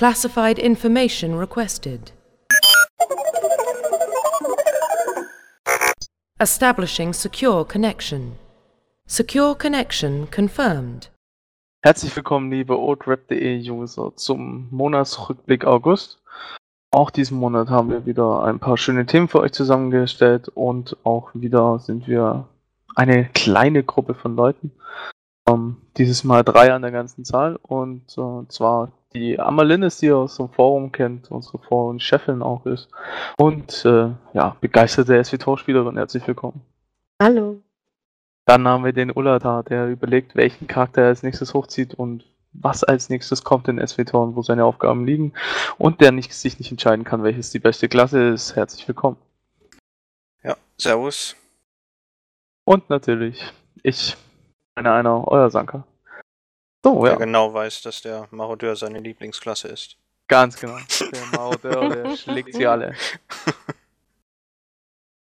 Classified 0.00 0.58
information 0.58 1.34
requested. 1.34 2.12
Establishing 6.40 7.12
secure 7.12 7.66
connection. 7.66 8.38
Secure 9.06 9.54
connection 9.54 10.26
confirmed. 10.34 11.10
Herzlich 11.82 12.16
willkommen, 12.16 12.50
liebe 12.50 12.78
oldrap.de 12.78 13.70
User, 13.70 14.16
zum 14.16 14.68
Monatsrückblick 14.70 15.66
August. 15.66 16.22
Auch 16.90 17.10
diesen 17.10 17.36
Monat 17.36 17.68
haben 17.68 17.90
wir 17.90 18.06
wieder 18.06 18.42
ein 18.44 18.58
paar 18.58 18.78
schöne 18.78 19.04
Themen 19.04 19.28
für 19.28 19.40
euch 19.40 19.52
zusammengestellt 19.52 20.48
und 20.48 20.96
auch 21.04 21.28
wieder 21.34 21.78
sind 21.78 22.08
wir 22.08 22.48
eine 22.96 23.26
kleine 23.34 23.84
Gruppe 23.84 24.14
von 24.14 24.34
Leuten. 24.34 24.72
Ähm, 25.46 25.76
dieses 25.98 26.24
Mal 26.24 26.42
drei 26.42 26.72
an 26.72 26.80
der 26.80 26.90
ganzen 26.90 27.26
Zahl 27.26 27.58
und 27.60 28.16
äh, 28.16 28.48
zwar 28.48 28.92
die 29.12 29.38
Amalinnis, 29.40 29.98
die 29.98 30.06
ihr 30.06 30.16
aus 30.16 30.36
dem 30.36 30.48
Forum 30.48 30.92
kennt, 30.92 31.30
unsere 31.30 31.58
Forum-Chefin 31.58 32.42
auch 32.42 32.66
ist 32.66 32.88
und 33.36 33.84
äh, 33.84 34.10
ja, 34.32 34.56
begeisterte 34.60 35.22
SWTOR-Spielerin. 35.22 35.96
Herzlich 35.96 36.26
willkommen. 36.26 36.60
Hallo. 37.20 37.60
Dann 38.46 38.66
haben 38.66 38.84
wir 38.84 38.92
den 38.92 39.10
Ullata, 39.10 39.62
der 39.62 39.88
überlegt, 39.88 40.34
welchen 40.34 40.66
Charakter 40.66 41.02
er 41.02 41.08
als 41.08 41.22
nächstes 41.22 41.54
hochzieht 41.54 41.94
und 41.94 42.24
was 42.52 42.82
als 42.82 43.08
nächstes 43.08 43.44
kommt 43.44 43.68
in 43.68 43.84
SWTOR 43.84 44.22
und 44.22 44.36
wo 44.36 44.42
seine 44.42 44.64
Aufgaben 44.64 45.06
liegen 45.06 45.32
und 45.78 46.00
der 46.00 46.12
nicht, 46.12 46.32
sich 46.32 46.58
nicht 46.58 46.70
entscheiden 46.70 47.04
kann, 47.04 47.22
welches 47.22 47.50
die 47.50 47.60
beste 47.60 47.88
Klasse 47.88 48.28
ist. 48.28 48.56
Herzlich 48.56 48.86
willkommen. 48.88 49.16
Ja, 50.42 50.56
servus. 50.78 51.36
Und 52.64 52.90
natürlich 52.90 53.52
ich, 53.82 54.16
einer, 54.74 54.94
einer, 54.94 55.26
euer 55.28 55.50
Sanker. 55.50 55.84
So, 56.82 57.02
Wer 57.02 57.12
ja, 57.12 57.16
genau 57.16 57.52
weiß, 57.52 57.82
dass 57.82 58.00
der 58.02 58.26
Marodeur 58.30 58.74
seine 58.74 59.00
Lieblingsklasse 59.00 59.68
ist. 59.68 59.96
ganz 60.28 60.58
genau. 60.58 60.78
Der 61.00 61.38
Marodeur, 61.38 61.88
der 61.90 62.16
schlägt 62.16 62.54
sie 62.54 62.66
alle. 62.66 62.94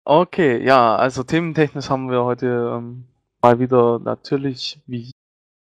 Okay, 0.06 0.64
ja, 0.64 0.96
also 0.96 1.24
thementechnisch 1.24 1.90
haben 1.90 2.10
wir 2.10 2.24
heute 2.24 2.76
ähm, 2.78 3.06
mal 3.42 3.60
wieder 3.60 4.00
natürlich, 4.00 4.80
wie 4.86 5.12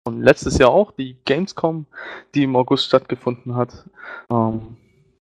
schon 0.08 0.22
letztes 0.22 0.58
Jahr 0.58 0.72
auch, 0.72 0.92
die 0.92 1.18
Gamescom, 1.26 1.86
die 2.34 2.44
im 2.44 2.56
August 2.56 2.86
stattgefunden 2.86 3.56
hat. 3.56 3.88
Ähm, 4.32 4.78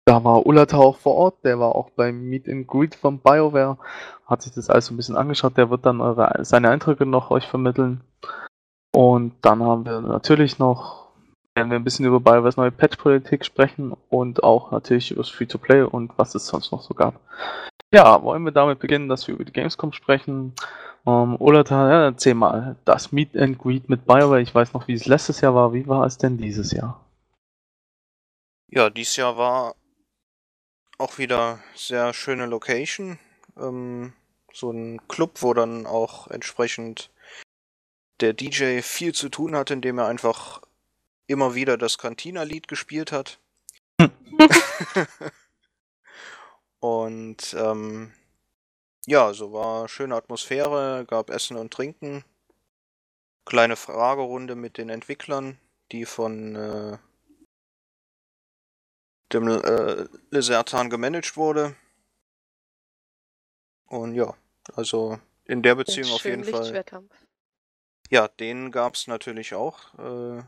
da 0.04 0.22
war 0.22 0.46
Ullata 0.46 0.76
auch 0.76 0.98
vor 0.98 1.14
Ort, 1.14 1.44
der 1.44 1.58
war 1.58 1.74
auch 1.74 1.90
beim 1.90 2.28
Meet 2.28 2.48
and 2.48 2.66
Greet 2.66 2.94
von 2.94 3.18
BioWare, 3.18 3.78
hat 4.26 4.42
sich 4.42 4.52
das 4.52 4.68
alles 4.68 4.86
so 4.86 4.94
ein 4.94 4.96
bisschen 4.96 5.16
angeschaut, 5.16 5.56
der 5.56 5.70
wird 5.70 5.86
dann 5.86 6.00
eure, 6.00 6.44
seine 6.44 6.70
Eindrücke 6.70 7.06
noch 7.06 7.30
euch 7.30 7.46
vermitteln. 7.46 8.02
Und 9.22 9.36
dann 9.42 9.62
haben 9.62 9.86
wir 9.86 10.00
natürlich 10.00 10.58
noch, 10.58 11.06
werden 11.54 11.70
wir 11.70 11.78
ein 11.78 11.84
bisschen 11.84 12.06
über 12.06 12.18
BioWares 12.18 12.56
neue 12.56 12.72
Patch-Politik 12.72 13.44
sprechen 13.44 13.94
und 14.10 14.42
auch 14.42 14.72
natürlich 14.72 15.12
über 15.12 15.22
das 15.22 15.30
Free-to-Play 15.30 15.82
und 15.82 16.10
was 16.16 16.34
es 16.34 16.48
sonst 16.48 16.72
noch 16.72 16.82
so 16.82 16.92
gab. 16.92 17.20
Ja, 17.94 18.20
wollen 18.24 18.42
wir 18.44 18.50
damit 18.50 18.80
beginnen, 18.80 19.08
dass 19.08 19.28
wir 19.28 19.36
über 19.36 19.44
die 19.44 19.52
Gamescom 19.52 19.92
sprechen? 19.92 20.54
Ähm, 21.06 21.36
Ullata, 21.36 21.88
ja, 21.88 22.04
erzähl 22.06 22.34
mal, 22.34 22.74
das 22.84 23.12
Meet 23.12 23.36
and 23.36 23.58
Greet 23.60 23.88
mit 23.88 24.06
BioWare, 24.06 24.40
ich 24.40 24.52
weiß 24.52 24.72
noch, 24.72 24.88
wie 24.88 24.94
es 24.94 25.06
letztes 25.06 25.40
Jahr 25.40 25.54
war, 25.54 25.72
wie 25.72 25.86
war 25.86 26.04
es 26.04 26.18
denn 26.18 26.36
dieses 26.36 26.72
Jahr? 26.72 27.00
Ja, 28.72 28.90
dieses 28.90 29.14
Jahr 29.14 29.36
war 29.36 29.76
auch 30.98 31.18
wieder 31.18 31.60
sehr 31.76 32.12
schöne 32.12 32.46
Location. 32.46 33.20
Ähm, 33.56 34.14
so 34.52 34.72
ein 34.72 35.00
Club, 35.06 35.42
wo 35.42 35.54
dann 35.54 35.86
auch 35.86 36.26
entsprechend 36.26 37.11
der 38.22 38.32
DJ 38.32 38.80
viel 38.80 39.12
zu 39.12 39.28
tun 39.28 39.54
hatte, 39.54 39.74
indem 39.74 39.98
er 39.98 40.06
einfach 40.06 40.62
immer 41.26 41.54
wieder 41.54 41.76
das 41.76 41.98
Cantina-Lied 41.98 42.68
gespielt 42.68 43.12
hat. 43.12 43.38
Und 46.80 47.54
ähm, 47.54 48.12
ja, 49.06 49.32
so 49.32 49.52
war 49.52 49.88
schöne 49.88 50.16
Atmosphäre, 50.16 51.04
gab 51.06 51.30
Essen 51.30 51.56
und 51.56 51.72
Trinken. 51.72 52.24
Kleine 53.44 53.76
Fragerunde 53.76 54.54
mit 54.54 54.78
den 54.78 54.88
Entwicklern, 54.88 55.58
die 55.90 56.04
von 56.04 56.56
äh, 56.56 56.98
dem 59.32 59.48
äh, 59.48 60.06
Lizartan 60.30 60.90
gemanagt 60.90 61.36
wurde. 61.36 61.76
Und 63.86 64.14
ja, 64.14 64.34
also 64.74 65.18
in 65.44 65.62
der 65.62 65.74
Beziehung 65.74 66.10
auf 66.12 66.24
jeden 66.24 66.44
Fall. 66.44 66.60
Lichtschwertkampf. 66.60 67.12
Ja, 68.12 68.28
den 68.28 68.70
gab 68.72 68.94
es 68.94 69.06
natürlich 69.06 69.54
auch. 69.54 69.94
Äh, 69.98 70.42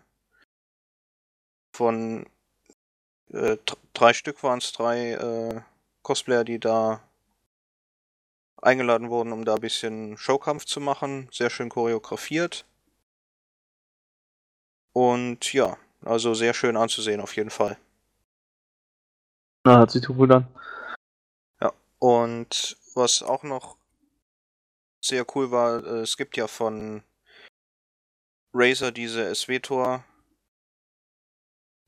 von 1.73 2.27
äh, 3.31 3.57
dr- 3.57 3.79
drei 3.95 4.13
Stück 4.13 4.43
waren 4.43 4.59
es, 4.59 4.73
drei 4.73 5.13
äh, 5.13 5.63
Cosplayer, 6.03 6.45
die 6.45 6.61
da 6.61 7.03
eingeladen 8.61 9.09
wurden, 9.09 9.33
um 9.33 9.47
da 9.47 9.55
ein 9.55 9.63
bisschen 9.63 10.19
Showkampf 10.19 10.67
zu 10.67 10.79
machen. 10.79 11.31
Sehr 11.33 11.49
schön 11.49 11.71
choreografiert. 11.71 12.67
Und 14.93 15.51
ja, 15.55 15.79
also 16.03 16.35
sehr 16.35 16.53
schön 16.53 16.77
anzusehen 16.77 17.23
auf 17.23 17.35
jeden 17.35 17.49
Fall. 17.49 17.79
Na, 19.65 19.79
hat 19.79 19.91
sich 19.91 20.03
doch 20.03 20.15
gut 20.15 20.31
an. 20.31 20.47
Und 21.99 22.77
was 22.95 23.23
auch 23.23 23.43
noch 23.43 23.79
sehr 25.01 25.25
cool 25.35 25.51
war, 25.51 25.83
äh, 25.83 26.01
es 26.01 26.19
gibt 26.19 26.37
ja 26.37 26.47
von 26.47 27.03
Razer 28.54 28.92
diese 28.92 29.34
SWTOR, 29.34 30.04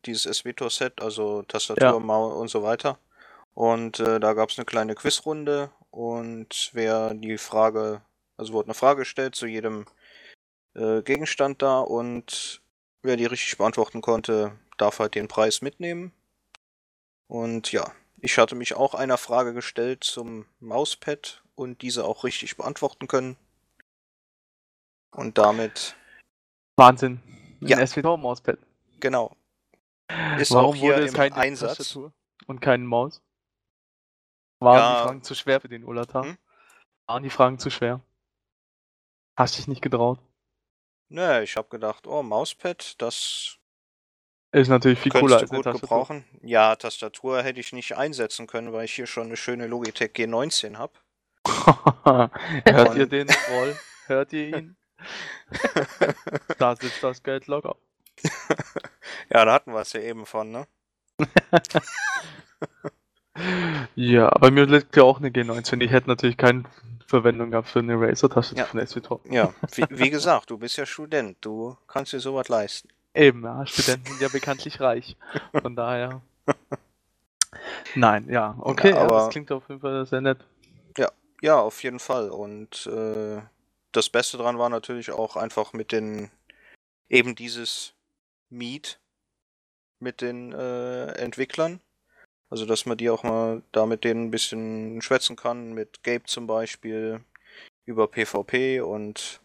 dieses 0.05 0.37
SWTOR-Set, 0.37 1.01
also 1.01 1.43
Tastatur, 1.43 1.85
Ja. 1.85 1.99
Maus 1.99 2.35
und 2.35 2.49
so 2.49 2.63
weiter. 2.63 2.99
Und 3.55 4.01
äh, 4.01 4.21
da 4.21 4.35
gab 4.35 4.51
es 4.51 4.59
eine 4.59 4.67
kleine 4.67 4.95
Quizrunde 4.95 5.71
und 5.91 6.71
wer 6.75 7.15
die 7.15 7.39
Frage, 7.39 8.03
also 8.37 8.53
wurde 8.53 8.67
eine 8.67 8.75
Frage 8.75 9.01
gestellt 9.01 9.35
zu 9.35 9.47
jedem 9.47 9.87
äh, 10.75 11.03
Gegenstand 11.03 11.63
da 11.63 11.81
und 11.81 12.61
wer 13.03 13.17
die 13.17 13.25
richtig 13.25 13.57
beantworten 13.57 14.03
konnte, 14.03 14.59
darf 14.77 14.99
halt 14.99 15.15
den 15.15 15.29
Preis 15.29 15.63
mitnehmen. 15.63 16.13
Und 17.29 17.73
ja, 17.73 17.93
ich 18.21 18.39
hatte 18.39 18.55
mich 18.55 18.75
auch 18.75 18.95
einer 18.95 19.19
Frage 19.19 19.55
gestellt 19.55 20.05
zum 20.05 20.47
Mauspad 20.61 21.43
und 21.55 21.83
diese 21.83 22.05
auch 22.05 22.25
richtig 22.25 22.57
beantworten 22.57 23.09
können. 23.09 23.37
Und 25.13 25.39
damit, 25.39 25.97
Wahnsinn. 26.77 27.21
Ein 27.63 27.69
Ja. 27.69 27.87
SWTOR-Mauspad. 27.87 28.59
genau, 29.01 29.35
ist 30.39 30.53
Warum 30.53 30.71
auch 30.71 30.75
hier 30.75 30.93
wurde 30.95 31.05
es 31.05 31.11
im 31.13 31.17
keine 31.17 31.35
Einsatz. 31.37 31.79
Tastatur 31.79 32.13
und 32.47 32.61
keine 32.61 32.85
Maus? 32.85 33.23
Waren 34.61 34.77
Ja. 34.79 34.97
die 35.01 35.03
Fragen 35.07 35.23
zu 35.23 35.35
schwer 35.35 35.61
für 35.61 35.69
den 35.69 35.85
Ullata? 35.85 36.23
Hm? 36.25 36.39
Waren 37.09 37.23
die 37.23 37.31
Fragen 37.31 37.59
zu 37.59 37.71
schwer? 37.71 38.01
Hast 39.37 39.59
dich 39.59 39.69
nicht 39.69 39.83
getraut? 39.83 40.19
Nö, 41.09 41.41
ich 41.43 41.57
habe 41.57 41.69
gedacht, 41.69 42.07
oh, 42.07 42.23
Mauspad, 42.23 43.01
das 43.01 43.59
Ist 44.53 44.69
natürlich 44.69 44.99
viel 44.99 45.13
cooler 45.13 45.39
als 45.39 45.51
gut 45.51 45.65
Tastatur. 45.65 45.81
gebrauchen. 45.81 46.25
Ja, 46.43 46.75
Tastatur 46.77 47.43
hätte 47.43 47.61
ich 47.61 47.73
nicht 47.73 47.97
einsetzen 47.97 48.47
können, 48.47 48.73
weil 48.73 48.85
ich 48.87 48.95
hier 48.95 49.07
schon 49.07 49.27
eine 49.27 49.37
schöne 49.37 49.67
Logitech 49.67 50.13
G19 50.13 50.77
habe. 50.77 50.93
Hört 52.65 52.97
ihr 52.97 53.07
den 53.07 53.29
Roll? 53.51 53.77
Hört 54.07 54.33
ihr 54.33 54.57
ihn? 54.57 54.77
da 56.59 56.77
sitzt 56.77 57.03
das 57.03 57.23
Geld 57.23 57.47
locker. 57.47 57.77
ja, 59.31 59.45
da 59.45 59.53
hatten 59.53 59.73
wir 59.73 59.81
es 59.81 59.93
ja 59.93 60.01
eben 60.01 60.27
von, 60.27 60.51
ne? 60.51 60.67
Ja, 63.95 64.31
bei 64.39 64.51
mir 64.51 64.65
liegt 64.67 64.97
ja 64.97 65.03
auch 65.03 65.19
eine 65.19 65.29
G19. 65.29 65.83
Ich 65.83 65.91
hätte 65.91 66.09
natürlich 66.09 66.39
keine 66.39 66.65
Verwendung 67.07 67.51
gehabt 67.51 67.69
für 67.69 67.81
eine 67.81 68.01
Razer-Tastatur 68.01 68.59
Ja. 68.59 68.65
von 68.65 68.87
SWTOR. 68.87 69.21
Ja, 69.31 69.53
wie, 69.75 69.85
wie 69.91 70.11
gesagt, 70.11 70.51
du 70.51 70.57
bist 70.59 70.77
ja 70.79 70.87
Student, 70.87 71.37
du 71.43 71.77
kannst 71.87 72.13
dir 72.15 72.21
sowas 72.21 72.49
leisten. 72.49 72.89
Eben, 73.15 73.45
ja, 73.45 73.67
Studenten 73.67 74.07
sind 74.13 74.23
ja 74.23 74.29
bekanntlich 74.29 74.81
reich. 74.81 75.17
Von 75.61 75.77
daher. 75.77 76.23
Nein, 77.95 78.27
ja, 78.31 78.55
okay, 78.59 78.91
ja, 78.91 79.03
aber- 79.03 79.17
das 79.19 79.29
klingt 79.31 79.53
auf 79.53 79.69
jeden 79.69 79.81
Fall 79.81 80.07
sehr 80.07 80.21
nett. 80.23 80.39
Ja, 81.43 81.59
auf 81.61 81.83
jeden 81.83 81.99
Fall. 81.99 82.31
Und 82.31 82.87
äh, 82.87 83.43
das 83.97 84.11
Beste 84.11 84.37
dran 84.37 84.59
war 84.59 84.69
natürlich 84.69 85.11
auch 85.11 85.37
einfach 85.37 85.73
mit 85.73 85.91
den, 85.91 86.31
eben 87.09 87.35
dieses 87.35 87.95
Meet 88.51 89.01
mit 89.99 90.21
den 90.21 90.53
äh, 90.53 91.13
Entwicklern. 91.13 91.81
Also, 92.51 92.67
dass 92.67 92.87
man 92.87 92.99
die 92.99 93.11
auch 93.11 93.25
mal 93.25 93.63
da 93.73 93.87
mit 93.87 94.05
denen 94.05 94.27
ein 94.27 94.31
bisschen 94.31 95.03
schwätzen 95.03 95.35
kann, 95.35 95.73
mit 95.73 96.03
Gabe 96.05 96.25
zum 96.25 96.47
Beispiel, 96.47 97.25
über 97.87 98.07
PvP 98.07 98.81
und 98.81 99.41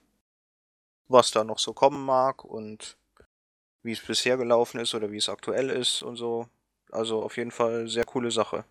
was 1.07 1.31
da 1.31 1.43
noch 1.43 1.59
so 1.59 1.73
kommen 1.73 2.05
mag 2.05 2.43
und 2.43 2.97
wie 3.83 3.93
es 3.93 4.05
bisher 4.05 4.37
gelaufen 4.37 4.79
ist 4.79 4.93
oder 4.93 5.11
wie 5.11 5.17
es 5.17 5.29
aktuell 5.29 5.69
ist 5.69 6.03
und 6.03 6.15
so. 6.15 6.47
Also 6.91 7.23
auf 7.23 7.37
jeden 7.37 7.51
Fall 7.51 7.87
sehr 7.87 8.05
coole 8.05 8.31
Sache. 8.31 8.65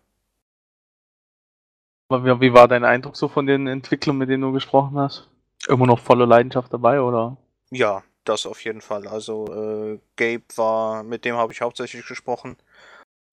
Wie 2.09 2.53
war 2.53 2.67
dein 2.67 2.83
Eindruck 2.83 3.15
so 3.15 3.27
von 3.27 3.47
den 3.47 3.67
Entwicklern, 3.67 4.17
mit 4.17 4.29
denen 4.29 4.43
du 4.43 4.51
gesprochen 4.51 4.97
hast? 4.97 5.29
Immer 5.67 5.85
noch 5.85 5.99
voller 5.99 6.25
Leidenschaft 6.25 6.73
dabei, 6.73 7.01
oder? 7.01 7.37
Ja, 7.69 8.03
das 8.23 8.45
auf 8.45 8.63
jeden 8.63 8.81
Fall. 8.81 9.07
Also 9.07 9.45
äh, 9.47 9.99
Gabe 10.15 10.43
war, 10.55 11.03
mit 11.03 11.25
dem 11.25 11.35
habe 11.35 11.53
ich 11.53 11.61
hauptsächlich 11.61 12.05
gesprochen. 12.07 12.57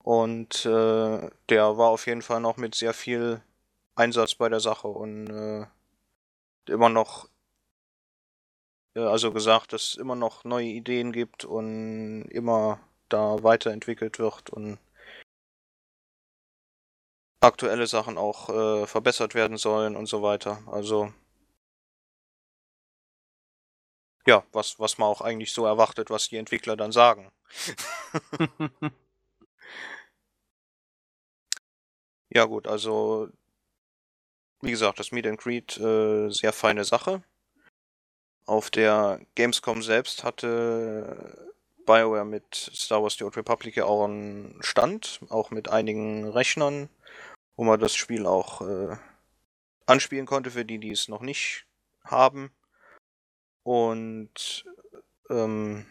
Und 0.03 0.65
äh, 0.65 1.31
der 1.49 1.77
war 1.79 1.91
auf 1.91 2.07
jeden 2.07 2.23
Fall 2.23 2.41
noch 2.41 2.57
mit 2.57 2.75
sehr 2.75 2.95
viel 2.95 3.43
Einsatz 3.95 4.35
bei 4.35 4.49
der 4.49 4.61
Sache 4.61 4.89
und 4.89 5.29
äh, 5.29 5.67
immer 6.73 6.89
noch, 6.89 7.29
äh, 8.95 9.01
also 9.01 9.33
gesagt, 9.33 9.73
dass 9.73 9.89
es 9.89 9.95
immer 9.97 10.15
noch 10.15 10.45
neue 10.45 10.67
Ideen 10.69 11.13
gibt 11.13 11.45
und 11.45 12.23
immer 12.31 12.81
da 13.09 13.43
weiterentwickelt 13.43 14.19
wird 14.19 14.51
und 14.51 14.79
aktuelle 17.41 17.87
Sachen 17.87 18.19
auch 18.19 18.49
äh, 18.49 18.87
verbessert 18.87 19.35
werden 19.35 19.57
sollen 19.59 19.97
und 19.97 20.07
so 20.07 20.23
weiter. 20.23 20.63
Also 20.67 21.13
ja, 24.29 24.45
was, 24.53 24.79
was 24.79 24.99
man 24.99 25.09
auch 25.09 25.23
eigentlich 25.23 25.53
so 25.53 25.65
erwartet, 25.65 26.11
was 26.11 26.29
die 26.29 26.37
Entwickler 26.37 26.77
dann 26.77 26.93
sagen. 26.93 27.33
ja 32.29 32.45
gut, 32.45 32.67
also 32.67 33.31
wie 34.61 34.71
gesagt, 34.71 35.01
das 35.01 35.13
Meet 35.13 35.29
and 35.29 35.41
Greet, 35.41 35.79
äh, 35.79 36.29
sehr 36.29 36.53
feine 36.53 36.85
Sache. 36.85 37.23
Auf 38.45 38.69
der 38.69 39.21
Gamescom 39.35 39.83
selbst 39.83 40.25
hatte 40.25 41.55
BioWare 41.87 42.27
mit 42.27 42.55
Star 42.55 43.03
Wars 43.03 43.15
The 43.17 43.25
Old 43.25 43.39
Republic 43.39 43.77
ja 43.77 43.87
auch 43.87 44.05
einen 44.05 44.59
Stand, 44.63 45.21
auch 45.31 45.51
mit 45.51 45.71
einigen 45.71 46.29
Rechnern, 46.29 46.91
wo 47.57 47.65
man 47.65 47.81
das 47.81 47.95
Spiel 47.95 48.27
auch 48.27 48.61
äh, 48.61 48.95
anspielen 49.87 50.27
konnte, 50.27 50.51
für 50.51 50.67
die, 50.67 50.79
die 50.79 50.91
es 50.91 51.09
noch 51.09 51.23
nicht 51.23 51.65
haben. 52.05 52.51
Und 53.69 54.65
ähm, 55.29 55.85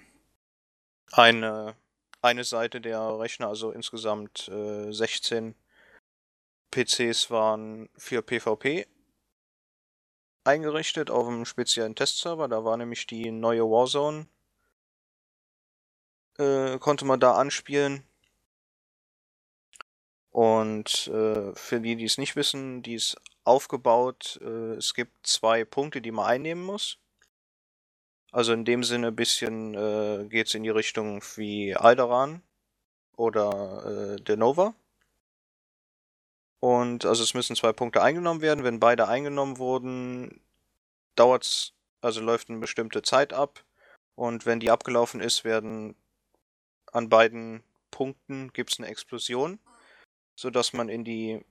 eine, 1.12 1.76
eine 2.24 2.44
Seite 2.44 2.82
der 2.82 3.20
Rechner, 3.20 3.50
also 3.50 3.70
insgesamt 3.70 4.48
äh, 4.48 4.92
16 4.92 5.54
PCs 6.72 7.30
waren 7.30 7.88
für 7.96 8.24
PvP 8.24 8.88
eingerichtet 10.44 11.12
auf 11.12 11.28
einem 11.28 11.46
speziellen 11.46 11.94
Testserver. 11.94 12.48
Da 12.48 12.66
war 12.66 12.78
nämlich 12.78 13.06
die 13.06 13.30
neue 13.30 13.62
Warzone. 13.62 14.26
Äh, 16.40 16.80
konnte 16.80 17.06
man 17.06 17.20
da 17.20 17.34
anspielen. 17.36 18.02
Und 20.32 21.10
äh, 21.10 21.54
für 21.54 21.80
die, 21.80 21.96
die 21.96 22.06
es 22.06 22.18
nicht 22.18 22.36
wissen, 22.36 22.82
die 22.82 22.96
ist 22.96 23.18
aufgebaut. 23.44 24.40
Äh, 24.42 24.78
es 24.78 24.96
gibt 24.96 25.28
zwei 25.28 25.64
Punkte, 25.64 26.02
die 26.02 26.12
man 26.12 26.26
einnehmen 26.26 26.64
muss. 26.64 26.98
Also 28.32 28.54
in 28.54 28.66
dem 28.66 28.84
Sinne 28.84 29.08
ein 29.08 29.16
bisschen 29.16 29.74
äh, 29.74 30.26
geht 30.28 30.48
es 30.48 30.54
in 30.54 30.64
die 30.64 30.70
Richtung 30.70 31.24
wie 31.36 31.76
Alderan 31.76 32.42
oder 33.16 34.16
äh, 34.16 34.22
Denova. 34.22 34.76
Und 36.60 37.06
also 37.06 37.24
es 37.24 37.34
müssen 37.34 37.56
zwei 37.56 37.72
Punkte 37.72 38.02
eingenommen 38.02 38.42
werden. 38.42 38.64
Wenn 38.64 38.80
beide 38.80 39.08
eingenommen 39.08 39.58
wurden, 39.58 40.42
dauert 41.16 41.44
es, 41.44 41.74
also 42.02 42.22
läuft 42.22 42.50
eine 42.50 42.60
bestimmte 42.60 43.02
Zeit 43.02 43.34
ab. 43.34 43.64
Und 44.16 44.46
wenn 44.46 44.60
die 44.60 44.72
abgelaufen 44.72 45.22
ist, 45.22 45.44
werden 45.44 45.96
an 46.92 47.10
beiden 47.10 47.64
Punkten 47.92 48.52
gibt 48.54 48.74
es 48.74 48.80
eine 48.80 48.88
Explosion, 48.88 49.60
sodass 50.36 50.74
man 50.74 50.90
in 50.90 51.04
die, 51.04 51.46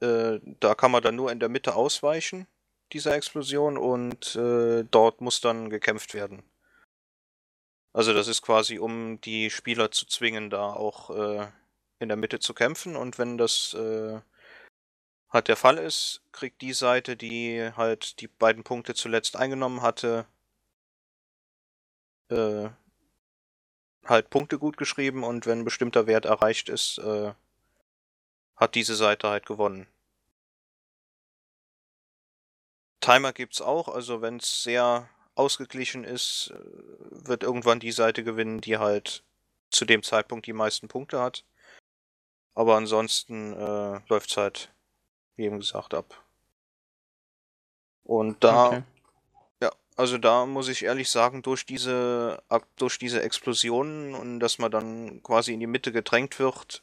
äh, 0.00 0.40
da 0.60 0.74
kann 0.74 0.90
man 0.90 1.02
dann 1.02 1.16
nur 1.16 1.30
in 1.30 1.40
der 1.40 1.48
Mitte 1.48 1.74
ausweichen, 1.74 2.46
dieser 2.92 3.14
Explosion, 3.14 3.76
und 3.76 4.36
äh, 4.36 4.84
dort 4.90 5.20
muss 5.20 5.40
dann 5.40 5.70
gekämpft 5.70 6.14
werden. 6.14 6.42
Also 7.92 8.12
das 8.12 8.26
ist 8.26 8.42
quasi, 8.42 8.78
um 8.78 9.20
die 9.20 9.50
Spieler 9.50 9.90
zu 9.92 10.06
zwingen, 10.06 10.50
da 10.50 10.72
auch 10.72 11.10
äh, 11.10 11.46
in 12.00 12.08
der 12.08 12.16
Mitte 12.16 12.40
zu 12.40 12.52
kämpfen. 12.52 12.96
Und 12.96 13.18
wenn 13.18 13.38
das 13.38 13.72
äh, 13.74 14.20
halt 15.30 15.48
der 15.48 15.56
Fall 15.56 15.78
ist, 15.78 16.22
kriegt 16.32 16.60
die 16.60 16.72
Seite, 16.72 17.16
die 17.16 17.70
halt 17.76 18.20
die 18.20 18.28
beiden 18.28 18.64
Punkte 18.64 18.94
zuletzt 18.94 19.36
eingenommen 19.36 19.82
hatte, 19.82 20.26
äh, 22.30 22.68
halt 24.04 24.30
Punkte 24.30 24.58
gut 24.58 24.76
geschrieben 24.76 25.24
und 25.24 25.46
wenn 25.46 25.60
ein 25.60 25.64
bestimmter 25.64 26.06
Wert 26.06 26.24
erreicht 26.24 26.68
ist, 26.68 26.98
äh, 26.98 27.32
hat 28.56 28.74
diese 28.74 28.96
Seite 28.96 29.28
halt 29.28 29.46
gewonnen. 29.46 29.86
Timer 33.04 33.34
gibt's 33.34 33.60
auch, 33.60 33.88
also 33.88 34.22
wenn 34.22 34.38
es 34.38 34.62
sehr 34.62 35.10
ausgeglichen 35.34 36.04
ist, 36.04 36.54
äh, 36.54 37.28
wird 37.28 37.42
irgendwann 37.42 37.78
die 37.78 37.92
Seite 37.92 38.24
gewinnen, 38.24 38.62
die 38.62 38.78
halt 38.78 39.22
zu 39.70 39.84
dem 39.84 40.02
Zeitpunkt 40.02 40.46
die 40.46 40.54
meisten 40.54 40.88
Punkte 40.88 41.20
hat. 41.20 41.44
Aber 42.54 42.76
ansonsten 42.76 43.52
äh, 43.52 44.00
läuft 44.08 44.30
es 44.30 44.36
halt, 44.38 44.72
wie 45.36 45.44
eben 45.44 45.58
gesagt, 45.58 45.92
ab. 45.92 46.24
Und 48.04 48.42
da, 48.42 48.68
okay. 48.68 48.82
ja, 49.60 49.70
also 49.96 50.16
da 50.16 50.46
muss 50.46 50.68
ich 50.68 50.84
ehrlich 50.84 51.10
sagen, 51.10 51.42
durch 51.42 51.66
diese, 51.66 52.42
durch 52.76 52.98
diese 52.98 53.22
Explosionen 53.22 54.14
und 54.14 54.40
dass 54.40 54.58
man 54.58 54.70
dann 54.70 55.22
quasi 55.22 55.52
in 55.52 55.60
die 55.60 55.66
Mitte 55.66 55.92
gedrängt 55.92 56.38
wird, 56.38 56.82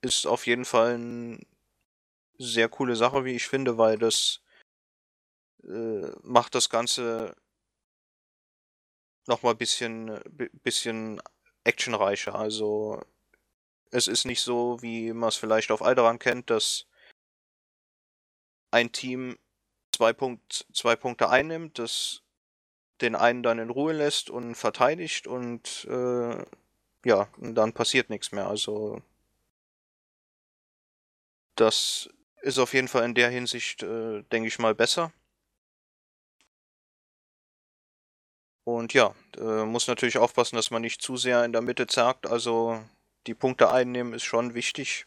ist 0.00 0.26
auf 0.26 0.46
jeden 0.46 0.64
Fall 0.64 0.94
eine 0.94 1.46
sehr 2.38 2.70
coole 2.70 2.96
Sache, 2.96 3.26
wie 3.26 3.34
ich 3.34 3.46
finde, 3.46 3.76
weil 3.76 3.98
das 3.98 4.40
äh, 5.64 6.10
macht 6.22 6.54
das 6.54 6.70
Ganze 6.70 7.34
nochmal 9.26 9.54
ein 9.54 9.58
bisschen, 9.58 10.20
bisschen 10.62 11.20
actionreicher. 11.64 12.34
Also 12.34 13.02
es 13.90 14.08
ist 14.08 14.24
nicht 14.24 14.40
so, 14.40 14.80
wie 14.82 15.12
man 15.12 15.28
es 15.28 15.36
vielleicht 15.36 15.70
auf 15.70 15.82
Alderan 15.82 16.18
kennt, 16.18 16.50
dass 16.50 16.86
ein 18.70 18.92
Team 18.92 19.38
zwei, 19.94 20.12
Punkt, 20.12 20.66
zwei 20.72 20.96
Punkte 20.96 21.28
einnimmt, 21.28 21.78
das 21.78 22.22
den 23.00 23.14
einen 23.14 23.42
dann 23.42 23.58
in 23.58 23.70
Ruhe 23.70 23.92
lässt 23.92 24.28
und 24.28 24.54
verteidigt 24.54 25.26
und 25.26 25.86
äh, 25.88 26.44
ja, 27.04 27.28
dann 27.38 27.72
passiert 27.72 28.10
nichts 28.10 28.32
mehr. 28.32 28.48
Also 28.48 29.02
das 31.54 32.08
ist 32.42 32.58
auf 32.58 32.74
jeden 32.74 32.88
Fall 32.88 33.04
in 33.04 33.14
der 33.14 33.30
Hinsicht, 33.30 33.82
äh, 33.82 34.22
denke 34.32 34.48
ich 34.48 34.58
mal, 34.58 34.74
besser. 34.74 35.12
Und 38.68 38.92
ja, 38.92 39.14
äh, 39.38 39.64
muss 39.64 39.88
natürlich 39.88 40.18
aufpassen, 40.18 40.56
dass 40.56 40.70
man 40.70 40.82
nicht 40.82 41.00
zu 41.00 41.16
sehr 41.16 41.42
in 41.42 41.52
der 41.52 41.62
Mitte 41.62 41.86
zerrt. 41.86 42.26
Also 42.26 42.84
die 43.26 43.32
Punkte 43.32 43.72
einnehmen 43.72 44.12
ist 44.12 44.24
schon 44.24 44.52
wichtig. 44.52 45.06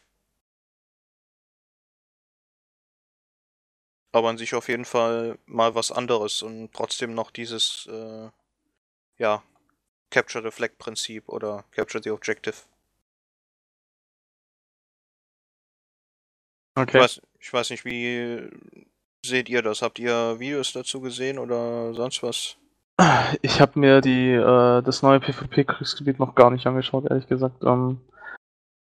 Aber 4.10 4.30
an 4.30 4.36
sich 4.36 4.56
auf 4.56 4.68
jeden 4.68 4.84
Fall 4.84 5.38
mal 5.46 5.76
was 5.76 5.92
anderes 5.92 6.42
und 6.42 6.72
trotzdem 6.72 7.14
noch 7.14 7.30
dieses, 7.30 7.86
äh, 7.86 8.30
ja, 9.18 9.44
Capture 10.10 10.42
the 10.42 10.50
Flag 10.50 10.76
Prinzip 10.78 11.28
oder 11.28 11.64
Capture 11.70 12.02
the 12.02 12.10
Objective. 12.10 12.56
Okay. 16.74 16.98
Ich 16.98 17.02
weiß, 17.04 17.22
ich 17.38 17.52
weiß 17.52 17.70
nicht, 17.70 17.84
wie 17.84 18.50
seht 19.24 19.48
ihr 19.48 19.62
das? 19.62 19.82
Habt 19.82 20.00
ihr 20.00 20.40
Videos 20.40 20.72
dazu 20.72 21.00
gesehen 21.00 21.38
oder 21.38 21.94
sonst 21.94 22.24
was? 22.24 22.56
Ich 23.42 23.60
habe 23.60 23.78
mir 23.78 24.00
die, 24.00 24.32
äh, 24.32 24.82
das 24.82 25.02
neue 25.02 25.20
PvP-Kriegsgebiet 25.20 26.18
noch 26.18 26.34
gar 26.34 26.50
nicht 26.50 26.66
angeschaut, 26.66 27.06
ehrlich 27.08 27.26
gesagt. 27.26 27.64
Ähm, 27.64 28.00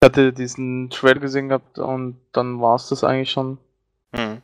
ich 0.00 0.07
hatte 0.07 0.33
diesen 0.33 0.91
Trail 0.91 1.19
gesehen 1.19 1.49
gehabt 1.49 1.79
und 1.79 2.21
dann 2.33 2.61
war 2.61 2.77
es 2.77 2.88
das 2.88 3.05
eigentlich 3.05 3.31
schon. 3.31 3.59
Mhm. 4.12 4.43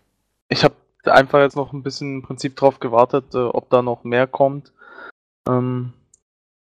Ich 0.48 0.64
habe 0.64 0.74
einfach 1.04 1.40
jetzt 1.40 1.56
noch 1.56 1.72
ein 1.72 1.82
bisschen 1.82 2.16
im 2.16 2.22
Prinzip 2.22 2.56
drauf 2.56 2.80
gewartet, 2.80 3.34
äh, 3.34 3.38
ob 3.38 3.70
da 3.70 3.82
noch 3.82 4.04
mehr 4.04 4.26
kommt. 4.26 4.72
Ähm, 5.48 5.92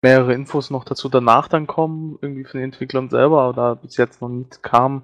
mehrere 0.02 0.34
Infos 0.34 0.70
noch 0.70 0.84
dazu 0.84 1.10
danach 1.10 1.48
dann 1.48 1.66
kommen, 1.66 2.20
irgendwie 2.22 2.44
von 2.44 2.60
den 2.60 2.72
Entwicklern 2.72 3.10
selber, 3.10 3.42
aber 3.42 3.76
bis 3.76 3.98
jetzt 3.98 4.22
noch 4.22 4.30
nicht 4.30 4.62
kam, 4.62 5.02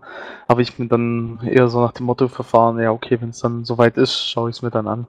habe 0.47 0.61
ich 0.61 0.77
mir 0.77 0.87
dann 0.87 1.39
eher 1.43 1.69
so 1.69 1.81
nach 1.81 1.93
dem 1.93 2.05
Motto 2.05 2.27
verfahren, 2.27 2.77
ja 2.77 2.91
okay, 2.91 3.19
wenn 3.19 3.29
es 3.29 3.39
dann 3.39 3.65
soweit 3.65 3.97
ist, 3.97 4.29
schaue 4.29 4.51
ich 4.51 4.57
es 4.57 4.61
mir 4.61 4.69
dann 4.69 4.87
an. 4.87 5.07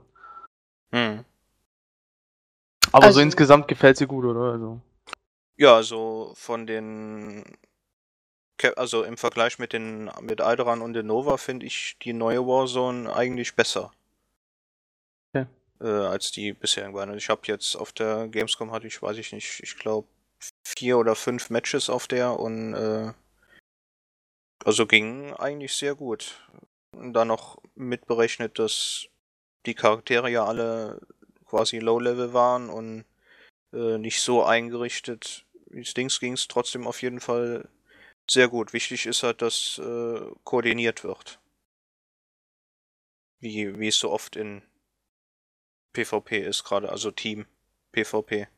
Aber 2.92 3.06
also, 3.06 3.18
so 3.18 3.20
insgesamt 3.20 3.68
gefällt 3.68 3.96
sie 3.96 4.06
gut, 4.06 4.24
oder? 4.24 4.52
Also. 4.52 4.80
Ja, 5.56 5.76
also 5.76 6.32
von 6.36 6.66
den 6.66 7.44
also 8.76 9.02
im 9.02 9.16
Vergleich 9.16 9.58
mit 9.58 9.72
den 9.72 10.10
mit 10.20 10.40
Alderan 10.40 10.82
und 10.82 10.92
den 10.92 11.06
Nova 11.06 11.36
finde 11.36 11.66
ich 11.66 11.96
die 12.02 12.12
neue 12.12 12.46
Warzone 12.46 13.12
eigentlich 13.12 13.56
besser. 13.56 13.92
Ja. 15.34 15.46
Äh, 15.80 15.88
als 15.88 16.30
die 16.30 16.52
bisherigen 16.52 16.94
waren. 16.94 17.16
Ich 17.16 17.28
habe 17.28 17.42
jetzt 17.46 17.74
auf 17.74 17.92
der 17.92 18.28
Gamescom 18.28 18.70
hatte 18.70 18.86
ich, 18.86 19.02
weiß 19.02 19.16
ich 19.18 19.32
nicht, 19.32 19.60
ich 19.62 19.76
glaube 19.76 20.06
vier 20.64 20.98
oder 20.98 21.16
fünf 21.16 21.50
Matches 21.50 21.90
auf 21.90 22.06
der 22.06 22.38
und 22.38 22.74
äh, 22.74 23.12
also 24.64 24.86
ging 24.86 25.32
eigentlich 25.34 25.74
sehr 25.74 25.94
gut. 25.94 26.40
Und 26.92 27.14
dann 27.14 27.28
noch 27.28 27.58
mitberechnet, 27.74 28.58
dass 28.58 29.06
die 29.66 29.74
Charaktere 29.74 30.30
ja 30.30 30.44
alle 30.44 31.00
quasi 31.52 31.78
Low-Level 31.78 32.32
waren 32.32 32.70
und 32.70 33.04
äh, 33.74 33.98
nicht 33.98 34.22
so 34.22 34.42
eingerichtet 34.42 35.44
wie 35.72 35.84
Stings 35.84 36.20
ging 36.20 36.34
es 36.34 36.48
trotzdem 36.48 36.86
auf 36.86 37.02
jeden 37.02 37.20
Fall 37.20 37.68
sehr 38.30 38.48
gut. 38.48 38.72
Wichtig 38.72 39.06
ist 39.06 39.22
halt, 39.22 39.42
dass 39.42 39.78
äh, 39.78 40.20
koordiniert 40.44 41.02
wird. 41.02 41.40
Wie, 43.40 43.78
wie 43.78 43.88
es 43.88 43.98
so 43.98 44.10
oft 44.10 44.36
in 44.36 44.62
PvP 45.94 46.38
ist, 46.38 46.64
gerade 46.64 46.90
also 46.90 47.10
Team 47.10 47.46
PvP. 47.92 48.48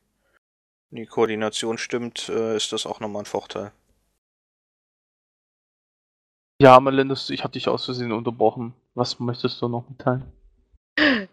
Wenn 0.90 1.02
die 1.02 1.06
Koordination 1.06 1.78
stimmt, 1.78 2.28
äh, 2.28 2.56
ist 2.56 2.72
das 2.72 2.86
auch 2.86 3.00
nochmal 3.00 3.22
ein 3.22 3.26
Vorteil. 3.26 3.72
Ja, 6.60 6.78
Melindus, 6.78 7.30
ich 7.30 7.42
habe 7.42 7.52
dich 7.52 7.68
aus 7.68 7.84
Versehen 7.84 8.12
unterbrochen. 8.12 8.74
Was 8.94 9.18
möchtest 9.18 9.60
du 9.60 9.68
noch 9.68 9.88
mitteilen? 9.88 10.30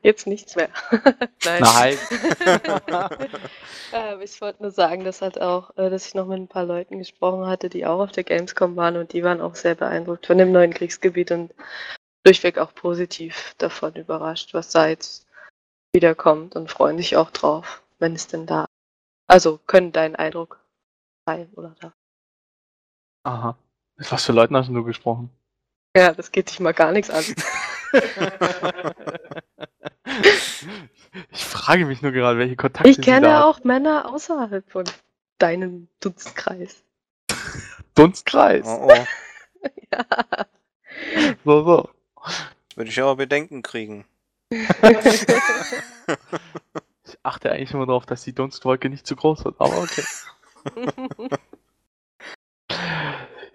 Jetzt 0.01 0.25
nichts 0.25 0.55
mehr. 0.55 0.69
Nein. 1.45 1.61
Nein. 1.61 1.97
ähm, 3.93 4.21
ich 4.21 4.41
wollte 4.41 4.63
nur 4.63 4.71
sagen, 4.71 5.03
dass 5.03 5.21
halt 5.21 5.39
auch, 5.39 5.77
äh, 5.77 5.89
dass 5.89 6.07
ich 6.07 6.15
noch 6.15 6.25
mit 6.25 6.39
ein 6.39 6.47
paar 6.47 6.65
Leuten 6.65 6.97
gesprochen 6.97 7.45
hatte, 7.45 7.69
die 7.69 7.85
auch 7.85 7.99
auf 7.99 8.11
der 8.11 8.23
Gamescom 8.23 8.75
waren 8.75 8.97
und 8.97 9.13
die 9.13 9.23
waren 9.23 9.39
auch 9.39 9.55
sehr 9.55 9.75
beeindruckt 9.75 10.25
von 10.25 10.39
dem 10.39 10.51
neuen 10.51 10.73
Kriegsgebiet 10.73 11.31
und 11.31 11.53
durchweg 12.23 12.57
auch 12.57 12.73
positiv 12.73 13.53
davon 13.59 13.93
überrascht, 13.95 14.53
was 14.53 14.69
da 14.69 14.87
jetzt 14.87 15.27
wiederkommt 15.93 16.55
und 16.55 16.71
freuen 16.71 16.97
sich 16.97 17.15
auch 17.15 17.29
drauf, 17.29 17.83
wenn 17.99 18.15
es 18.15 18.27
denn 18.27 18.47
da. 18.47 18.65
Also 19.27 19.59
können 19.67 19.91
deinen 19.91 20.15
Eindruck 20.15 20.59
teilen 21.25 21.51
oder 21.53 21.75
da. 21.79 21.93
Aha. 23.23 23.57
Mit 23.95 24.11
was 24.11 24.25
für 24.25 24.31
Leuten 24.31 24.55
hast 24.55 24.69
du 24.69 24.83
gesprochen? 24.83 25.29
Ja, 25.95 26.13
das 26.13 26.31
geht 26.31 26.49
dich 26.49 26.59
mal 26.59 26.73
gar 26.73 26.91
nichts 26.91 27.11
an. 27.11 27.23
ich 31.31 31.45
frage 31.45 31.85
mich 31.85 32.01
nur 32.01 32.11
gerade, 32.11 32.39
welche 32.39 32.55
Kontakte 32.55 32.89
Ich 32.89 32.97
sie 32.97 33.01
kenne 33.01 33.27
da 33.27 33.39
hat. 33.39 33.45
auch 33.45 33.63
Männer 33.63 34.11
außerhalb 34.11 34.69
von 34.69 34.85
deinem 35.37 35.87
Dunstkreis. 35.99 36.83
Dunstkreis. 37.95 38.65
Oh, 38.65 38.89
oh. 38.91 39.05
ja. 39.91 40.05
So, 41.43 41.63
so. 41.63 41.89
Würde 42.75 42.89
ich 42.89 43.01
aber 43.01 43.15
Bedenken 43.15 43.61
kriegen. 43.61 44.05
Ich 44.49 44.67
achte 47.23 47.51
eigentlich 47.51 47.73
immer 47.73 47.85
darauf, 47.85 48.05
dass 48.05 48.23
die 48.23 48.33
Dunstwolke 48.33 48.89
nicht 48.89 49.05
zu 49.05 49.15
groß 49.15 49.45
wird, 49.45 49.55
aber 49.59 49.77
okay. 49.77 50.03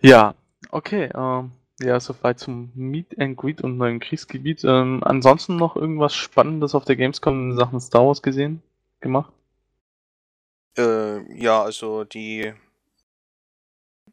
Ja, 0.00 0.34
okay. 0.70 1.10
Ähm, 1.14 1.52
ja, 1.80 2.00
soweit 2.00 2.38
zum 2.38 2.72
Meet 2.74 3.18
and 3.18 3.36
Greet 3.36 3.62
und 3.62 3.76
neuen 3.76 4.00
Kriegsgebiet. 4.00 4.64
Ähm, 4.64 5.02
ansonsten 5.04 5.56
noch 5.56 5.76
irgendwas 5.76 6.14
Spannendes 6.14 6.74
auf 6.74 6.84
der 6.84 6.96
Gamescom 6.96 7.50
in 7.50 7.56
Sachen 7.56 7.80
Star 7.80 8.06
Wars 8.06 8.22
gesehen? 8.22 8.62
Gemacht? 9.00 9.32
Äh, 10.78 11.40
ja, 11.40 11.62
also 11.62 12.04
die 12.04 12.54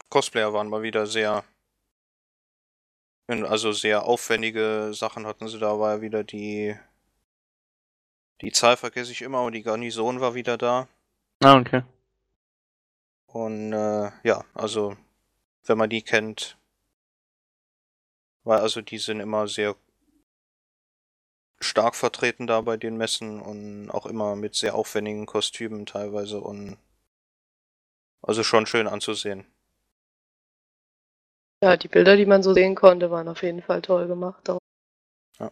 Cosplayer 0.10 0.54
waren 0.54 0.70
mal 0.70 0.82
wieder 0.82 1.08
sehr, 1.08 1.44
also 3.28 3.72
sehr 3.72 4.04
aufwendige 4.04 4.92
Sachen 4.94 5.26
hatten 5.26 5.48
sie 5.48 5.60
da, 5.60 5.80
war 5.80 5.96
ja 5.96 6.02
wieder 6.02 6.24
die, 6.24 6.76
die 8.42 8.52
Zahl 8.52 8.78
vergesse 8.78 9.12
ich 9.12 9.22
immer, 9.22 9.40
aber 9.40 9.52
die 9.52 9.64
Garnison 9.64 10.20
war 10.20 10.36
wieder 10.36 10.58
da. 10.58 10.88
Ah, 11.42 11.58
okay. 11.58 11.84
Und 13.28 13.74
äh, 13.74 14.12
ja, 14.24 14.44
also 14.54 14.96
wenn 15.66 15.78
man 15.78 15.90
die 15.90 16.02
kennt, 16.02 16.58
weil 18.44 18.60
also 18.60 18.82
die 18.82 18.98
sind 18.98 19.20
immer 19.20 19.48
sehr 19.48 19.76
stark 21.60 21.96
vertreten 21.96 22.46
da 22.48 22.62
bei 22.62 22.78
den 22.78 22.98
Messen 22.98 23.42
und 23.42 23.90
auch 23.90 24.06
immer 24.06 24.36
mit 24.36 24.56
sehr 24.56 24.76
aufwendigen 24.76 25.26
Kostümen 25.26 25.86
teilweise 25.86 26.42
und 26.42 26.78
also 28.22 28.44
schon 28.44 28.66
schön 28.66 28.88
anzusehen. 28.88 29.46
Ja, 31.64 31.78
die 31.78 31.88
Bilder, 31.88 32.18
die 32.18 32.26
man 32.26 32.44
so 32.44 32.54
sehen 32.54 32.76
konnte, 32.76 33.10
waren 33.10 33.30
auf 33.30 33.42
jeden 33.42 33.62
Fall 33.62 33.82
toll 33.82 34.08
gemacht. 34.08 34.50
Auch, 34.50 34.60
Ja. 35.40 35.52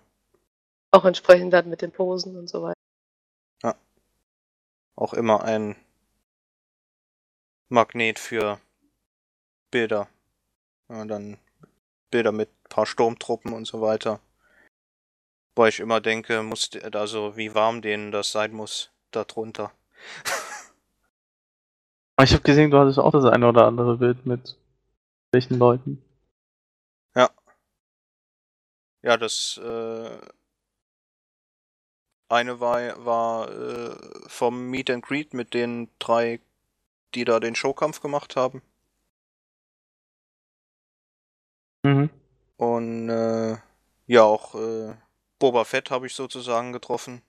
auch 0.92 1.06
entsprechend 1.06 1.54
dann 1.54 1.70
mit 1.70 1.82
den 1.82 1.92
Posen 1.92 2.36
und 2.36 2.50
so 2.50 2.62
weiter. 2.64 2.76
Auch 5.02 5.14
immer 5.14 5.44
ein 5.44 5.76
Magnet 7.70 8.20
für 8.20 8.62
Bilder. 9.72 10.10
Ja, 10.90 11.06
dann 11.06 11.40
Bilder 12.12 12.32
mit 12.32 12.50
ein 12.50 12.70
paar 12.70 12.86
Sturmtruppen 12.86 13.53
und 13.53 13.65
so 13.65 13.82
weiter. 13.82 14.20
Weil 15.56 15.70
ich 15.70 15.80
immer 15.80 16.00
denke, 16.01 16.44
muss, 16.44 16.70
also 16.94 17.36
wie 17.38 17.56
warm 17.56 17.82
denen 17.82 18.12
das 18.12 18.32
sein 18.32 18.53
muss, 18.53 18.91
da 19.12 19.24
drunter. 19.24 19.72
Aber 22.15 22.25
ich 22.25 22.34
habe 22.34 22.44
gesehen, 22.44 22.70
du 22.70 22.77
hattest 22.77 23.00
auch 23.00 23.12
das 23.12 23.25
eine 23.25 23.48
oder 23.48 23.65
andere 23.65 23.98
Bild 23.98 24.25
mit 24.25 24.58
welchen 25.32 25.58
Leuten. 25.58 26.03
Ja, 29.03 29.18
das 29.18 29.58
äh, 29.58 30.20
eine 32.30 32.60
war, 32.60 33.06
war 33.06 33.50
äh, 33.50 33.96
vom 34.27 34.70
Meet 34.70 34.91
and 34.91 35.03
Greet 35.03 35.34
mit 35.34 35.53
den 35.53 35.89
drei, 35.98 36.39
die 37.15 37.25
da 37.25 37.39
den 37.39 37.56
Showkampf 37.56 38.01
gemacht 38.01 38.36
haben. 38.36 38.62
Mhm. 41.84 42.10
Und 42.58 43.10
äh, 43.10 43.58
ja, 44.08 44.24
auch 44.24 44.56
äh, 44.56 44.96
Boba 45.40 45.64
Fett 45.66 45.90
habe 45.92 46.08
ich 46.08 46.14
sozusagen 46.16 46.74
getroffen. 46.74 47.22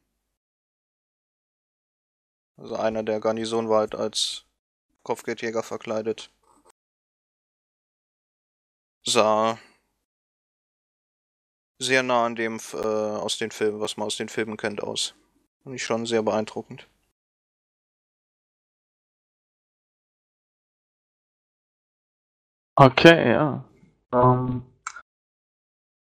Also 2.56 2.76
einer 2.76 3.02
der 3.02 3.20
Garnison 3.20 3.68
war 3.68 3.80
halt 3.80 3.94
als 3.94 4.46
Kopfgeldjäger 5.02 5.62
verkleidet. 5.62 6.30
Sah 9.04 9.58
sehr 11.78 12.02
nah 12.02 12.24
an 12.24 12.34
dem 12.34 12.58
äh, 12.72 12.76
aus 12.78 13.36
den 13.38 13.50
Filmen, 13.50 13.80
was 13.80 13.96
man 13.98 14.06
aus 14.06 14.16
den 14.16 14.28
Filmen 14.30 14.56
kennt, 14.56 14.82
aus. 14.82 15.14
Fand 15.64 15.76
ich 15.76 15.82
schon 15.82 16.06
sehr 16.06 16.22
beeindruckend. 16.22 16.88
Okay, 22.76 23.30
ja. 23.32 23.64
Ähm, 24.12 24.62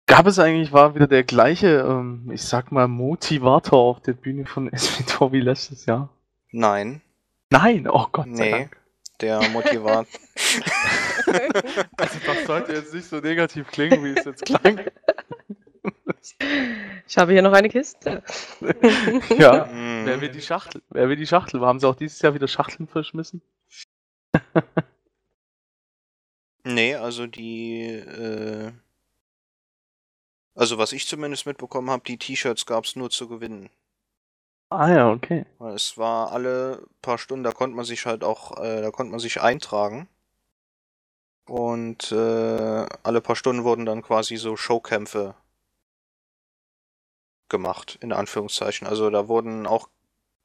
gab 0.06 0.26
es 0.26 0.38
eigentlich, 0.38 0.72
war 0.72 0.94
wieder 0.94 1.06
der 1.06 1.24
gleiche, 1.24 1.80
ähm, 1.88 2.30
ich 2.32 2.42
sag 2.42 2.72
mal, 2.72 2.88
Motivator 2.88 3.78
auf 3.78 4.00
der 4.00 4.14
Bühne 4.14 4.46
von 4.46 4.70
SWTOR 4.76 5.32
wie 5.32 5.40
letztes 5.40 5.86
Jahr? 5.86 6.08
Nein, 6.52 7.00
Nein, 7.52 7.88
oh 7.88 8.06
Gott 8.12 8.26
sei 8.36 8.44
Nee. 8.44 8.50
Dank. 8.52 8.76
der 9.20 9.48
Motivat. 9.50 10.06
Also 11.96 12.18
das 12.26 12.46
sollte 12.46 12.72
jetzt 12.72 12.92
nicht 12.94 13.06
so 13.06 13.18
negativ 13.20 13.68
klingen, 13.70 14.02
wie 14.04 14.18
es 14.18 14.24
jetzt 14.24 14.44
klang. 14.44 14.80
Ich 17.06 17.18
habe 17.18 17.32
hier 17.32 17.42
noch 17.42 17.52
eine 17.52 17.68
Kiste. 17.68 18.22
ja. 19.38 19.66
Mm, 19.72 20.06
Wer 20.06 20.20
will 20.20 20.30
die 20.30 20.40
Schachtel? 20.40 20.82
Wer 20.90 21.08
will 21.08 21.16
die 21.16 21.26
Schachtel? 21.26 21.60
Haben 21.60 21.78
sie 21.78 21.86
auch 21.88 21.94
dieses 21.94 22.20
Jahr 22.22 22.34
wieder 22.34 22.48
Schachteln 22.48 22.88
verschmissen? 22.88 23.42
Nee, 26.64 26.94
also 26.94 27.26
die, 27.26 27.82
äh, 27.84 28.72
also 30.54 30.78
was 30.78 30.92
ich 30.92 31.06
zumindest 31.06 31.46
mitbekommen 31.46 31.90
habe, 31.90 32.02
die 32.04 32.18
T-Shirts 32.18 32.66
gab 32.66 32.84
es 32.84 32.96
nur 32.96 33.10
zu 33.10 33.28
gewinnen. 33.28 33.70
Ah 34.70 34.88
ja, 34.88 35.10
okay. 35.10 35.46
Es 35.74 35.98
war 35.98 36.32
alle 36.32 36.86
paar 37.02 37.18
Stunden, 37.18 37.42
da 37.44 37.52
konnte 37.52 37.74
man 37.76 37.84
sich 37.84 38.06
halt 38.06 38.22
auch, 38.22 38.56
äh, 38.58 38.80
da 38.82 38.90
konnte 38.90 39.10
man 39.10 39.20
sich 39.20 39.40
eintragen. 39.40 40.08
Und 41.46 42.12
äh, 42.12 42.86
alle 43.02 43.20
paar 43.20 43.34
Stunden 43.34 43.64
wurden 43.64 43.84
dann 43.84 44.02
quasi 44.02 44.36
so 44.36 44.56
Showkämpfe 44.56 45.34
gemacht, 47.48 47.98
in 48.00 48.12
Anführungszeichen. 48.12 48.86
Also 48.86 49.10
da 49.10 49.28
wurden 49.28 49.66
auch 49.66 49.88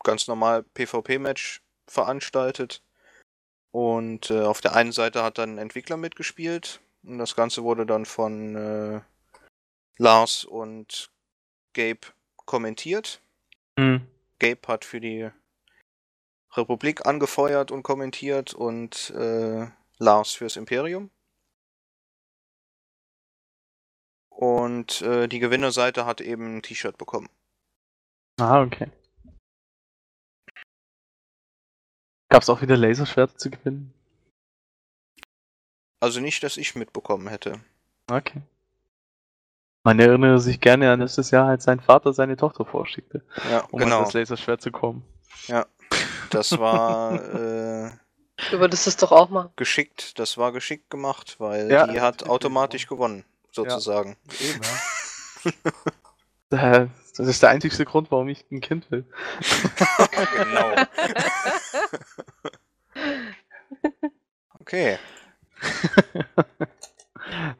ganz 0.03 0.27
normal 0.27 0.63
PvP-Match 0.63 1.61
veranstaltet. 1.87 2.81
Und 3.75 4.31
äh, 4.31 4.39
auf 4.39 4.61
der 4.61 4.73
einen 4.73 4.93
Seite 4.93 5.21
hat 5.21 5.37
dann 5.37 5.55
ein 5.55 5.57
Entwickler 5.57 5.97
mitgespielt. 5.97 6.79
Und 7.03 7.17
das 7.17 7.35
Ganze 7.35 7.61
wurde 7.61 7.85
dann 7.85 8.05
von 8.05 8.55
äh, 8.55 9.01
Lars 9.97 10.45
und 10.45 11.11
Gabe 11.73 12.07
kommentiert. 12.37 13.21
Hm. 13.77 14.07
Gabe 14.39 14.61
hat 14.69 14.85
für 14.85 15.01
die 15.01 15.29
Republik 16.53 17.05
angefeuert 17.05 17.69
und 17.69 17.83
kommentiert 17.83 18.53
und 18.53 19.09
äh, 19.09 19.67
Lars 19.97 20.31
fürs 20.31 20.55
Imperium. 20.55 21.11
Und 24.29 25.01
äh, 25.01 25.27
die 25.27 25.39
Gewinnerseite 25.39 26.05
hat 26.05 26.21
eben 26.21 26.59
ein 26.59 26.61
T-Shirt 26.61 26.97
bekommen. 26.97 27.27
Ah, 28.39 28.61
okay. 28.61 28.89
Gab 32.35 32.43
es 32.43 32.49
auch 32.49 32.61
wieder 32.61 32.75
Laserschwerter 32.75 33.37
zu 33.37 33.49
gewinnen? 33.49 33.93
Also 36.01 36.19
nicht, 36.19 36.43
dass 36.43 36.57
ich 36.57 36.75
mitbekommen 36.75 37.29
hätte. 37.29 37.61
Okay. 38.11 38.41
Man 39.85 40.01
erinnere 40.01 40.41
sich 40.41 40.59
gerne 40.59 40.91
an 40.91 40.99
letztes 40.99 41.31
Jahr, 41.31 41.47
als 41.47 41.63
sein 41.63 41.79
Vater 41.79 42.11
seine 42.11 42.35
Tochter 42.35 42.65
vorschickte, 42.65 43.23
Ja, 43.49 43.61
um 43.71 43.79
an 43.79 43.85
genau. 43.85 44.03
das 44.03 44.11
Laserschwert 44.11 44.61
zu 44.61 44.69
kommen. 44.69 45.05
Das 46.29 46.59
war 46.59 47.13
äh, 47.85 47.91
Du 48.51 48.59
würdest 48.59 48.85
es 48.85 48.97
doch 48.97 49.13
auch 49.13 49.29
machen. 49.29 49.51
Geschickt, 49.55 50.19
das 50.19 50.37
war 50.37 50.51
geschickt 50.51 50.89
gemacht, 50.89 51.37
weil 51.39 51.71
Ja, 51.71 51.87
die 51.87 52.01
hat 52.01 52.27
automatisch 52.27 52.85
gewonnen, 52.85 53.23
sozusagen. 53.53 54.17
Eben, 54.41 54.59
ja. 56.51 56.89
Das 57.17 57.27
ist 57.27 57.41
der 57.41 57.49
einzigste 57.49 57.85
Grund, 57.85 58.11
warum 58.11 58.27
ich 58.27 58.45
ein 58.51 58.61
Kind 58.61 58.89
will. 58.91 59.05
genau. 60.35 60.75
Okay, 64.59 64.97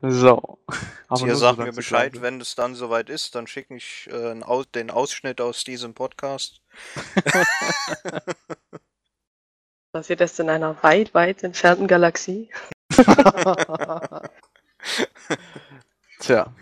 So. 0.02 0.60
Aber 1.08 1.28
ihr 1.28 1.36
sagt 1.36 1.58
so 1.58 1.64
mir 1.64 1.72
Bescheid, 1.72 2.14
sagen. 2.14 2.24
wenn 2.24 2.42
es 2.42 2.56
dann 2.56 2.74
soweit 2.76 3.10
ist, 3.10 3.36
dann 3.36 3.48
schicke 3.48 3.76
ich 3.76 4.08
äh, 4.12 4.42
Aus 4.42 4.70
den 4.72 4.92
Ausschnitt 4.92 5.42
aus 5.42 5.64
diesem 5.64 5.94
Podcast. 5.94 6.62
Passiert 9.92 10.20
das 10.20 10.40
in 10.40 10.50
einer 10.50 10.82
weit, 10.84 11.14
weit 11.14 11.44
entfernten 11.44 11.88
Galaxie? 11.88 12.50
Tja. 16.20 16.54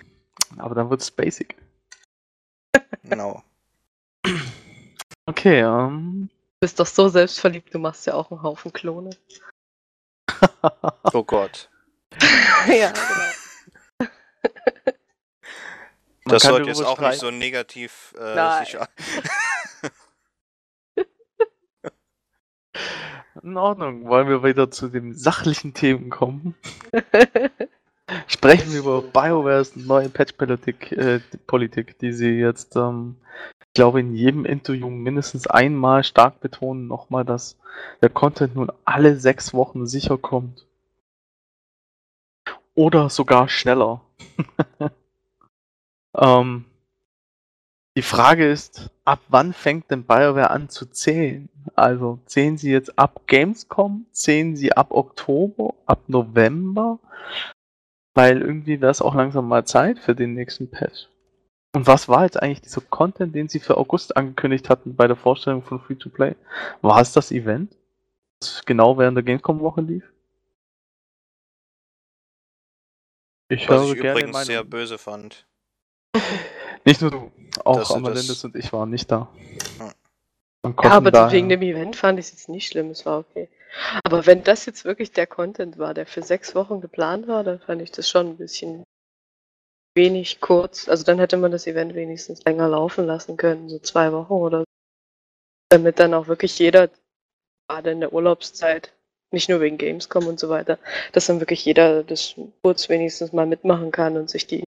Aber 0.58 0.76
dann 0.76 0.90
wird's 0.90 1.10
basic. 1.10 1.56
Genau. 3.04 3.44
Okay, 5.26 5.60
ähm. 5.62 6.30
Du 6.30 6.66
bist 6.66 6.80
doch 6.80 6.88
so 6.88 7.10
selbstverliebt, 7.10 7.74
du 7.74 7.80
machst 7.80 8.08
ja 8.08 8.14
auch 8.14 8.32
einen 8.32 8.42
Haufen 8.42 8.72
Klone. 8.72 9.10
Oh 11.14 11.24
Gott. 11.24 11.70
ja, 12.68 12.92
genau. 12.92 14.10
Das 16.26 16.44
sollte 16.44 16.70
jetzt 16.70 16.82
auch 16.82 17.00
nicht 17.00 17.20
so 17.20 17.32
negativ 17.32 18.14
äh, 18.18 18.36
Nein. 18.36 18.66
sich 18.66 18.80
an- 18.80 18.88
In 23.44 23.58
Ordnung. 23.58 24.08
Wollen 24.08 24.30
wir 24.30 24.44
wieder 24.44 24.72
zu 24.72 24.88
den 24.88 25.14
sachlichen 25.16 25.74
Themen 25.74 26.10
kommen? 26.10 26.56
Sprechen 28.28 28.72
wir 28.72 28.80
über 28.80 29.02
BioWares 29.02 29.76
neue 29.76 30.10
Patch-Politik, 30.10 30.92
äh, 30.92 31.20
die 31.32 31.38
Politik, 31.38 31.98
die 32.00 32.14
sie 32.14 32.32
jetzt, 32.32 32.76
ähm, 32.76 33.18
ich 33.60 33.74
glaube, 33.74 34.00
in 34.00 34.14
jedem 34.14 34.46
Interview 34.46 34.90
mindestens 34.90 35.48
einmal 35.48 36.04
stark 36.04 36.40
betonen, 36.40 36.88
nochmal, 36.88 37.26
dass 37.26 37.58
der 38.02 38.10
Content 38.10 38.56
nun 38.56 38.72
alle 38.86 39.16
sechs 39.18 39.54
Wochen 39.54 39.86
sicher 39.88 40.18
kommt. 40.18 40.66
Oder 42.76 43.10
sogar 43.10 43.50
schneller. 43.50 44.02
ähm, 46.18 46.66
die 47.96 48.02
Frage 48.02 48.50
ist, 48.50 48.90
ab 49.06 49.20
wann 49.28 49.54
fängt 49.54 49.92
denn 49.92 50.04
BioWare 50.04 50.50
an 50.50 50.68
zu 50.68 50.88
zählen? 50.88 51.50
Also 51.76 52.20
zählen 52.26 52.58
sie 52.58 52.72
jetzt 52.72 52.98
ab 52.98 53.22
Gamescom? 53.28 54.08
Zählen 54.12 54.56
sie 54.56 54.74
ab 54.74 54.88
Oktober? 54.90 55.76
Ab 55.86 56.02
November? 56.08 56.98
Weil 58.14 58.42
irgendwie 58.42 58.80
wäre 58.80 58.92
es 58.92 59.02
auch 59.02 59.16
langsam 59.16 59.48
mal 59.48 59.66
Zeit 59.66 60.00
für 60.00 60.16
den 60.16 60.34
nächsten 60.34 60.70
Patch. 60.70 61.08
Und 61.76 61.88
was 61.88 62.08
war 62.08 62.24
jetzt 62.24 62.42
eigentlich 62.42 62.62
dieser 62.62 62.82
Content, 62.82 63.34
den 63.34 63.48
sie 63.50 63.60
für 63.60 63.78
August 63.78 64.16
angekündigt 64.16 64.70
hatten 64.70 64.96
bei 64.96 65.08
der 65.08 65.16
Vorstellung 65.16 65.64
von 65.64 65.80
Free-to-Play? 65.80 66.36
War 66.82 67.02
es 67.02 67.14
das 67.14 67.32
Event? 67.32 67.76
Das 68.40 68.64
genau 68.66 68.98
während 68.98 69.18
der 69.18 69.24
Gamescom-Woche 69.24 69.82
lief? 69.82 70.04
Ich 73.50 73.68
Was 73.68 73.82
höre 73.82 73.94
ich 73.94 74.02
gerne 74.02 74.20
übrigens 74.20 74.46
sehr 74.46 74.64
böse 74.64 74.98
fand. 74.98 75.48
Nicht 76.86 77.02
nur 77.02 77.12
du, 77.12 77.32
auch 77.66 77.78
das- 77.78 78.44
und 78.44 78.56
ich 78.56 78.74
waren 78.74 78.90
nicht 78.90 79.12
da. 79.12 79.30
Ja. 79.80 79.94
Aber 80.64 81.12
daher- 81.12 81.32
wegen 81.32 81.50
dem 81.50 81.62
Event 81.62 81.96
fand 81.96 82.20
ich 82.20 82.26
es 82.28 82.32
jetzt 82.32 82.50
nicht 82.50 82.68
schlimm, 82.68 82.90
es 82.92 83.06
war 83.06 83.20
okay. 83.20 83.50
Aber 84.04 84.26
wenn 84.26 84.44
das 84.44 84.66
jetzt 84.66 84.86
wirklich 84.86 85.12
der 85.12 85.28
Content 85.28 85.78
war, 85.78 85.94
der 85.94 86.06
für 86.06 86.22
sechs 86.22 86.56
Wochen 86.56 86.82
geplant 86.82 87.28
war, 87.28 87.44
dann 87.44 87.60
fand 87.60 87.82
ich 87.82 87.92
das 87.92 88.10
schon 88.10 88.28
ein 88.28 88.38
bisschen 88.38 88.84
wenig 89.96 90.42
kurz. 90.42 90.88
Also 90.88 91.04
dann 91.04 91.20
hätte 91.20 91.38
man 91.38 91.52
das 91.52 91.68
Event 91.68 91.96
wenigstens 91.96 92.44
länger 92.44 92.68
laufen 92.68 93.06
lassen 93.06 93.38
können, 93.38 93.70
so 93.70 93.80
zwei 93.80 94.12
Wochen 94.12 94.34
oder 94.34 94.60
so. 94.60 94.66
Damit 95.70 96.00
dann 96.00 96.14
auch 96.14 96.28
wirklich 96.28 96.58
jeder, 96.60 96.90
gerade 97.68 97.92
in 97.92 98.00
der 98.00 98.14
Urlaubszeit, 98.14 98.94
nicht 99.32 99.50
nur 99.50 99.62
wegen 99.62 99.78
Gamescom 99.78 100.28
und 100.28 100.40
so 100.40 100.50
weiter, 100.50 100.78
dass 101.12 101.26
dann 101.26 101.40
wirklich 101.40 101.66
jeder 101.66 102.04
das 102.04 102.36
kurz 102.62 102.90
wenigstens 102.90 103.34
mal 103.34 103.48
mitmachen 103.48 103.92
kann 103.92 104.16
und 104.16 104.30
sich 104.30 104.46
die 104.46 104.64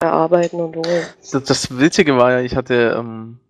erarbeiten 0.00 0.60
und 0.60 0.76
holen. 0.76 1.06
Das, 1.32 1.42
das 1.42 1.78
Witzige 1.78 2.16
war 2.16 2.32
ja, 2.32 2.40
ich 2.40 2.54
hatte, 2.54 2.94
ähm, 2.96 3.40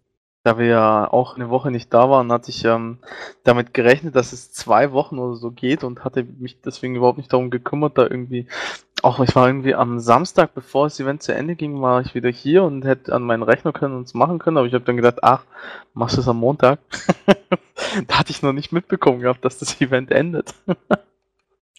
da 0.48 0.58
wir 0.58 0.66
ja 0.66 1.12
auch 1.12 1.36
eine 1.36 1.50
Woche 1.50 1.70
nicht 1.70 1.92
da 1.92 2.08
waren, 2.08 2.32
hatte 2.32 2.48
ich 2.48 2.64
ähm, 2.64 2.98
damit 3.44 3.74
gerechnet, 3.74 4.16
dass 4.16 4.32
es 4.32 4.50
zwei 4.50 4.92
Wochen 4.92 5.18
oder 5.18 5.36
so 5.36 5.50
geht 5.50 5.84
und 5.84 6.04
hatte 6.04 6.24
mich 6.24 6.62
deswegen 6.62 6.96
überhaupt 6.96 7.18
nicht 7.18 7.30
darum 7.30 7.50
gekümmert, 7.50 7.98
da 7.98 8.04
irgendwie, 8.04 8.46
auch 9.02 9.20
ich 9.20 9.36
war 9.36 9.46
irgendwie 9.46 9.74
am 9.74 9.98
Samstag, 9.98 10.54
bevor 10.54 10.86
das 10.86 10.98
Event 11.00 11.22
zu 11.22 11.34
Ende 11.34 11.54
ging, 11.54 11.82
war 11.82 12.00
ich 12.00 12.14
wieder 12.14 12.30
hier 12.30 12.64
und 12.64 12.86
hätte 12.86 13.14
an 13.14 13.24
meinen 13.24 13.42
Rechner 13.42 13.74
können 13.74 13.94
und 13.94 14.06
es 14.06 14.14
machen 14.14 14.38
können, 14.38 14.56
aber 14.56 14.66
ich 14.66 14.72
habe 14.72 14.86
dann 14.86 14.96
gedacht, 14.96 15.22
ach, 15.22 15.44
machst 15.92 16.16
du 16.16 16.22
es 16.22 16.28
am 16.28 16.38
Montag? 16.38 16.78
da 18.06 18.18
hatte 18.18 18.30
ich 18.30 18.40
noch 18.40 18.54
nicht 18.54 18.72
mitbekommen 18.72 19.20
gehabt, 19.20 19.44
dass 19.44 19.58
das 19.58 19.78
Event 19.82 20.10
endet. 20.10 20.54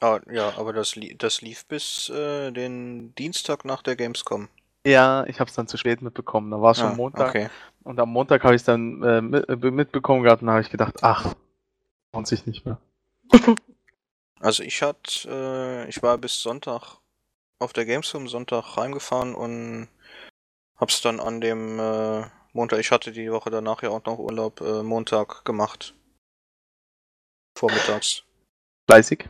Ah, 0.01 0.21
ja, 0.31 0.53
aber 0.55 0.71
das, 0.71 0.95
li 0.95 1.13
das 1.17 1.41
lief 1.41 1.65
bis 1.65 2.07
äh, 2.07 2.51
den 2.51 3.13
Dienstag 3.15 3.65
nach 3.65 3.81
der 3.81 3.97
Gamescom. 3.97 4.47
Ja, 4.85 5.25
ich 5.25 5.41
habe 5.41 5.49
es 5.49 5.55
dann 5.55 5.67
zu 5.67 5.75
spät 5.75 6.01
mitbekommen, 6.01 6.51
da 6.51 6.61
war 6.61 6.71
es 6.71 6.77
schon 6.77 6.93
Ah, 6.93 6.95
Montag. 6.95 7.29
Okay. 7.29 7.49
Und 7.83 7.99
am 7.99 8.09
Montag 8.09 8.43
habe 8.43 8.55
ich 8.55 8.61
es 8.61 8.65
dann 8.65 9.03
äh, 9.03 9.17
äh, 9.17 9.71
mitbekommen 9.71 10.23
gehabt 10.23 10.41
und 10.41 10.49
habe 10.49 10.61
ich 10.61 10.69
gedacht, 10.69 10.97
ach, 11.01 11.35
lohnt 12.13 12.27
sich 12.27 12.45
nicht 12.45 12.65
mehr. 12.65 12.79
Also 14.41 14.63
ich 14.63 14.81
hat, 14.81 15.25
äh, 15.29 15.85
ich 15.89 16.01
war 16.01 16.17
bis 16.17 16.41
Sonntag 16.41 16.99
auf 17.59 17.73
der 17.73 17.85
Gamescom 17.85 18.29
Sonntag 18.29 18.77
heimgefahren 18.77 19.35
und 19.35 19.89
hab's 20.77 21.01
dann 21.01 21.19
an 21.19 21.41
dem 21.41 21.77
äh, 21.77 22.25
Montag, 22.53 22.79
ich 22.79 22.91
hatte 22.91 23.11
die 23.11 23.31
Woche 23.31 23.49
danach 23.49 23.83
ja 23.83 23.89
auch 23.89 24.05
noch 24.05 24.17
Urlaub, 24.17 24.61
äh, 24.61 24.81
Montag 24.81 25.43
gemacht. 25.43 25.93
Vormittags. 27.57 28.23
Fleißig. 28.89 29.27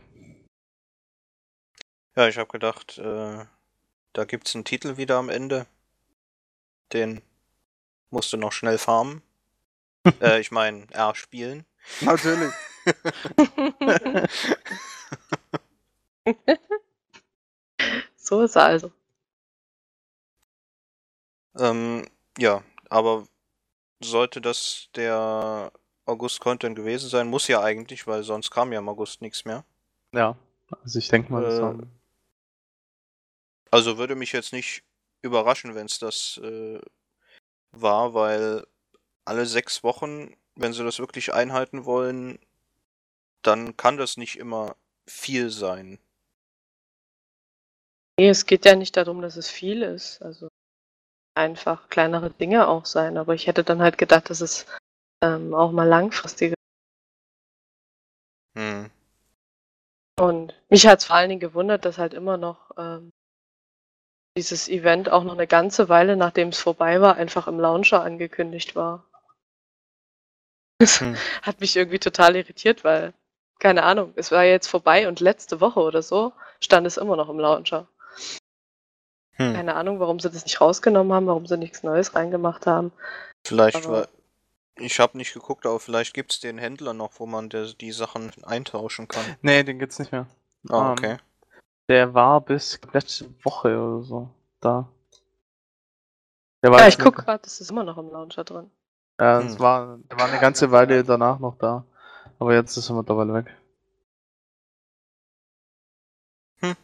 Ja, 2.14 2.28
ich 2.28 2.38
habe 2.38 2.50
gedacht, 2.50 2.98
äh, 2.98 3.44
da 4.12 4.24
gibt's 4.24 4.54
einen 4.54 4.64
Titel 4.64 4.96
wieder 4.96 5.16
am 5.16 5.28
Ende. 5.28 5.66
Den 6.92 7.20
musste 8.10 8.36
noch 8.36 8.52
schnell 8.52 8.78
farmen. 8.78 9.22
äh, 10.20 10.40
ich 10.40 10.50
meine, 10.50 10.86
R 10.92 11.14
spielen. 11.14 11.64
Natürlich. 12.00 12.52
So 18.16 18.42
ist 18.42 18.56
er 18.56 18.64
also. 18.64 18.92
Ähm, 21.58 22.06
ja, 22.38 22.62
aber 22.88 23.26
sollte 24.00 24.40
das 24.40 24.88
der 24.94 25.72
August-Content 26.06 26.76
gewesen 26.76 27.08
sein, 27.08 27.28
muss 27.28 27.48
ja 27.48 27.60
eigentlich, 27.62 28.06
weil 28.06 28.22
sonst 28.22 28.50
kam 28.50 28.72
ja 28.72 28.78
im 28.78 28.88
August 28.88 29.20
nichts 29.20 29.44
mehr. 29.44 29.64
Ja, 30.12 30.36
also 30.82 30.98
ich 30.98 31.08
denke 31.08 31.32
mal, 31.32 31.42
das 31.42 31.58
Äh, 31.58 31.62
haben- 31.62 31.90
Also 33.72 33.98
würde 33.98 34.14
mich 34.14 34.32
jetzt 34.32 34.52
nicht 34.52 34.82
überraschen, 35.22 35.74
wenn 35.74 35.86
es 35.86 35.98
das 35.98 36.40
äh, 36.42 36.80
war, 37.72 38.14
weil 38.14 38.66
alle 39.24 39.46
sechs 39.46 39.82
Wochen, 39.82 40.34
wenn 40.54 40.72
sie 40.72 40.84
das 40.84 40.98
wirklich 40.98 41.32
einhalten 41.32 41.84
wollen, 41.84 42.38
dann 43.42 43.76
kann 43.76 43.96
das 43.96 44.16
nicht 44.16 44.38
immer 44.38 44.76
viel 45.06 45.50
sein. 45.50 45.98
Nee, 48.18 48.28
es 48.28 48.44
geht 48.44 48.64
ja 48.64 48.74
nicht 48.74 48.96
darum, 48.96 49.22
dass 49.22 49.36
es 49.36 49.50
viel 49.50 49.82
ist. 49.82 50.20
Also 50.20 50.48
einfach 51.34 51.88
kleinere 51.88 52.30
Dinge 52.30 52.68
auch 52.68 52.84
sein. 52.84 53.16
Aber 53.16 53.34
ich 53.34 53.46
hätte 53.46 53.64
dann 53.64 53.80
halt 53.80 53.98
gedacht, 53.98 54.28
dass 54.30 54.40
es 54.40 54.66
ähm, 55.22 55.54
auch 55.54 55.72
mal 55.72 55.88
langfristige. 55.88 56.54
Hm. 58.56 58.90
Und 60.18 60.54
mich 60.68 60.86
hat 60.86 60.98
es 60.98 61.06
vor 61.06 61.16
allen 61.16 61.30
Dingen 61.30 61.40
gewundert, 61.40 61.84
dass 61.84 61.96
halt 61.96 62.12
immer 62.12 62.36
noch 62.36 62.72
ähm, 62.76 63.10
dieses 64.36 64.68
Event 64.68 65.10
auch 65.10 65.24
noch 65.24 65.32
eine 65.34 65.46
ganze 65.46 65.88
Weile, 65.88 66.16
nachdem 66.16 66.48
es 66.48 66.60
vorbei 66.60 67.00
war, 67.00 67.16
einfach 67.16 67.46
im 67.48 67.58
Launcher 67.58 68.02
angekündigt 68.02 68.76
war. 68.76 69.04
Das 70.78 71.00
Hm. 71.00 71.14
hat 71.42 71.60
mich 71.60 71.76
irgendwie 71.76 71.98
total 71.98 72.36
irritiert, 72.36 72.84
weil, 72.84 73.12
keine 73.58 73.82
Ahnung, 73.82 74.12
es 74.16 74.30
war 74.32 74.44
jetzt 74.44 74.68
vorbei 74.68 75.08
und 75.08 75.20
letzte 75.20 75.60
Woche 75.60 75.80
oder 75.80 76.02
so 76.02 76.32
stand 76.60 76.86
es 76.86 76.96
immer 76.96 77.16
noch 77.16 77.28
im 77.28 77.38
Launcher. 77.38 77.88
Hm. 79.32 79.54
Keine 79.54 79.74
Ahnung, 79.74 80.00
warum 80.00 80.20
sie 80.20 80.30
das 80.30 80.44
nicht 80.44 80.60
rausgenommen 80.60 81.12
haben, 81.12 81.26
warum 81.26 81.46
sie 81.46 81.56
nichts 81.56 81.82
Neues 81.82 82.14
reingemacht 82.14 82.66
haben. 82.66 82.92
Vielleicht 83.46 83.76
Aber- 83.86 83.92
war. 83.92 84.08
Ich 84.76 84.98
habe 84.98 85.18
nicht 85.18 85.34
geguckt, 85.34 85.66
aber 85.66 85.78
vielleicht 85.78 86.14
gibt's 86.14 86.40
den 86.40 86.56
Händler 86.56 86.94
noch, 86.94 87.10
wo 87.20 87.26
man 87.26 87.50
der, 87.50 87.66
die 87.74 87.92
Sachen 87.92 88.32
eintauschen 88.44 89.08
kann. 89.08 89.24
Nee, 89.42 89.62
den 89.62 89.78
gibt's 89.78 89.98
nicht 89.98 90.10
mehr. 90.10 90.26
Ah, 90.70 90.86
Ähm, 90.86 90.92
okay. 90.92 91.16
Der 91.90 92.14
war 92.14 92.40
bis 92.40 92.80
letzte 92.92 93.28
Woche 93.42 93.76
oder 93.76 94.04
so 94.04 94.30
da. 94.60 94.88
Der 96.62 96.70
war 96.70 96.78
ja, 96.78 96.86
ich 96.86 97.00
guck 97.00 97.16
gerade, 97.16 97.42
das 97.42 97.60
ist 97.60 97.72
immer 97.72 97.82
noch 97.82 97.98
im 97.98 98.12
Launcher 98.12 98.44
drin. 98.44 98.70
Ja, 99.18 99.42
das 99.42 99.54
hm. 99.54 99.58
war, 99.58 99.98
der 100.08 100.20
war 100.20 100.28
eine 100.28 100.38
ganze 100.38 100.70
Weile 100.70 101.02
danach 101.02 101.40
noch 101.40 101.58
da. 101.58 101.84
Aber 102.38 102.54
jetzt 102.54 102.76
ist 102.76 102.90
er 102.90 102.94
mittlerweile 102.94 103.34
weg. 103.34 103.56
Hm. 106.60 106.76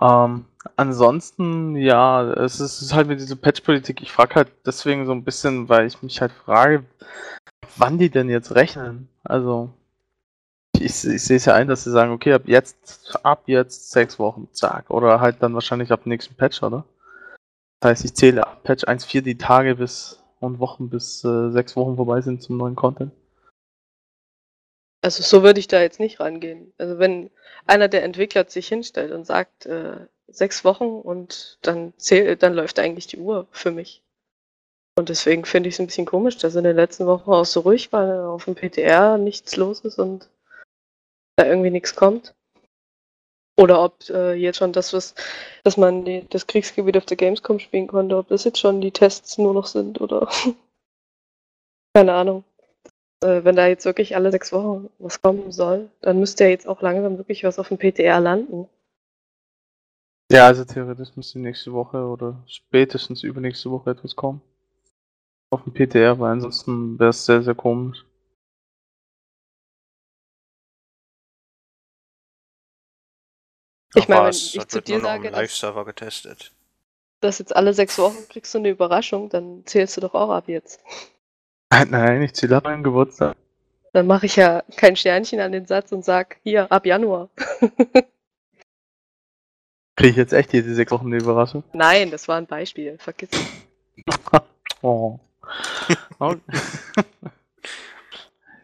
Ähm, 0.00 0.44
ansonsten, 0.74 1.76
ja, 1.76 2.32
es 2.32 2.58
ist 2.58 2.92
halt 2.92 3.06
mit 3.06 3.20
dieser 3.20 3.36
Patch-Politik, 3.36 4.02
ich 4.02 4.10
frage 4.10 4.34
halt 4.34 4.52
deswegen 4.66 5.06
so 5.06 5.12
ein 5.12 5.22
bisschen, 5.22 5.68
weil 5.68 5.86
ich 5.86 6.02
mich 6.02 6.20
halt 6.20 6.32
frage, 6.32 6.84
wann 7.76 7.96
die 7.96 8.10
denn 8.10 8.28
jetzt 8.28 8.56
rechnen. 8.56 9.08
Also, 9.22 9.72
ich, 10.80 11.04
ich 11.04 11.22
sehe 11.24 11.36
es 11.36 11.44
ja 11.44 11.54
ein, 11.54 11.68
dass 11.68 11.84
sie 11.84 11.90
sagen, 11.90 12.12
okay, 12.12 12.32
ab 12.32 12.42
jetzt, 12.46 13.18
ab 13.22 13.42
jetzt 13.46 13.90
sechs 13.90 14.18
Wochen, 14.18 14.48
zack. 14.52 14.90
Oder 14.90 15.20
halt 15.20 15.36
dann 15.40 15.54
wahrscheinlich 15.54 15.92
ab 15.92 16.06
nächsten 16.06 16.34
Patch, 16.34 16.62
oder? 16.62 16.84
Das 17.80 17.90
heißt, 17.90 18.04
ich 18.04 18.14
zähle 18.14 18.46
ab 18.46 18.62
Patch 18.62 18.84
1.4 18.84 19.22
die 19.22 19.38
Tage 19.38 19.76
bis 19.76 20.22
und 20.40 20.58
Wochen 20.58 20.90
bis 20.90 21.24
äh, 21.24 21.50
sechs 21.50 21.76
Wochen 21.76 21.96
vorbei 21.96 22.20
sind 22.20 22.42
zum 22.42 22.56
neuen 22.56 22.76
Content. 22.76 23.12
Also 25.02 25.22
so 25.22 25.42
würde 25.42 25.60
ich 25.60 25.68
da 25.68 25.80
jetzt 25.80 26.00
nicht 26.00 26.20
rangehen. 26.20 26.72
Also 26.78 26.98
wenn 26.98 27.30
einer 27.66 27.88
der 27.88 28.04
Entwickler 28.04 28.44
sich 28.48 28.68
hinstellt 28.68 29.12
und 29.12 29.26
sagt, 29.26 29.66
äh, 29.66 30.06
sechs 30.28 30.64
Wochen 30.64 30.84
und 30.84 31.58
dann 31.62 31.92
zählt, 31.96 32.42
dann 32.42 32.54
läuft 32.54 32.78
eigentlich 32.78 33.06
die 33.06 33.18
Uhr 33.18 33.46
für 33.50 33.70
mich. 33.70 34.02
Und 34.96 35.08
deswegen 35.08 35.44
finde 35.44 35.68
ich 35.68 35.76
es 35.76 35.80
ein 35.80 35.86
bisschen 35.86 36.06
komisch, 36.06 36.36
dass 36.36 36.54
in 36.54 36.64
den 36.64 36.76
letzten 36.76 37.06
Wochen 37.06 37.30
auch 37.30 37.44
so 37.44 37.60
ruhig 37.60 37.92
war, 37.92 38.28
auf 38.28 38.44
dem 38.44 38.54
PTR 38.54 39.18
nichts 39.18 39.56
los 39.56 39.80
ist 39.80 39.98
und 39.98 40.28
da 41.40 41.46
irgendwie 41.46 41.70
nichts 41.70 41.96
kommt. 41.96 42.34
Oder 43.56 43.82
ob 43.82 44.08
äh, 44.08 44.34
jetzt 44.34 44.56
schon 44.56 44.72
das, 44.72 44.92
was, 44.92 45.14
dass 45.64 45.76
man 45.76 46.04
die, 46.04 46.26
das 46.30 46.46
Kriegsgebiet 46.46 46.96
auf 46.96 47.04
der 47.04 47.16
Gamescom 47.16 47.58
spielen 47.58 47.88
konnte, 47.88 48.16
ob 48.16 48.28
das 48.28 48.44
jetzt 48.44 48.58
schon 48.58 48.80
die 48.80 48.90
Tests 48.90 49.36
nur 49.36 49.52
noch 49.52 49.66
sind 49.66 50.00
oder 50.00 50.30
keine 51.94 52.14
Ahnung. 52.14 52.44
Äh, 53.22 53.44
wenn 53.44 53.56
da 53.56 53.66
jetzt 53.66 53.84
wirklich 53.84 54.16
alle 54.16 54.30
sechs 54.30 54.52
Wochen 54.52 54.88
was 54.98 55.20
kommen 55.20 55.52
soll, 55.52 55.90
dann 56.00 56.20
müsste 56.20 56.44
ja 56.44 56.50
jetzt 56.50 56.66
auch 56.66 56.80
langsam 56.80 57.18
wirklich 57.18 57.44
was 57.44 57.58
auf 57.58 57.68
dem 57.68 57.76
PTR 57.76 58.20
landen. 58.20 58.66
Ja, 60.32 60.46
also 60.46 60.64
theoretisch 60.64 61.16
müsste 61.16 61.40
nächste 61.40 61.72
Woche 61.72 62.06
oder 62.06 62.42
spätestens 62.46 63.24
übernächste 63.24 63.70
Woche 63.70 63.90
etwas 63.90 64.16
kommen. 64.16 64.40
Auf 65.50 65.64
dem 65.64 65.74
PTR, 65.74 66.18
weil 66.18 66.32
ansonsten 66.32 66.98
wäre 66.98 67.10
es 67.10 67.26
sehr, 67.26 67.42
sehr 67.42 67.56
komisch. 67.56 68.06
Ich 73.94 74.08
meine, 74.08 74.24
wenn 74.24 74.30
ich 74.30 74.52
Das 74.54 74.68
zu 74.68 74.76
wird 74.76 74.88
dir 74.88 75.00
sage, 75.00 75.30
dass, 75.30 75.40
Live-Server 75.40 75.84
getestet. 75.84 76.52
dass 77.20 77.38
jetzt 77.38 77.54
alle 77.54 77.74
sechs 77.74 77.98
Wochen 77.98 78.16
kriegst 78.28 78.54
du 78.54 78.58
eine 78.58 78.68
Überraschung, 78.70 79.28
dann 79.28 79.62
zählst 79.66 79.96
du 79.96 80.00
doch 80.00 80.14
auch 80.14 80.30
ab 80.30 80.44
jetzt. 80.48 80.80
Nein, 81.72 82.22
ich 82.22 82.34
zähle 82.34 82.56
ab 82.56 82.64
meinem 82.64 82.82
Geburtstag. 82.82 83.36
Dann 83.92 84.06
mache 84.06 84.26
ich 84.26 84.36
ja 84.36 84.62
kein 84.76 84.94
Sternchen 84.96 85.40
an 85.40 85.52
den 85.52 85.66
Satz 85.66 85.90
und 85.92 86.04
sag, 86.04 86.38
hier, 86.44 86.70
ab 86.70 86.86
Januar. 86.86 87.28
Kriege 89.96 90.10
ich 90.10 90.16
jetzt 90.16 90.32
echt 90.32 90.52
jede 90.52 90.72
sechs 90.74 90.92
Wochen 90.92 91.06
eine 91.06 91.18
Überraschung? 91.18 91.64
Nein, 91.72 92.10
das 92.10 92.28
war 92.28 92.36
ein 92.36 92.46
Beispiel, 92.46 92.96
vergiss 92.98 93.30
es. 93.32 93.40
Oh. 94.82 95.18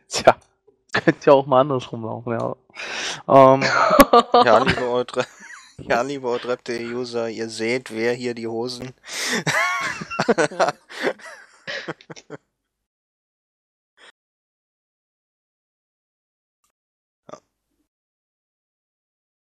Tja, 0.08 0.36
könnte 0.92 1.26
ja 1.26 1.32
auch 1.34 1.44
mal 1.46 1.60
andersrum 1.60 2.04
laufen, 2.04 2.32
ja. 2.32 2.56
Ähm, 3.28 3.62
Ja, 4.44 4.58
liebe 4.58 4.88
Eutre 4.88 5.26
ja, 5.78 6.02
liebe 6.02 6.26
Outrep.de-User, 6.28 7.28
ihr 7.28 7.48
seht, 7.48 7.90
wer 7.94 8.14
hier 8.14 8.34
die 8.34 8.46
Hosen. 8.46 8.94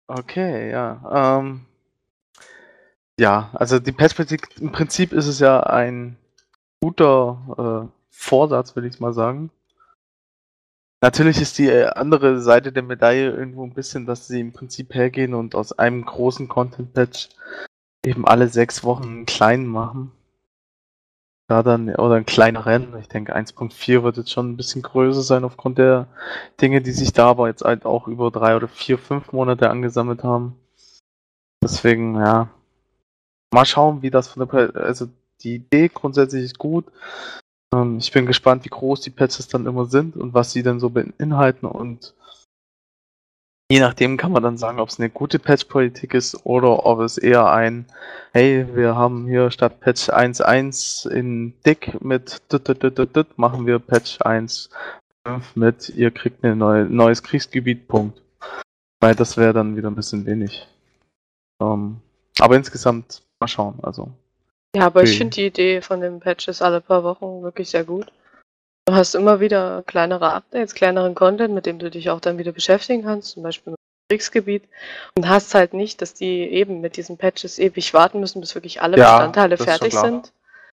okay, 0.09 0.71
ja. 0.71 1.39
Ähm, 1.41 1.67
ja, 3.19 3.51
also 3.55 3.79
die 3.79 3.93
Perspektive, 3.93 4.43
im 4.61 4.73
Prinzip 4.73 5.13
ist 5.13 5.27
es 5.27 5.39
ja 5.41 5.61
ein 5.61 6.17
guter 6.83 7.89
äh, 7.89 7.89
Vorsatz, 8.11 8.77
will 8.77 8.85
ich 8.85 9.01
mal 9.01 9.13
sagen. 9.15 9.51
Natürlich 11.03 11.41
ist 11.41 11.59
die 11.59 11.69
äh, 11.69 11.87
andere 11.87 12.41
Seite 12.41 12.73
der 12.73 12.83
Medaille 12.83 13.31
irgendwo 13.31 13.65
ein 13.65 13.73
bisschen, 13.73 14.05
dass 14.05 14.29
sie 14.29 14.41
im 14.41 14.53
Prinzip 14.53 14.95
hergehen 14.95 15.33
und 15.35 15.55
aus 15.55 15.73
einem 15.73 16.05
großen 16.05 16.47
Content-Patch 16.49 17.31
eben 18.05 18.27
alle 18.27 18.49
sechs 18.49 18.85
Wochen 18.85 19.05
einen 19.05 19.27
kleinen 19.27 19.67
machen. 19.67 20.13
Da 21.49 21.63
dann, 21.63 21.89
oder 21.97 22.15
einen 22.15 22.27
kleineren. 22.27 22.97
Ich 23.01 23.09
denke, 23.09 23.35
1.4 23.35 24.03
wird 24.03 24.19
jetzt 24.19 24.31
schon 24.31 24.53
ein 24.53 24.57
bisschen 24.57 24.83
größer 24.83 25.23
sein 25.23 25.43
aufgrund 25.43 25.79
der 25.79 26.07
Dinge, 26.61 26.81
die 26.81 26.93
sich 26.93 27.13
da 27.13 27.29
aber 27.31 27.49
jetzt 27.49 27.65
halt 27.65 27.85
auch 27.87 28.07
über 28.07 28.31
drei 28.31 28.55
oder 28.55 28.69
vier, 28.69 28.99
fünf 28.99 29.33
Monate 29.33 29.71
angesammelt 29.71 30.23
haben. 30.23 30.57
Deswegen, 31.63 32.17
ja. 32.17 32.51
Mal 33.53 33.67
schauen, 33.67 34.03
wie 34.03 34.11
das 34.11 34.29
von 34.29 34.47
der, 34.47 34.77
also 34.77 35.09
die 35.43 35.57
Idee 35.57 35.89
grundsätzlich 35.89 36.45
ist 36.45 36.59
gut. 36.59 36.85
Ähm, 37.75 37.99
ich 37.99 38.13
bin 38.13 38.27
gespannt, 38.27 38.65
wie 38.65 38.71
groß 38.71 39.01
die 39.01 39.11
Patches 39.11 39.49
dann 39.49 39.67
immer 39.67 39.87
sind 39.87 40.17
und 40.17 40.35
was 40.35 40.53
sie 40.53 40.63
dann 40.63 40.81
so 40.81 40.91
beinhalten 40.91 41.67
und 41.67 42.15
je 43.71 43.79
nachdem 43.79 44.17
kann 44.17 44.33
man 44.33 44.43
dann 44.43 44.59
sagen, 44.59 44.81
ob 44.81 44.89
es 44.89 44.99
eine 44.99 45.11
gute 45.11 45.39
Patch-Politik 45.39 46.13
ist 46.15 46.45
oder 46.45 46.85
ob 46.85 47.01
es 47.01 47.19
eher 47.19 47.51
ein, 47.51 47.87
hey, 48.33 48.67
wir 48.75 48.97
haben 48.97 49.29
hier 49.29 49.51
statt 49.53 49.81
Patch 49.81 50.11
1.1 50.11 51.09
in 51.09 51.55
dick 51.65 52.03
mit 52.03 52.43
machen 53.37 53.67
wir 53.67 53.79
Patch 53.79 54.21
1.5 54.21 55.43
mit, 55.55 55.89
ihr 55.91 56.11
kriegt 56.11 56.45
ein 56.45 56.59
neue, 56.59 56.85
neues 56.85 57.23
Kriegsgebiet, 57.23 57.87
Punkt. 57.87 58.21
Weil 58.99 59.15
das 59.15 59.37
wäre 59.37 59.53
dann 59.55 59.77
wieder 59.77 59.89
ein 59.89 59.95
bisschen 59.95 60.27
wenig. 60.27 60.67
Ähm, 61.63 62.01
aber 62.41 62.57
insgesamt 62.57 63.23
mal 63.39 63.49
schauen, 63.49 63.79
also. 63.83 64.11
Ja, 64.77 64.87
aber 64.87 65.03
ich 65.03 65.11
Okay. 65.11 65.19
finde 65.19 65.35
die 65.35 65.47
Idee 65.47 65.83
von 65.83 66.01
den 66.01 66.21
Patches 66.21 66.63
alle 66.63 66.81
paar 66.81 67.03
Wochen 67.03 67.43
wirklich 67.43 67.71
sehr 67.71 67.85
gut. 67.85 68.13
Du 68.87 68.95
hast 68.95 69.15
immer 69.15 69.41
wieder 69.41 69.83
kleinere 69.87 70.33
Updates, 70.33 70.75
kleineren 70.75 71.15
Content, 71.15 71.55
mit 71.55 71.67
dem 71.67 71.79
du 71.79 71.91
dich 71.91 72.11
auch 72.11 72.21
dann 72.21 72.39
wieder 72.39 72.53
beschäftigen 72.53 73.03
kannst, 73.03 73.33
zum 73.33 73.43
Beispiel 73.43 73.73
mit 73.73 73.79
dem 73.79 74.09
Kriegsgebiet. 74.15 74.65
Und 75.17 75.29
hast 75.29 75.55
halt 75.55 75.75
nicht, 75.75 76.01
dass 76.03 76.15
die 76.15 76.43
eben 76.51 76.81
mit 76.81 76.97
diesen 76.97 77.19
Patches 77.19 77.59
ewig 77.59 77.93
warten 77.95 78.21
müssen, 78.21 78.41
bis 78.41 78.55
wirklich 78.55 78.81
alle 78.81 78.97
Ja, 78.97 79.11
Bestandteile 79.11 79.57
fertig 79.59 79.95
sind. 79.95 80.33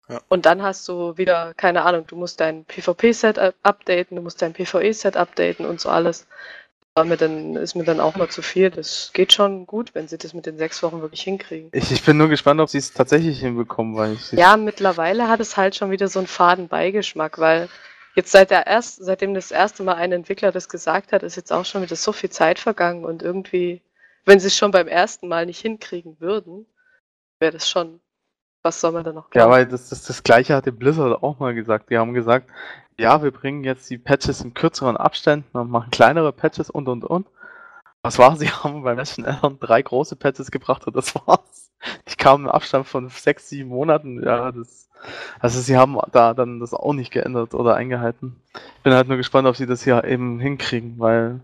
Ja. 0.09 0.21
Und 0.29 0.45
dann 0.45 0.61
hast 0.63 0.87
du 0.87 1.17
wieder, 1.17 1.53
keine 1.55 1.83
Ahnung, 1.83 2.07
du 2.07 2.15
musst 2.15 2.39
dein 2.39 2.63
PvP-Set 2.65 3.37
up- 3.37 3.55
updaten, 3.61 4.15
du 4.15 4.23
musst 4.23 4.41
dein 4.41 4.53
PvE-Set 4.53 5.17
updaten 5.17 5.65
und 5.65 5.81
so 5.81 5.89
alles. 5.89 6.27
War 6.97 7.05
mir 7.05 7.15
dann, 7.15 7.55
ist 7.55 7.75
mir 7.75 7.83
dann 7.83 7.99
auch 7.99 8.15
mal 8.15 8.27
zu 8.27 8.41
viel. 8.41 8.71
Das 8.71 9.11
geht 9.13 9.31
schon 9.31 9.67
gut, 9.67 9.93
wenn 9.93 10.07
sie 10.07 10.17
das 10.17 10.33
mit 10.33 10.47
den 10.47 10.57
sechs 10.57 10.81
Wochen 10.81 10.99
wirklich 10.99 11.21
hinkriegen. 11.21 11.69
Ich, 11.71 11.91
ich 11.91 12.03
bin 12.03 12.17
nur 12.17 12.27
gespannt, 12.27 12.59
ob 12.59 12.69
sie 12.69 12.79
es 12.79 12.91
tatsächlich 12.91 13.39
hinbekommen, 13.39 13.95
weil 13.95 14.13
ich. 14.13 14.31
Ja, 14.31 14.57
mittlerweile 14.57 15.27
hat 15.27 15.39
es 15.39 15.57
halt 15.57 15.75
schon 15.75 15.91
wieder 15.91 16.07
so 16.07 16.17
einen 16.17 16.27
faden 16.27 16.67
Beigeschmack, 16.67 17.37
weil 17.37 17.69
jetzt 18.15 18.31
seit 18.31 18.49
der 18.49 18.65
erst, 18.65 18.95
seitdem 19.05 19.35
das 19.35 19.51
erste 19.51 19.83
Mal 19.83 19.93
ein 19.93 20.11
Entwickler 20.11 20.51
das 20.51 20.69
gesagt 20.69 21.11
hat, 21.11 21.21
ist 21.21 21.35
jetzt 21.35 21.53
auch 21.53 21.65
schon 21.65 21.83
wieder 21.83 21.95
so 21.95 22.11
viel 22.13 22.31
Zeit 22.31 22.57
vergangen 22.57 23.05
und 23.05 23.21
irgendwie, 23.21 23.83
wenn 24.25 24.39
sie 24.39 24.47
es 24.47 24.57
schon 24.57 24.71
beim 24.71 24.87
ersten 24.87 25.27
Mal 25.27 25.45
nicht 25.45 25.61
hinkriegen 25.61 26.19
würden, 26.19 26.65
wäre 27.37 27.51
das 27.51 27.69
schon, 27.69 27.99
was 28.63 28.79
soll 28.81 28.91
man 28.91 29.03
da 29.03 29.13
noch 29.13 29.29
Ja, 29.33 29.45
glauben? 29.45 29.47
weil 29.47 29.65
das, 29.67 29.89
das, 29.89 30.03
das 30.03 30.23
gleiche 30.23 30.55
hatte 30.55 30.71
Blizzard 30.71 31.21
auch 31.23 31.39
mal 31.39 31.53
gesagt. 31.53 31.89
Die 31.89 31.97
haben 31.97 32.13
gesagt, 32.13 32.49
ja, 32.97 33.21
wir 33.23 33.31
bringen 33.31 33.63
jetzt 33.63 33.89
die 33.89 33.97
Patches 33.97 34.41
in 34.41 34.53
kürzeren 34.53 34.97
Abständen 34.97 35.57
und 35.57 35.69
machen 35.69 35.91
kleinere 35.91 36.33
Patches 36.33 36.69
und 36.69 36.87
und 36.89 37.03
und. 37.05 37.27
Was 38.03 38.19
war? 38.19 38.35
Sie 38.37 38.49
haben 38.51 38.83
beim 38.83 38.97
letzten 38.97 39.25
Addon 39.25 39.59
drei 39.59 39.81
große 39.81 40.15
Patches 40.17 40.51
gebracht 40.51 40.87
und 40.87 40.95
das 40.95 41.15
war's. 41.15 41.71
Die 42.09 42.15
kamen 42.15 42.45
im 42.45 42.51
Abstand 42.51 42.87
von 42.87 43.09
sechs, 43.09 43.49
sieben 43.49 43.69
Monaten. 43.69 44.23
Ja, 44.23 44.51
das. 44.51 44.89
Also 45.39 45.61
sie 45.61 45.77
haben 45.77 45.97
da 46.11 46.33
dann 46.33 46.59
das 46.59 46.73
auch 46.73 46.93
nicht 46.93 47.11
geändert 47.11 47.53
oder 47.55 47.75
eingehalten. 47.75 48.41
Ich 48.77 48.83
bin 48.83 48.93
halt 48.93 49.07
nur 49.07 49.17
gespannt, 49.17 49.47
ob 49.47 49.55
sie 49.55 49.67
das 49.67 49.83
hier 49.83 50.03
eben 50.03 50.39
hinkriegen, 50.39 50.99
weil 50.99 51.41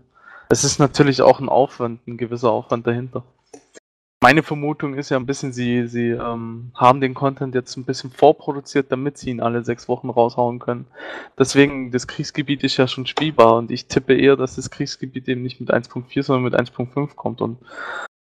es 0.48 0.64
ist 0.64 0.78
natürlich 0.80 1.22
auch 1.22 1.40
ein 1.40 1.48
Aufwand, 1.48 2.06
ein 2.08 2.16
gewisser 2.18 2.50
Aufwand 2.50 2.86
dahinter. 2.86 3.24
Meine 4.24 4.42
Vermutung 4.42 4.94
ist 4.94 5.10
ja 5.10 5.18
ein 5.18 5.26
bisschen, 5.26 5.52
sie, 5.52 5.86
sie 5.86 6.08
ähm, 6.08 6.72
haben 6.74 7.02
den 7.02 7.12
Content 7.12 7.54
jetzt 7.54 7.76
ein 7.76 7.84
bisschen 7.84 8.10
vorproduziert, 8.10 8.90
damit 8.90 9.18
sie 9.18 9.28
ihn 9.28 9.42
alle 9.42 9.62
sechs 9.62 9.86
Wochen 9.86 10.08
raushauen 10.08 10.60
können. 10.60 10.86
Deswegen, 11.38 11.90
das 11.90 12.06
Kriegsgebiet 12.06 12.64
ist 12.64 12.78
ja 12.78 12.88
schon 12.88 13.04
spielbar 13.04 13.56
und 13.56 13.70
ich 13.70 13.84
tippe 13.84 14.18
eher, 14.18 14.36
dass 14.36 14.56
das 14.56 14.70
Kriegsgebiet 14.70 15.28
eben 15.28 15.42
nicht 15.42 15.60
mit 15.60 15.70
1.4, 15.70 16.22
sondern 16.22 16.44
mit 16.44 16.54
1.5 16.54 17.14
kommt 17.14 17.42
und 17.42 17.58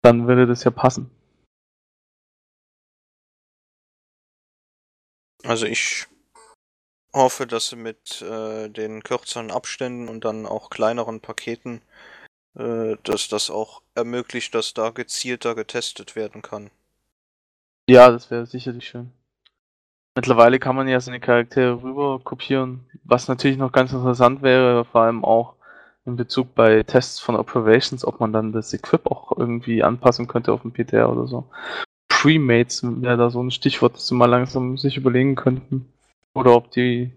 dann 0.03 0.27
würde 0.27 0.49
das 0.49 0.65
ja 0.65 0.73
passen. 0.73 1.09
Also 5.45 5.67
ich 5.67 6.09
hoffe, 7.15 7.47
dass 7.47 7.69
sie 7.69 7.77
mit 7.77 8.23
äh, 8.23 8.69
den 8.71 9.05
kürzeren 9.05 9.53
Abständen 9.53 10.09
und 10.09 10.25
dann 10.25 10.47
auch 10.47 10.69
kleineren 10.69 11.21
Paketen, 11.21 11.81
äh, 12.59 12.97
dass 13.03 13.29
das 13.29 13.51
auch 13.51 13.83
ermöglicht, 13.95 14.55
dass 14.55 14.75
da 14.75 14.91
gezielter 14.91 15.55
getestet 15.55 16.17
werden 16.17 16.43
kann. 16.43 16.71
Ja, 17.89 18.11
das 18.11 18.31
wäre 18.31 18.47
sicherlich 18.47 18.89
schön. 18.89 19.13
Mittlerweile 20.15 20.59
kann 20.59 20.75
man 20.75 20.89
ja 20.89 20.99
seine 20.99 21.21
Charaktere 21.21 21.83
rüber 21.83 22.19
kopieren, 22.25 22.87
was 23.05 23.29
natürlich 23.29 23.59
noch 23.59 23.71
ganz 23.71 23.93
interessant 23.93 24.43
wäre, 24.43 24.85
vor 24.87 25.03
allem 25.03 25.25
auch, 25.25 25.55
in 26.07 26.17
Bezug 26.17 26.55
bei 26.55 26.85
Tests 26.85 27.19
von 27.19 27.37
Operations, 27.37 28.05
ob 28.05 28.21
man 28.21 28.33
dann 28.33 28.53
das 28.53 28.73
Equip 28.73 29.07
auch 29.11 29.37
irgendwie 29.37 29.83
anpassen 29.83 30.29
könnte 30.29 30.53
auf 30.53 30.63
dem 30.63 30.73
PTR 30.73 31.11
oder 31.11 31.27
so. 31.27 31.51
Premates 32.09 32.83
wäre 32.85 33.17
da 33.17 33.29
so 33.29 33.43
ein 33.43 33.51
Stichwort, 33.51 33.97
das 33.97 34.07
sie 34.07 34.15
mal 34.15 34.27
langsam 34.27 34.79
sich 34.79 34.97
überlegen 34.97 35.35
könnten. 35.35 35.93
Oder 36.33 36.55
ob 36.55 36.71
die 36.71 37.13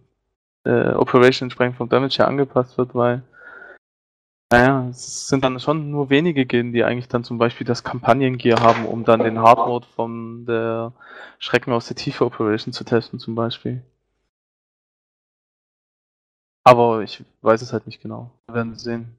äh, 0.66 0.92
Operation 0.94 1.46
entsprechend 1.46 1.78
vom 1.78 1.88
Damage 1.88 2.18
her 2.18 2.28
angepasst 2.28 2.78
wird, 2.78 2.96
weil 2.96 3.22
naja, 4.52 4.88
es 4.90 5.28
sind 5.28 5.44
dann 5.44 5.60
schon 5.60 5.92
nur 5.92 6.10
wenige 6.10 6.46
Gilden, 6.46 6.74
die 6.74 6.84
eigentlich 6.84 7.08
dann 7.08 7.24
zum 7.24 7.38
Beispiel 7.38 7.68
das 7.68 7.84
Kampagnengear 7.84 8.60
haben, 8.62 8.86
um 8.86 9.04
dann 9.06 9.20
den 9.22 9.40
Hardmode 9.40 9.86
von 9.96 10.46
der 10.46 10.94
Schrecken 11.38 11.72
aus 11.72 11.88
der 11.88 11.96
Tiefe 11.98 12.26
Operation 12.26 12.74
zu 12.74 12.84
testen 12.84 13.20
zum 13.20 13.36
Beispiel. 13.36 13.84
Aber 16.64 17.02
ich 17.02 17.24
weiß 17.42 17.62
es 17.62 17.74
halt 17.74 17.86
nicht 17.86 18.02
genau. 18.02 18.32
Wir 18.48 18.56
werden 18.56 18.76
sehen. 18.76 19.18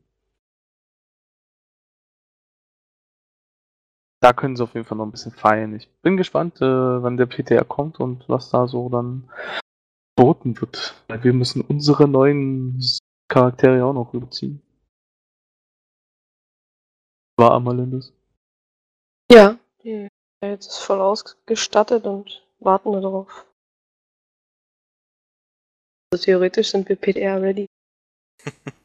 Da 4.22 4.32
können 4.32 4.56
sie 4.56 4.62
auf 4.62 4.74
jeden 4.74 4.86
Fall 4.86 4.98
noch 4.98 5.06
ein 5.06 5.10
bisschen 5.10 5.32
feiern. 5.32 5.74
Ich 5.74 5.88
bin 6.02 6.16
gespannt, 6.16 6.60
äh, 6.60 6.64
wann 6.64 7.16
der 7.16 7.26
PTR 7.26 7.64
kommt 7.64 8.00
und 8.00 8.28
was 8.28 8.50
da 8.50 8.66
so 8.68 8.88
dann 8.88 9.30
geboten 10.16 10.60
wird. 10.60 10.94
Weil 11.08 11.24
wir 11.24 11.32
müssen 11.32 11.62
unsere 11.62 12.06
neuen 12.06 12.82
Charaktere 13.28 13.84
auch 13.84 13.94
noch 13.94 14.12
überziehen. 14.12 14.60
War 17.40 17.52
Amalindis. 17.52 18.12
Ja, 19.32 19.58
die 19.82 20.08
jetzt 20.44 20.66
ist 20.66 20.78
voll 20.80 21.00
ausgestattet 21.00 22.04
und 22.04 22.46
warten 22.58 22.90
nur 22.90 23.00
darauf. 23.00 23.46
Also 26.12 26.22
theoretisch 26.22 26.70
sind 26.70 26.86
wir 26.90 26.96
PDR 26.96 27.40
ready. 27.40 27.66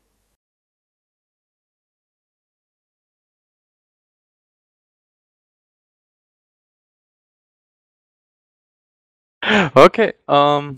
Okay, 9.76 10.16
ähm, 10.28 10.76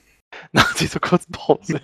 nach 0.52 0.74
dieser 0.74 1.00
kurzen 1.00 1.32
Pause. 1.32 1.80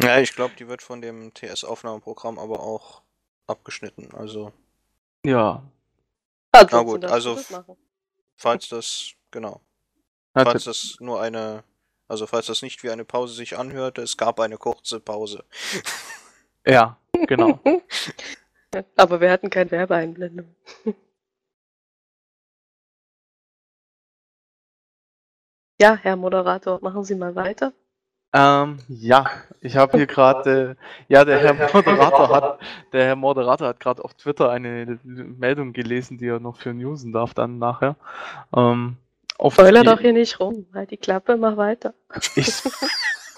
Ja, 0.00 0.20
ich 0.20 0.32
glaube, 0.32 0.54
die 0.56 0.68
wird 0.68 0.80
von 0.82 1.00
dem 1.00 1.34
TS-Aufnahmeprogramm 1.34 2.38
aber 2.38 2.60
auch 2.60 3.02
abgeschnitten. 3.46 4.10
Also, 4.14 4.52
ja, 5.24 5.62
Ansonsten 6.52 6.86
gut, 6.86 7.02
darfst 7.04 7.26
du 7.26 7.30
also 7.30 7.34
das 7.36 7.50
machen. 7.50 7.76
falls 8.36 8.68
das, 8.68 9.12
genau, 9.30 9.60
falls 10.34 10.66
natürlich. 10.66 10.92
das 10.92 11.00
nur 11.00 11.20
eine, 11.20 11.64
also 12.08 12.26
falls 12.26 12.46
das 12.46 12.62
nicht 12.62 12.82
wie 12.82 12.90
eine 12.90 13.04
Pause 13.04 13.34
sich 13.34 13.58
anhörte, 13.58 14.02
es 14.02 14.16
gab 14.16 14.40
eine 14.40 14.58
kurze 14.58 15.00
Pause. 15.00 15.44
Ja, 16.68 16.98
genau. 17.28 17.60
Aber 18.96 19.20
wir 19.20 19.30
hatten 19.30 19.50
keine 19.50 19.70
Werbeeinblendung. 19.70 20.54
Ja, 25.80 25.94
Herr 25.96 26.16
Moderator, 26.16 26.80
machen 26.82 27.04
Sie 27.04 27.14
mal 27.14 27.34
weiter. 27.34 27.72
Ähm, 28.38 28.78
ja, 28.88 29.30
ich 29.60 29.76
habe 29.76 29.96
hier 29.96 30.06
gerade, 30.06 30.76
äh, 30.78 31.12
ja, 31.12 31.24
der 31.24 31.38
Herr 31.38 31.54
Moderator 31.72 32.28
hat, 32.28 32.58
der 32.92 33.06
Herr 33.06 33.16
Moderator 33.16 33.68
hat 33.68 33.80
gerade 33.80 34.04
auf 34.04 34.12
Twitter 34.14 34.50
eine 34.50 34.98
Meldung 35.04 35.72
gelesen, 35.72 36.18
die 36.18 36.26
er 36.26 36.38
noch 36.38 36.56
für 36.58 36.74
newsen 36.74 37.12
darf 37.12 37.32
dann 37.32 37.58
nachher. 37.58 37.96
Ähm, 38.54 38.96
auf 39.38 39.54
Spoiler 39.54 39.80
die- 39.80 39.86
doch 39.86 40.00
hier 40.00 40.12
nicht 40.12 40.38
rum. 40.38 40.66
Halt 40.74 40.90
die 40.90 40.96
Klappe, 40.98 41.36
mach 41.36 41.56
weiter. 41.56 41.94
Ich 42.34 42.62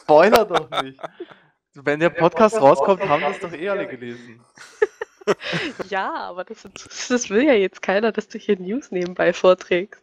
spoiler 0.00 0.44
doch 0.44 0.68
nicht. 0.82 0.98
Wenn 1.74 2.00
der 2.00 2.10
Podcast 2.10 2.60
rauskommt, 2.60 3.08
haben 3.08 3.22
das 3.22 3.38
doch 3.38 3.52
eh 3.52 3.68
alle 3.68 3.86
gelesen. 3.86 4.40
Ja, 5.90 6.14
aber 6.14 6.42
das, 6.44 6.66
das 7.10 7.28
will 7.28 7.42
ja 7.44 7.52
jetzt 7.52 7.82
keiner, 7.82 8.12
dass 8.12 8.28
du 8.28 8.38
hier 8.38 8.58
News 8.58 8.90
nebenbei 8.90 9.34
vorträgst. 9.34 10.02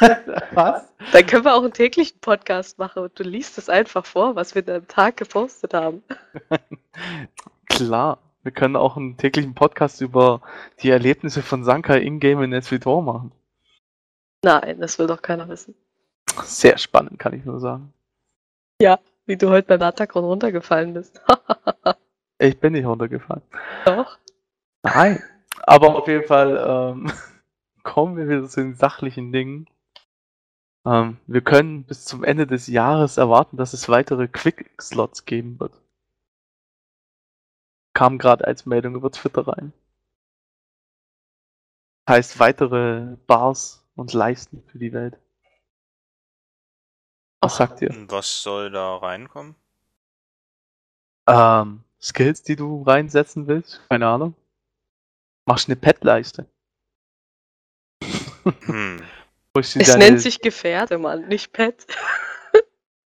Was? 0.52 0.92
Dann 1.12 1.26
können 1.26 1.44
wir 1.44 1.54
auch 1.54 1.62
einen 1.62 1.72
täglichen 1.72 2.18
Podcast 2.20 2.78
machen 2.78 3.02
und 3.02 3.18
du 3.18 3.22
liest 3.22 3.58
es 3.58 3.68
einfach 3.68 4.04
vor, 4.04 4.36
was 4.36 4.54
wir 4.54 4.66
am 4.68 4.88
Tag 4.88 5.16
gepostet 5.16 5.74
haben. 5.74 6.02
Klar, 7.68 8.18
wir 8.42 8.52
können 8.52 8.76
auch 8.76 8.96
einen 8.96 9.16
täglichen 9.16 9.54
Podcast 9.54 10.00
über 10.00 10.40
die 10.82 10.90
Erlebnisse 10.90 11.42
von 11.42 11.64
Sanka 11.64 11.94
in-game 11.94 12.42
in 12.42 12.54
SW2 12.54 13.02
machen. 13.02 13.32
Nein, 14.42 14.80
das 14.80 14.98
will 14.98 15.06
doch 15.06 15.22
keiner 15.22 15.48
wissen. 15.48 15.74
Sehr 16.44 16.78
spannend, 16.78 17.18
kann 17.18 17.32
ich 17.32 17.44
nur 17.44 17.60
sagen. 17.60 17.92
Wie 19.26 19.36
du 19.36 19.50
heute 19.50 19.66
beim 19.66 19.82
Attacon 19.82 20.24
runtergefallen 20.24 20.94
bist. 20.94 21.20
Ich 22.38 22.60
bin 22.60 22.74
nicht 22.74 22.84
runtergefallen. 22.84 23.40
doch. 23.86 24.18
Nein. 24.82 25.22
Aber 25.62 25.96
auf 25.96 26.06
jeden 26.06 26.26
Fall 26.26 26.94
ähm, 26.94 27.10
kommen 27.82 28.18
wir 28.18 28.28
wieder 28.28 28.46
zu 28.46 28.60
den 28.60 28.74
sachlichen 28.74 29.32
Dingen. 29.32 29.66
Ähm, 30.86 31.18
wir 31.26 31.40
können 31.40 31.84
bis 31.84 32.04
zum 32.04 32.22
Ende 32.22 32.46
des 32.46 32.68
Jahres 32.68 33.16
erwarten, 33.16 33.56
dass 33.56 33.72
es 33.72 33.88
weitere 33.88 34.28
Quick-Slots 34.28 35.24
geben 35.24 35.58
wird. 35.58 35.82
Kam 37.92 38.18
gerade 38.18 38.46
als 38.46 38.66
Meldung 38.66 38.94
über 38.94 39.10
Twitter 39.10 39.48
rein. 39.48 39.72
Heißt 42.08 42.38
weitere 42.38 43.16
Bars 43.26 43.84
und 43.96 44.12
Leisten 44.12 44.62
für 44.68 44.78
die 44.78 44.92
Welt. 44.92 45.18
Was 47.40 47.56
sagt 47.56 47.82
ihr? 47.82 47.90
Was 48.08 48.42
soll 48.42 48.70
da 48.70 48.96
reinkommen? 48.96 49.56
Ähm, 51.28 51.82
Skills, 52.00 52.44
die 52.44 52.54
du 52.54 52.82
reinsetzen 52.82 53.48
willst? 53.48 53.80
Keine 53.88 54.06
Ahnung. 54.06 54.36
Machst 55.46 55.68
eine 55.68 55.76
Pet-Leiste. 55.76 56.48
Hm. 58.60 58.95
Es 59.60 59.72
deine- 59.74 59.98
nennt 59.98 60.20
sich 60.20 60.40
Gefährde, 60.40 60.98
Mann, 60.98 61.28
nicht 61.28 61.52
Pet. 61.52 61.86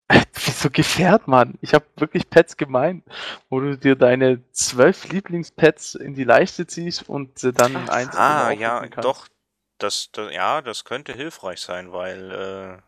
Wieso 0.44 0.70
Gefährt, 0.70 1.28
Mann? 1.28 1.58
Ich 1.60 1.74
habe 1.74 1.84
wirklich 1.96 2.28
Pets 2.28 2.56
gemeint, 2.56 3.04
wo 3.48 3.60
du 3.60 3.76
dir 3.78 3.94
deine 3.94 4.42
zwölf 4.52 5.08
Lieblingspets 5.08 5.94
in 5.94 6.14
die 6.14 6.24
Leiste 6.24 6.66
ziehst 6.66 7.08
und 7.08 7.30
dann 7.58 7.88
eins 7.88 8.16
Ah, 8.16 8.50
ja, 8.50 8.80
kannst. 8.88 9.04
doch. 9.04 9.26
Das, 9.78 10.10
das, 10.12 10.32
ja, 10.34 10.60
das 10.60 10.84
könnte 10.84 11.14
hilfreich 11.14 11.60
sein, 11.60 11.90
weil 11.92 12.30
äh, 12.30 12.36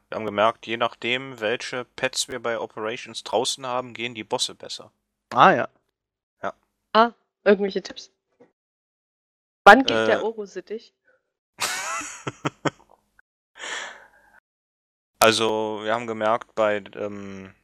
wir 0.09 0.15
haben 0.15 0.27
gemerkt, 0.27 0.67
je 0.67 0.77
nachdem, 0.77 1.41
welche 1.41 1.87
Pets 1.97 2.29
wir 2.29 2.39
bei 2.41 2.59
Operations 2.59 3.23
draußen 3.25 3.65
haben, 3.67 3.95
gehen 3.95 4.15
die 4.15 4.25
Bosse 4.25 4.55
besser. 4.55 4.93
Ah 5.31 5.53
ja. 5.53 5.69
Ah, 6.95 7.13
irgendwelche 7.45 7.83
Tipps? 7.83 8.11
Wann 9.65 9.85
geht 9.85 9.97
Äh. 9.97 10.05
der 10.07 10.25
Oro-Sittich? 10.25 10.93
Also, 15.23 15.79
wir 15.85 15.95
haben 15.95 16.09
gemerkt, 16.09 16.53
bei, 16.57 16.83
ähm, 16.97 17.55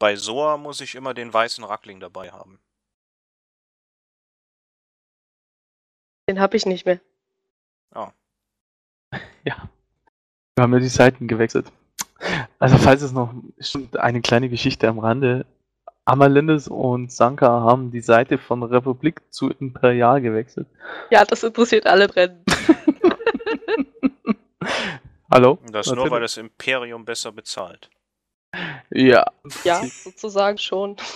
bei 0.00 0.16
Soa 0.16 0.56
muss 0.56 0.80
ich 0.80 0.96
immer 0.96 1.14
den 1.14 1.32
weißen 1.32 1.62
Rackling 1.62 2.00
dabei 2.00 2.32
haben. 2.32 2.58
Den 6.28 6.40
habe 6.40 6.56
ich 6.56 6.66
nicht 6.66 6.86
mehr. 6.86 6.98
Ja. 9.44 9.68
Wir 10.56 10.62
haben 10.62 10.72
ja 10.74 10.80
die 10.80 10.88
Seiten 10.88 11.28
gewechselt. 11.28 11.72
Also 12.58 12.76
falls 12.76 13.02
es 13.02 13.12
noch 13.12 13.32
stimmt, 13.58 13.96
eine 13.96 14.20
kleine 14.20 14.48
Geschichte 14.48 14.88
am 14.88 14.98
Rande. 14.98 15.46
Amalindis 16.04 16.68
und 16.68 17.12
Sanka 17.12 17.48
haben 17.48 17.90
die 17.90 18.00
Seite 18.00 18.36
von 18.36 18.62
Republik 18.62 19.22
zu 19.30 19.50
Imperial 19.50 20.20
gewechselt. 20.20 20.66
Ja, 21.10 21.24
das 21.24 21.44
interessiert 21.44 21.86
alle 21.86 22.08
brennend. 22.08 22.44
Hallo? 25.30 25.58
Das 25.70 25.86
nur, 25.86 25.96
Natürlich. 25.96 26.12
weil 26.12 26.20
das 26.20 26.36
Imperium 26.36 27.04
besser 27.04 27.32
bezahlt. 27.32 27.88
Ja. 28.90 29.24
Ja, 29.64 29.82
sozusagen 30.04 30.58
schon. 30.58 30.96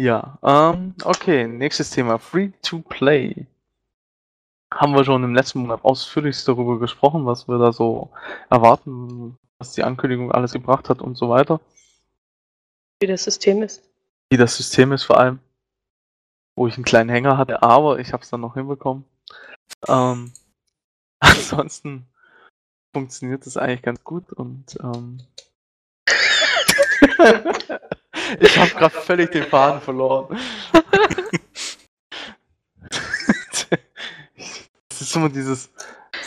Ja, 0.00 0.38
ähm, 0.42 0.94
okay, 1.04 1.46
nächstes 1.46 1.90
Thema. 1.90 2.18
Free 2.18 2.52
to 2.62 2.80
Play. 2.80 3.46
Haben 4.72 4.94
wir 4.94 5.04
schon 5.04 5.22
im 5.22 5.34
letzten 5.34 5.58
Monat 5.58 5.84
ausführlichst 5.84 6.48
darüber 6.48 6.78
gesprochen, 6.78 7.26
was 7.26 7.48
wir 7.48 7.58
da 7.58 7.70
so 7.70 8.08
erwarten, 8.48 9.36
was 9.58 9.74
die 9.74 9.82
Ankündigung 9.82 10.32
alles 10.32 10.54
gebracht 10.54 10.88
hat 10.88 11.02
und 11.02 11.18
so 11.18 11.28
weiter. 11.28 11.60
Wie 13.00 13.08
das 13.08 13.24
System 13.24 13.62
ist. 13.62 13.82
Wie 14.30 14.38
das 14.38 14.56
System 14.56 14.92
ist 14.92 15.02
vor 15.02 15.18
allem. 15.18 15.38
Wo 16.56 16.66
ich 16.66 16.76
einen 16.76 16.84
kleinen 16.84 17.10
Hänger 17.10 17.36
hatte, 17.36 17.62
aber 17.62 17.98
ich 17.98 18.14
habe 18.14 18.22
es 18.22 18.30
dann 18.30 18.40
noch 18.40 18.54
hinbekommen. 18.54 19.04
Ähm, 19.88 20.32
ansonsten 21.20 22.06
funktioniert 22.92 23.46
das 23.46 23.56
eigentlich 23.56 23.82
ganz 23.82 24.02
gut 24.04 24.32
und 24.32 24.78
ähm, 24.82 25.22
ich 28.40 28.58
habe 28.58 28.70
gerade 28.70 28.90
völlig 28.90 29.30
den 29.30 29.44
Faden 29.44 29.80
verloren. 29.80 30.38
das 34.88 35.00
ist 35.00 35.14
immer 35.16 35.28
dieses 35.28 35.70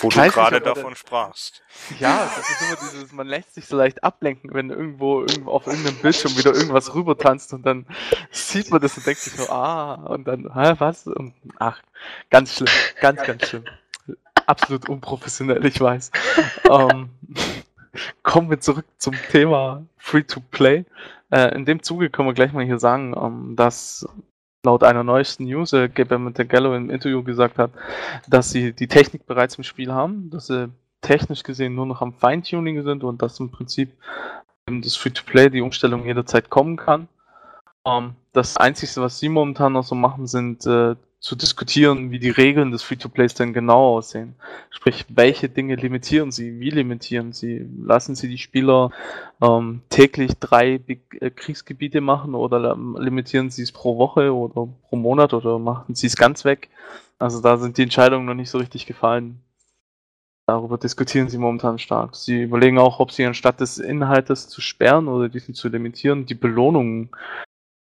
Wo 0.03 0.09
du 0.09 0.29
gerade 0.29 0.57
er 0.57 0.61
davon 0.61 0.95
sprachst. 0.95 1.63
Ja, 1.99 2.29
das 2.35 2.49
ist 2.49 2.61
immer 2.61 2.75
dieses, 2.75 3.11
man 3.13 3.27
lässt 3.27 3.55
sich 3.55 3.65
so 3.65 3.77
leicht 3.77 4.03
ablenken, 4.03 4.53
wenn 4.53 4.69
irgendwo, 4.69 5.21
irgendwo 5.21 5.51
auf 5.51 5.65
irgendeinem 5.65 5.95
Bildschirm 5.95 6.37
wieder 6.37 6.53
irgendwas 6.53 6.93
rüber 6.93 7.17
tanzt 7.17 7.53
und 7.53 7.65
dann 7.65 7.85
sieht 8.31 8.69
man 8.69 8.81
das 8.81 8.97
und 8.97 9.07
denkt 9.07 9.21
sich 9.21 9.33
so, 9.33 9.49
ah, 9.49 9.93
und 9.93 10.25
dann, 10.25 10.53
hä, 10.53 10.73
was? 10.77 11.07
Und, 11.07 11.33
ach, 11.57 11.81
ganz 12.29 12.55
schlimm, 12.55 12.69
ganz, 12.99 13.23
ganz 13.23 13.47
schlimm. 13.47 13.63
Absolut 14.45 14.89
unprofessionell, 14.89 15.65
ich 15.65 15.79
weiß. 15.79 16.11
ähm, 16.69 17.09
kommen 18.23 18.49
wir 18.49 18.59
zurück 18.59 18.85
zum 18.97 19.15
Thema 19.31 19.85
Free-to-Play. 19.97 20.83
Äh, 21.31 21.55
in 21.55 21.65
dem 21.65 21.81
Zuge 21.81 22.09
können 22.09 22.27
wir 22.27 22.33
gleich 22.33 22.51
mal 22.51 22.65
hier 22.65 22.79
sagen, 22.79 23.15
ähm, 23.17 23.55
dass 23.55 24.05
laut 24.65 24.83
einer 24.83 25.03
neuesten 25.03 25.45
News, 25.45 25.73
äh, 25.73 25.89
Gabriel 25.89 26.31
Gallo 26.47 26.75
im 26.75 26.89
Interview 26.89 27.21
gesagt 27.23 27.57
hat, 27.57 27.71
dass 28.27 28.49
sie 28.49 28.73
die 28.73 28.87
Technik 28.87 29.25
bereits 29.25 29.55
im 29.55 29.63
Spiel 29.63 29.91
haben, 29.91 30.29
dass 30.29 30.47
sie 30.47 30.69
technisch 31.01 31.43
gesehen 31.43 31.75
nur 31.75 31.85
noch 31.85 32.01
am 32.01 32.13
Feintuning 32.13 32.81
sind 32.83 33.03
und 33.03 33.21
dass 33.21 33.39
im 33.39 33.51
Prinzip 33.51 33.91
ähm, 34.67 34.81
das 34.81 34.95
Free-to-Play, 34.95 35.49
die 35.49 35.61
Umstellung 35.61 36.05
jederzeit 36.05 36.49
kommen 36.49 36.77
kann. 36.77 37.09
Ähm, 37.85 38.15
das 38.31 38.55
Einzige, 38.55 39.01
was 39.01 39.19
sie 39.19 39.29
momentan 39.29 39.73
noch 39.73 39.83
so 39.83 39.95
machen, 39.95 40.27
sind 40.27 40.65
äh, 40.65 40.95
zu 41.23 41.37
diskutieren, 41.37 42.11
wie 42.11 42.19
die 42.19 42.31
Regeln 42.31 42.71
des 42.71 42.83
Free-to-Plays 42.83 43.33
denn 43.33 43.53
genau 43.53 43.95
aussehen. 43.95 44.35
Sprich, 44.69 45.05
welche 45.07 45.47
Dinge 45.47 45.75
limitieren 45.75 46.33
sie, 46.33 46.59
wie 46.59 46.69
limitieren 46.69 47.31
sie? 47.31 47.65
Lassen 47.81 48.13
sie 48.13 48.27
die 48.27 48.37
Spieler 48.37 48.91
ähm, 49.41 49.83
täglich 49.87 50.33
drei 50.37 50.81
äh, 50.85 51.29
Kriegsgebiete 51.29 52.01
machen 52.01 52.35
oder 52.35 52.75
limitieren 52.99 53.49
sie 53.49 53.63
es 53.63 53.71
pro 53.71 53.97
Woche 53.97 54.35
oder 54.35 54.67
pro 54.89 54.95
Monat 54.97 55.33
oder 55.33 55.59
machen 55.59 55.95
sie 55.95 56.07
es 56.07 56.17
ganz 56.17 56.43
weg? 56.43 56.69
Also 57.19 57.39
da 57.39 57.55
sind 57.55 57.77
die 57.77 57.83
Entscheidungen 57.83 58.25
noch 58.25 58.33
nicht 58.33 58.49
so 58.49 58.57
richtig 58.57 58.85
gefallen. 58.85 59.39
Darüber 60.45 60.77
diskutieren 60.77 61.29
sie 61.29 61.37
momentan 61.37 61.79
stark. 61.79 62.17
Sie 62.17 62.41
überlegen 62.41 62.77
auch, 62.77 62.99
ob 62.99 63.13
sie 63.13 63.25
anstatt 63.25 63.61
des 63.61 63.77
Inhaltes 63.77 64.49
zu 64.49 64.59
sperren 64.59 65.07
oder 65.07 65.29
diesen 65.29 65.53
zu 65.53 65.69
limitieren, 65.69 66.25
die 66.25 66.35
Belohnungen 66.35 67.11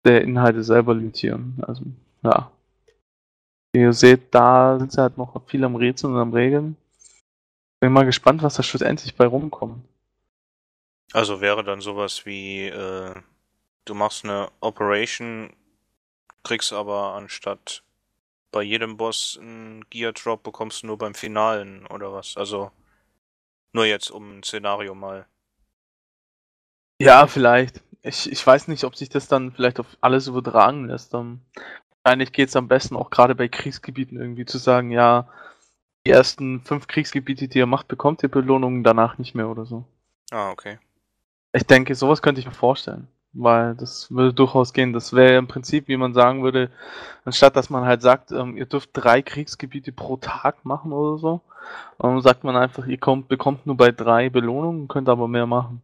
der 0.05 0.21
Inhalte 0.21 0.63
selber 0.63 0.93
limitieren. 0.93 1.55
Also, 1.65 1.83
ja. 2.21 2.52
Wie 3.73 3.81
ihr 3.81 3.93
seht, 3.93 4.33
da 4.33 4.77
sind 4.77 4.91
sie 4.91 5.01
halt 5.01 5.17
noch 5.17 5.41
viel 5.47 5.63
am 5.63 5.75
Rätseln 5.75 6.13
und 6.13 6.19
am 6.21 6.33
Regeln. 6.33 6.77
Bin 7.79 7.91
mal 7.91 8.05
gespannt, 8.05 8.43
was 8.43 8.55
da 8.55 8.63
schlussendlich 8.63 9.15
bei 9.15 9.25
rumkommt. 9.25 9.83
Also 11.11 11.41
wäre 11.41 11.63
dann 11.63 11.81
sowas 11.81 12.25
wie, 12.25 12.67
äh, 12.67 13.13
du 13.85 13.93
machst 13.93 14.23
eine 14.23 14.49
Operation, 14.61 15.51
kriegst 16.43 16.71
aber 16.71 17.15
anstatt 17.15 17.83
bei 18.51 18.61
jedem 18.61 18.97
Boss 18.97 19.37
einen 19.41 19.83
Gear 19.89 20.13
Drop, 20.13 20.43
bekommst 20.43 20.83
du 20.83 20.87
nur 20.87 20.97
beim 20.97 21.15
Finalen 21.15 21.87
oder 21.87 22.13
was? 22.13 22.37
Also 22.37 22.71
nur 23.73 23.85
jetzt 23.85 24.11
um 24.11 24.37
ein 24.37 24.43
Szenario 24.43 24.93
mal. 24.93 25.25
Ja, 27.01 27.25
vielleicht. 27.27 27.81
Ich, 28.03 28.31
ich 28.31 28.45
weiß 28.45 28.67
nicht, 28.67 28.83
ob 28.83 28.95
sich 28.95 29.09
das 29.09 29.27
dann 29.27 29.51
vielleicht 29.51 29.79
auf 29.79 29.87
alles 30.01 30.27
übertragen 30.27 30.85
lässt. 30.85 31.13
Um, 31.13 31.41
wahrscheinlich 32.03 32.33
geht 32.33 32.49
es 32.49 32.55
am 32.55 32.67
besten 32.67 32.95
auch 32.95 33.09
gerade 33.09 33.35
bei 33.35 33.47
Kriegsgebieten 33.47 34.19
irgendwie 34.19 34.45
zu 34.45 34.57
sagen, 34.57 34.91
ja, 34.91 35.27
die 36.05 36.11
ersten 36.11 36.61
fünf 36.61 36.87
Kriegsgebiete, 36.87 37.47
die 37.47 37.59
ihr 37.59 37.65
macht, 37.65 37.87
bekommt 37.87 38.23
ihr 38.23 38.29
Belohnungen, 38.29 38.83
danach 38.83 39.17
nicht 39.17 39.35
mehr 39.35 39.47
oder 39.47 39.65
so. 39.65 39.85
Ah, 40.31 40.51
okay. 40.51 40.79
Ich 41.53 41.63
denke, 41.63 41.95
sowas 41.95 42.21
könnte 42.21 42.41
ich 42.41 42.47
mir 42.47 42.53
vorstellen. 42.53 43.07
Weil 43.35 43.75
das 43.75 44.11
würde 44.11 44.33
durchaus 44.33 44.73
gehen. 44.73 44.93
Das 44.93 45.13
wäre 45.13 45.37
im 45.37 45.47
Prinzip, 45.47 45.87
wie 45.87 45.97
man 45.97 46.13
sagen 46.13 46.43
würde, 46.43 46.69
anstatt 47.25 47.55
dass 47.55 47.69
man 47.69 47.85
halt 47.85 48.01
sagt, 48.03 48.31
ähm, 48.31 48.57
ihr 48.57 48.65
dürft 48.67 48.91
drei 48.93 49.21
Kriegsgebiete 49.23 49.91
pro 49.91 50.17
Tag 50.17 50.65
machen 50.65 50.91
oder 50.93 51.17
so, 51.17 51.41
ähm, 52.03 52.21
sagt 52.21 52.43
man 52.43 52.55
einfach, 52.55 52.85
ihr 52.85 52.99
kommt, 52.99 53.29
bekommt 53.29 53.65
nur 53.65 53.77
bei 53.77 53.91
drei 53.91 54.29
Belohnungen, 54.29 54.87
könnt 54.87 55.09
aber 55.09 55.27
mehr 55.27 55.47
machen. 55.47 55.81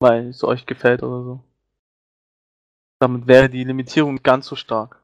Weil 0.00 0.28
es 0.28 0.42
euch 0.42 0.66
gefällt 0.66 1.02
oder 1.02 1.22
so. 1.22 1.40
Damit 3.00 3.26
wäre 3.26 3.48
die 3.48 3.64
Limitierung 3.64 4.22
ganz 4.22 4.46
so 4.46 4.56
stark. 4.56 5.02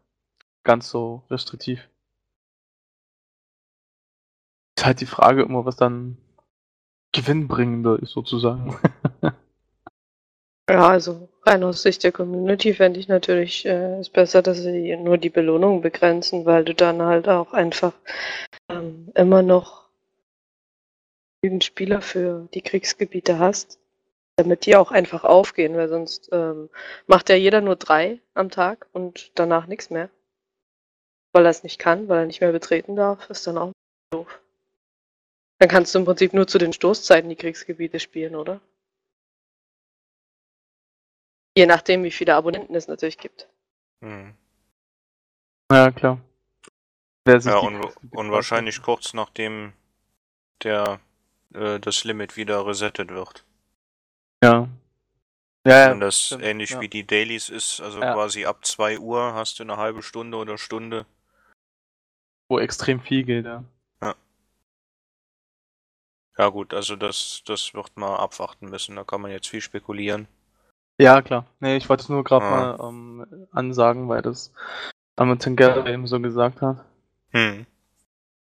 Ganz 0.64 0.88
so 0.88 1.22
restriktiv. 1.30 1.88
Ist 4.76 4.84
halt 4.84 5.00
die 5.00 5.06
Frage 5.06 5.42
immer, 5.42 5.64
was 5.64 5.76
dann 5.76 6.18
gewinnbringender 7.12 7.98
ist 8.00 8.12
sozusagen. 8.12 8.78
Ja, 10.68 10.88
also 10.88 11.28
rein 11.42 11.62
aus 11.62 11.82
Sicht 11.82 12.02
der 12.02 12.10
Community 12.10 12.74
fände 12.74 12.98
ich 12.98 13.06
natürlich 13.06 13.64
äh, 13.66 14.00
es 14.00 14.10
besser, 14.10 14.42
dass 14.42 14.58
sie 14.58 14.96
nur 14.96 15.16
die 15.16 15.30
Belohnung 15.30 15.80
begrenzen, 15.80 16.44
weil 16.44 16.64
du 16.64 16.74
dann 16.74 17.00
halt 17.02 17.28
auch 17.28 17.52
einfach 17.52 17.92
ähm, 18.68 19.12
immer 19.14 19.42
noch 19.42 19.88
genügend 21.40 21.62
Spieler 21.62 22.02
für 22.02 22.48
die 22.52 22.62
Kriegsgebiete 22.62 23.38
hast, 23.38 23.78
damit 24.36 24.66
die 24.66 24.76
auch 24.76 24.90
einfach 24.92 25.24
aufgehen, 25.24 25.76
weil 25.76 25.88
sonst 25.88 26.28
ähm, 26.30 26.68
macht 27.06 27.30
ja 27.30 27.36
jeder 27.36 27.62
nur 27.62 27.76
drei 27.76 28.20
am 28.34 28.50
Tag 28.50 28.86
und 28.92 29.32
danach 29.34 29.66
nichts 29.66 29.90
mehr. 29.90 30.10
Weil 31.32 31.46
er 31.46 31.50
es 31.50 31.62
nicht 31.62 31.78
kann, 31.78 32.08
weil 32.08 32.20
er 32.20 32.26
nicht 32.26 32.42
mehr 32.42 32.52
betreten 32.52 32.96
darf, 32.96 33.28
ist 33.30 33.46
dann 33.46 33.58
auch 33.58 33.72
doof. 34.10 34.40
Dann 35.58 35.70
kannst 35.70 35.94
du 35.94 36.00
im 36.00 36.04
Prinzip 36.04 36.34
nur 36.34 36.46
zu 36.46 36.58
den 36.58 36.74
Stoßzeiten 36.74 37.30
die 37.30 37.36
Kriegsgebiete 37.36 37.98
spielen, 37.98 38.36
oder? 38.36 38.60
Je 41.56 41.64
nachdem, 41.64 42.04
wie 42.04 42.10
viele 42.10 42.34
Abonnenten 42.34 42.74
es 42.74 42.88
natürlich 42.88 43.16
gibt. 43.16 43.48
Hm. 44.02 44.34
Ja, 45.72 45.90
klar. 45.90 46.20
Wer 47.24 47.40
sich 47.40 47.52
Ja, 47.52 47.60
Kriegsgebiete 47.60 47.94
und 48.10 48.30
wahrscheinlich 48.30 48.82
kurz 48.82 49.14
nachdem 49.14 49.72
der 50.62 51.00
äh, 51.54 51.80
das 51.80 52.04
Limit 52.04 52.36
wieder 52.36 52.66
resettet 52.66 53.08
wird. 53.08 53.45
Ja. 54.42 54.68
Ja, 55.66 55.78
ja. 55.86 55.90
Wenn 55.90 56.00
das 56.00 56.26
stimmt, 56.26 56.44
ähnlich 56.44 56.70
ja. 56.70 56.80
wie 56.80 56.88
die 56.88 57.06
Dailies 57.06 57.48
ist, 57.48 57.80
also 57.80 58.00
Ja. 58.00 58.12
quasi 58.14 58.44
ab 58.44 58.64
2 58.64 58.98
Uhr 59.00 59.34
hast 59.34 59.58
du 59.58 59.64
eine 59.64 59.76
halbe 59.76 60.02
Stunde 60.02 60.36
oder 60.36 60.58
Stunde. 60.58 61.06
Wo 62.48 62.60
extrem 62.60 63.00
viel 63.00 63.24
geht, 63.24 63.44
ja. 63.44 63.64
Ja 66.38 66.48
gut, 66.50 66.74
also 66.74 66.96
das, 66.96 67.42
das 67.46 67.72
wird 67.72 67.96
man 67.96 68.10
abwarten 68.14 68.68
müssen. 68.68 68.94
Da 68.96 69.04
kann 69.04 69.22
man 69.22 69.30
jetzt 69.30 69.48
viel 69.48 69.62
spekulieren. 69.62 70.28
Ja, 71.00 71.22
klar. 71.22 71.46
Nee, 71.60 71.76
ich 71.78 71.88
wollte 71.88 72.02
es 72.02 72.08
nur 72.10 72.24
gerade 72.24 72.44
Ah. 72.44 72.50
mal 72.76 72.88
ähm, 72.88 73.46
ansagen, 73.52 74.08
weil 74.08 74.20
das 74.22 74.52
Amundsen 75.16 75.56
Geller 75.56 75.86
eben 75.86 76.06
so 76.06 76.20
gesagt 76.20 76.60
hat. 76.60 76.84
Hm. 77.30 77.64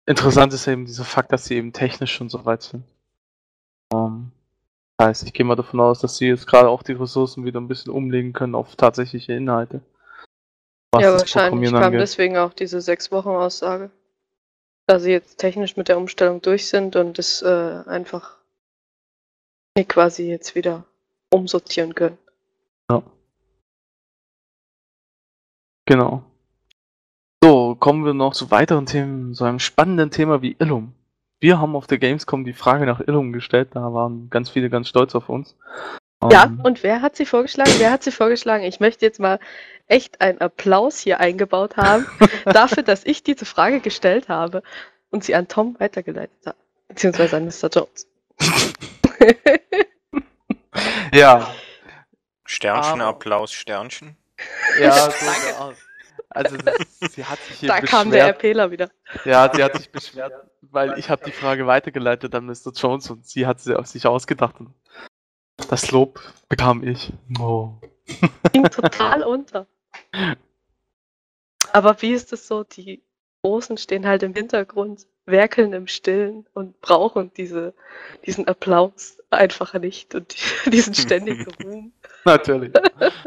Interessant 0.08 0.54
ist 0.54 0.66
eben 0.68 0.86
dieser 0.86 1.06
Fakt, 1.06 1.32
dass 1.32 1.46
sie 1.46 1.56
eben 1.56 1.72
technisch 1.72 2.14
schon 2.16 2.30
so 2.30 2.46
weit 2.46 2.64
sind. 2.64 2.84
Heißt, 5.00 5.24
ich 5.24 5.34
gehe 5.34 5.46
mal 5.46 5.56
davon 5.56 5.80
aus, 5.80 6.00
dass 6.00 6.18
sie 6.18 6.28
jetzt 6.28 6.48
gerade 6.48 6.70
auch 6.70 6.82
die 6.82 6.94
Ressourcen 6.94 7.46
wieder 7.46 7.60
ein 7.60 7.68
bisschen 7.68 7.92
umlegen 7.92 8.34
können 8.34 8.56
auf 8.56 8.76
tatsächliche 8.76 9.34
Inhalte. 9.34 9.82
Ja, 10.96 11.12
wahrscheinlich 11.12 11.72
kam 11.72 11.84
angeht. 11.84 12.02
deswegen 12.02 12.38
auch 12.38 12.54
diese 12.54 12.82
sechs 12.82 13.12
Wochen 13.12 13.30
Aussage. 13.30 13.92
Da 14.88 15.00
sie 15.00 15.12
jetzt 15.12 15.38
technisch 15.38 15.78
mit 15.78 15.90
der 15.90 15.98
Umstellung 15.98 16.42
durch 16.42 16.68
sind 16.68 16.96
und 16.96 17.20
es 17.20 17.42
äh, 17.42 17.84
einfach 17.86 18.38
quasi 19.88 20.30
jetzt 20.30 20.56
wieder 20.56 20.86
umsortieren 21.30 21.94
können. 21.94 22.18
Ja. 22.90 23.04
Genau. 25.86 26.24
So, 27.44 27.76
kommen 27.76 28.04
wir 28.06 28.14
noch 28.14 28.34
zu 28.34 28.50
weiteren 28.50 28.88
Themen, 28.88 29.36
so 29.36 29.46
einem 29.46 29.60
spannenden 29.60 30.10
Thema 30.10 30.42
wie 30.42 30.56
Illum. 30.58 30.94
Wir 31.40 31.60
haben 31.60 31.76
auf 31.76 31.88
der 31.88 32.00
Gamescom 32.00 32.46
die 32.46 32.54
Frage 32.54 32.86
nach 32.86 33.00
Illum 33.00 33.32
gestellt, 33.32 33.70
da 33.74 33.94
waren 33.94 34.30
ganz 34.30 34.50
viele 34.50 34.70
ganz 34.70 34.88
stolz 34.90 35.14
auf 35.16 35.30
uns. 35.30 35.56
Ja, 36.32 36.46
Ähm, 36.46 36.62
und 36.64 36.82
wer 36.82 37.02
hat 37.04 37.16
sie 37.16 37.28
vorgeschlagen? 37.28 37.72
Wer 37.78 37.92
hat 37.92 38.04
sie 38.04 38.12
vorgeschlagen? 38.12 38.64
Ich 38.64 38.80
möchte 38.80 39.06
jetzt 39.06 39.20
mal 39.20 39.40
echt 39.86 40.20
einen 40.20 40.42
Applaus 40.42 40.98
hier 41.00 41.20
eingebaut 41.20 41.78
haben, 41.78 42.08
dafür, 42.46 42.82
dass 42.82 43.06
ich 43.06 43.22
diese 43.24 43.46
Frage 43.46 43.82
gestellt 43.82 44.30
habe 44.30 44.64
und 45.12 45.24
sie 45.24 45.36
an 45.36 45.48
Tom 45.48 45.76
weitergeleitet 45.80 46.36
habe. 46.46 46.58
Beziehungsweise 46.88 47.38
an 47.38 47.46
Mr. 47.46 47.70
Jones. 47.72 48.08
ja, 51.14 51.54
Sternchen, 52.46 53.02
Aber- 53.02 53.10
Applaus, 53.12 53.52
Sternchen. 53.52 54.18
ja, 54.82 54.92
so 55.12 55.26
Danke. 55.26 55.78
Also 56.38 56.58
sie 57.10 57.26
hat 57.26 57.40
sich 57.40 57.58
hier 57.58 57.70
da 57.70 57.80
beschwert. 57.80 57.90
kam 57.90 58.12
der 58.12 58.28
RPler 58.28 58.72
wieder. 58.72 58.90
Ja, 59.26 59.52
sie 59.54 59.64
hat 59.64 59.76
sich 59.76 59.92
beschwert, 59.92 60.34
weil 60.62 60.98
ich 60.98 61.10
habe 61.10 61.26
die 61.26 61.32
Frage 61.32 61.68
weitergeleitet 61.68 62.34
an 62.36 62.46
Mr. 62.46 62.72
Jones 62.76 63.10
und 63.10 63.26
sie 63.26 63.48
hat 63.48 63.60
sie 63.60 63.76
auf 63.76 63.88
sich 63.88 64.06
ausgedacht. 64.06 64.60
Und 64.60 64.74
das 65.70 65.92
Lob 65.92 66.20
bekam 66.50 66.84
ich. 66.84 67.12
Oh. 67.40 67.74
Ging 68.54 68.64
total 68.64 69.24
unter. 69.24 69.68
Aber 71.74 72.02
wie 72.02 72.14
ist 72.14 72.32
es 72.34 72.48
so? 72.48 72.64
Die 72.64 73.04
Großen 73.42 73.78
stehen 73.78 74.06
halt 74.06 74.24
im 74.24 74.34
Hintergrund, 74.34 75.08
werkeln 75.26 75.74
im 75.74 75.88
Stillen 75.88 76.48
und 76.54 76.80
brauchen 76.82 77.32
diese, 77.36 77.74
diesen 78.26 78.48
Applaus 78.48 79.20
einfach 79.30 79.74
nicht 79.74 80.16
und 80.16 80.36
diesen 80.72 80.94
ständigen 80.94 81.48
Ruhm. 81.64 81.94
Natürlich, 82.26 82.74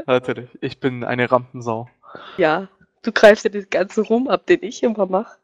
natürlich. 0.07 0.51
Ich 0.61 0.81
bin 0.81 1.05
eine 1.05 1.31
Rampensau. 1.31 1.89
Ja, 2.37 2.69
du 3.03 3.13
greifst 3.13 3.45
dir 3.45 3.51
den 3.51 3.69
ganzen 3.71 4.05
Ruhm 4.05 4.29
ab, 4.29 4.47
den 4.47 4.63
ich 4.63 4.83
immer 4.83 5.07
mache. 5.07 5.37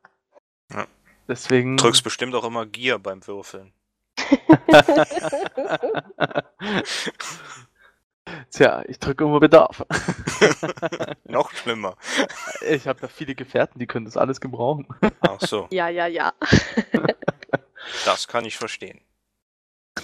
Deswegen. 1.28 1.76
Du 1.76 1.84
drückst 1.84 2.04
bestimmt 2.04 2.34
auch 2.34 2.44
immer 2.44 2.64
Gier 2.66 2.98
beim 2.98 3.26
Würfeln. 3.26 3.72
Tja, 8.50 8.82
ich 8.86 8.98
drücke 8.98 9.24
immer 9.24 9.40
Bedarf. 9.40 9.84
Noch 11.24 11.52
schlimmer. 11.52 11.96
Ich 12.68 12.86
habe 12.88 13.00
da 13.00 13.08
viele 13.08 13.34
Gefährten, 13.34 13.78
die 13.78 13.86
können 13.86 14.04
das 14.04 14.16
alles 14.16 14.40
gebrauchen. 14.40 14.86
Ach 15.20 15.40
so, 15.40 15.68
ja, 15.70 15.88
ja, 15.88 16.06
ja. 16.06 16.32
das 18.04 18.26
kann 18.26 18.44
ich 18.44 18.56
verstehen. 18.56 19.00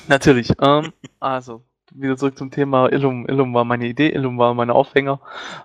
Natürlich. 0.08 0.52
Ähm, 0.60 0.92
also, 1.18 1.64
wieder 1.92 2.16
zurück 2.16 2.38
zum 2.38 2.50
Thema 2.50 2.92
Illum. 2.92 3.28
Illum 3.28 3.54
war 3.54 3.64
meine 3.64 3.86
Idee, 3.86 4.10
Illum 4.10 4.38
war 4.38 4.54
meine 4.54 4.74
Aufhänger. 4.74 5.20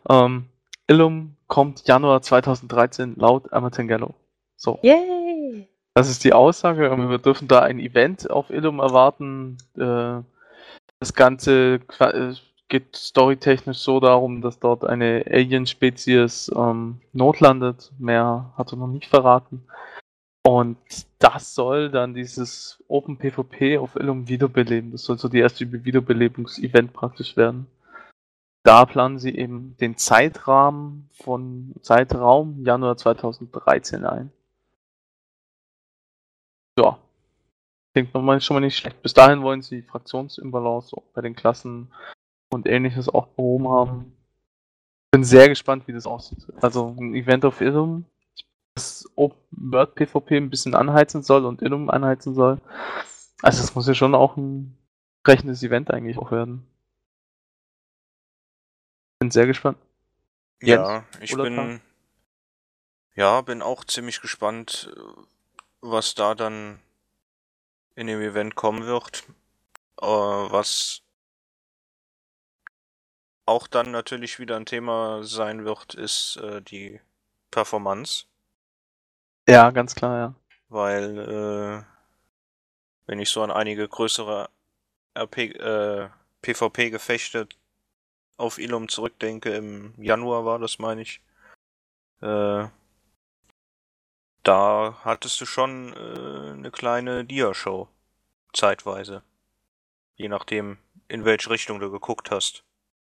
Ähm, 0.10 0.50
Illum 0.88 1.36
kommt 1.48 1.88
Januar 1.88 2.22
2013 2.22 3.16
laut 3.18 3.52
Amatengello. 3.52 4.14
So. 4.56 4.80
Yay! 4.82 5.68
Das 5.94 6.10
ist 6.10 6.24
die 6.24 6.34
Aussage. 6.34 6.90
Wir 7.10 7.18
dürfen 7.18 7.48
da 7.48 7.62
ein 7.62 7.80
Event 7.80 8.30
auf 8.30 8.50
Illum 8.50 8.80
erwarten. 8.80 9.58
Äh, 9.78 10.22
Das 11.00 11.14
Ganze 11.14 11.80
äh, 12.00 12.34
geht 12.70 12.96
storytechnisch 12.96 13.78
so 13.80 14.00
darum, 14.00 14.42
dass 14.42 14.60
dort 14.60 14.84
eine 14.84 15.26
Alien-Spezies 15.30 16.52
ähm, 16.56 17.02
notlandet. 17.14 17.92
Mehr 18.00 18.54
hat 18.58 18.72
er 18.74 18.78
noch 18.78 18.88
nicht 18.88 19.08
verraten. 19.08 19.64
Und 20.46 20.78
das 21.20 21.56
soll 21.56 21.90
dann 21.92 22.14
dieses 22.14 22.84
Open 22.88 23.18
PvP 23.18 23.78
auf 23.78 23.96
Illum 23.96 24.28
wiederbeleben. 24.28 24.92
Das 24.92 25.04
soll 25.04 25.18
so 25.18 25.28
die 25.28 25.40
erste 25.40 25.70
Wiederbelebungs-Event 25.84 26.94
praktisch 26.94 27.36
werden. 27.36 27.68
Da 28.68 28.86
planen 28.86 29.18
sie 29.18 29.34
eben 29.34 29.78
den 29.78 29.95
Zeitrahmen 29.95 31.09
von 31.13 31.74
Zeitraum 31.84 32.65
Januar 32.65 32.97
2013 32.97 34.03
ein. 34.03 34.30
Ja. 36.78 36.99
Klingt 37.93 38.13
nochmal 38.13 38.41
schon 38.41 38.55
mal 38.55 38.59
nicht 38.59 38.76
schlecht. 38.76 39.01
Bis 39.01 39.13
dahin 39.13 39.41
wollen 39.41 39.61
sie 39.61 39.84
Fraktionsimbalance 39.84 40.97
bei 41.13 41.22
den 41.22 41.34
Klassen 41.34 41.93
und 42.49 42.68
ähnliches 42.68 43.07
auch 43.07 43.28
behoben 43.28 43.70
haben. 43.70 44.18
Bin 45.11 45.24
sehr 45.24 45.47
gespannt, 45.47 45.88
wie 45.88 45.93
das 45.93 46.05
aussieht. 46.05 46.45
Also 46.61 46.93
ein 46.99 47.15
Event 47.15 47.45
auf 47.45 47.61
Illum, 47.61 48.03
das 48.76 49.09
World 49.15 49.95
PvP 49.95 50.36
ein 50.36 50.49
bisschen 50.49 50.76
anheizen 50.76 51.24
soll 51.24 51.45
und 51.45 51.61
Illum 51.61 51.89
anheizen 51.89 52.36
soll. 52.36 52.59
Also 53.41 53.61
das 53.61 53.76
muss 53.76 53.88
ja 53.88 53.93
schon 53.93 54.13
auch 54.13 54.36
ein 54.36 54.78
entsprechendes 55.20 55.63
Event 55.63 55.89
eigentlich 55.89 56.18
auch 56.18 56.32
werden. 56.34 56.68
Bin 59.20 59.32
sehr 59.32 59.47
gespannt. 59.47 59.78
Jens, 60.61 60.88
Ja, 60.88 61.05
ich 61.20 61.34
oder 61.34 61.43
bin. 61.43 61.55
Karl? 61.55 61.82
Ja, 63.15 63.41
bin 63.41 63.61
auch 63.61 63.84
ziemlich 63.84 64.22
gespannt, 64.22 64.93
was 65.82 66.13
da 66.13 66.36
dann 66.36 66.80
in 67.95 68.07
dem 68.07 68.22
Event 68.22 68.55
kommen 68.55 68.86
wird. 68.86 69.24
Äh, 69.99 70.05
was 70.05 71.01
auch 73.45 73.68
dann 73.68 73.91
natürlich 73.91 74.39
wieder 74.39 74.55
ein 74.55 74.65
Thema 74.65 75.24
sein 75.24 75.65
wird, 75.65 75.95
ist 75.95 76.38
äh, 76.38 76.61
die 76.61 76.99
Performance. 77.49 78.26
Ja, 79.47 79.72
ganz 79.72 79.95
klar, 79.95 80.18
ja. 80.18 80.36
weil 80.68 81.18
äh, 81.18 81.84
wenn 83.07 83.20
ich 83.20 83.30
so 83.30 83.41
an 83.41 83.51
einige 83.51 83.88
größere 83.88 84.49
RP, 85.18 85.38
äh, 85.38 86.09
PvP-Gefechte 86.41 87.47
auf 88.38 88.60
Ilum 88.60 88.88
zurückdenke, 88.88 89.56
im 89.56 89.94
Januar 90.02 90.46
war 90.46 90.60
das, 90.60 90.80
meine 90.80 91.02
ich, 91.02 91.22
äh, 92.22 92.68
da 94.44 94.98
hattest 95.04 95.42
du 95.42 95.46
schon 95.46 95.94
äh, 95.94 96.52
eine 96.54 96.72
kleine 96.72 97.26
Dia-Show, 97.26 97.90
zeitweise. 98.54 99.24
Je 100.16 100.30
nachdem, 100.30 100.78
in 101.08 101.26
welche 101.26 101.50
Richtung 101.50 101.80
du 101.80 101.92
geguckt 101.92 102.32
hast. 102.32 102.64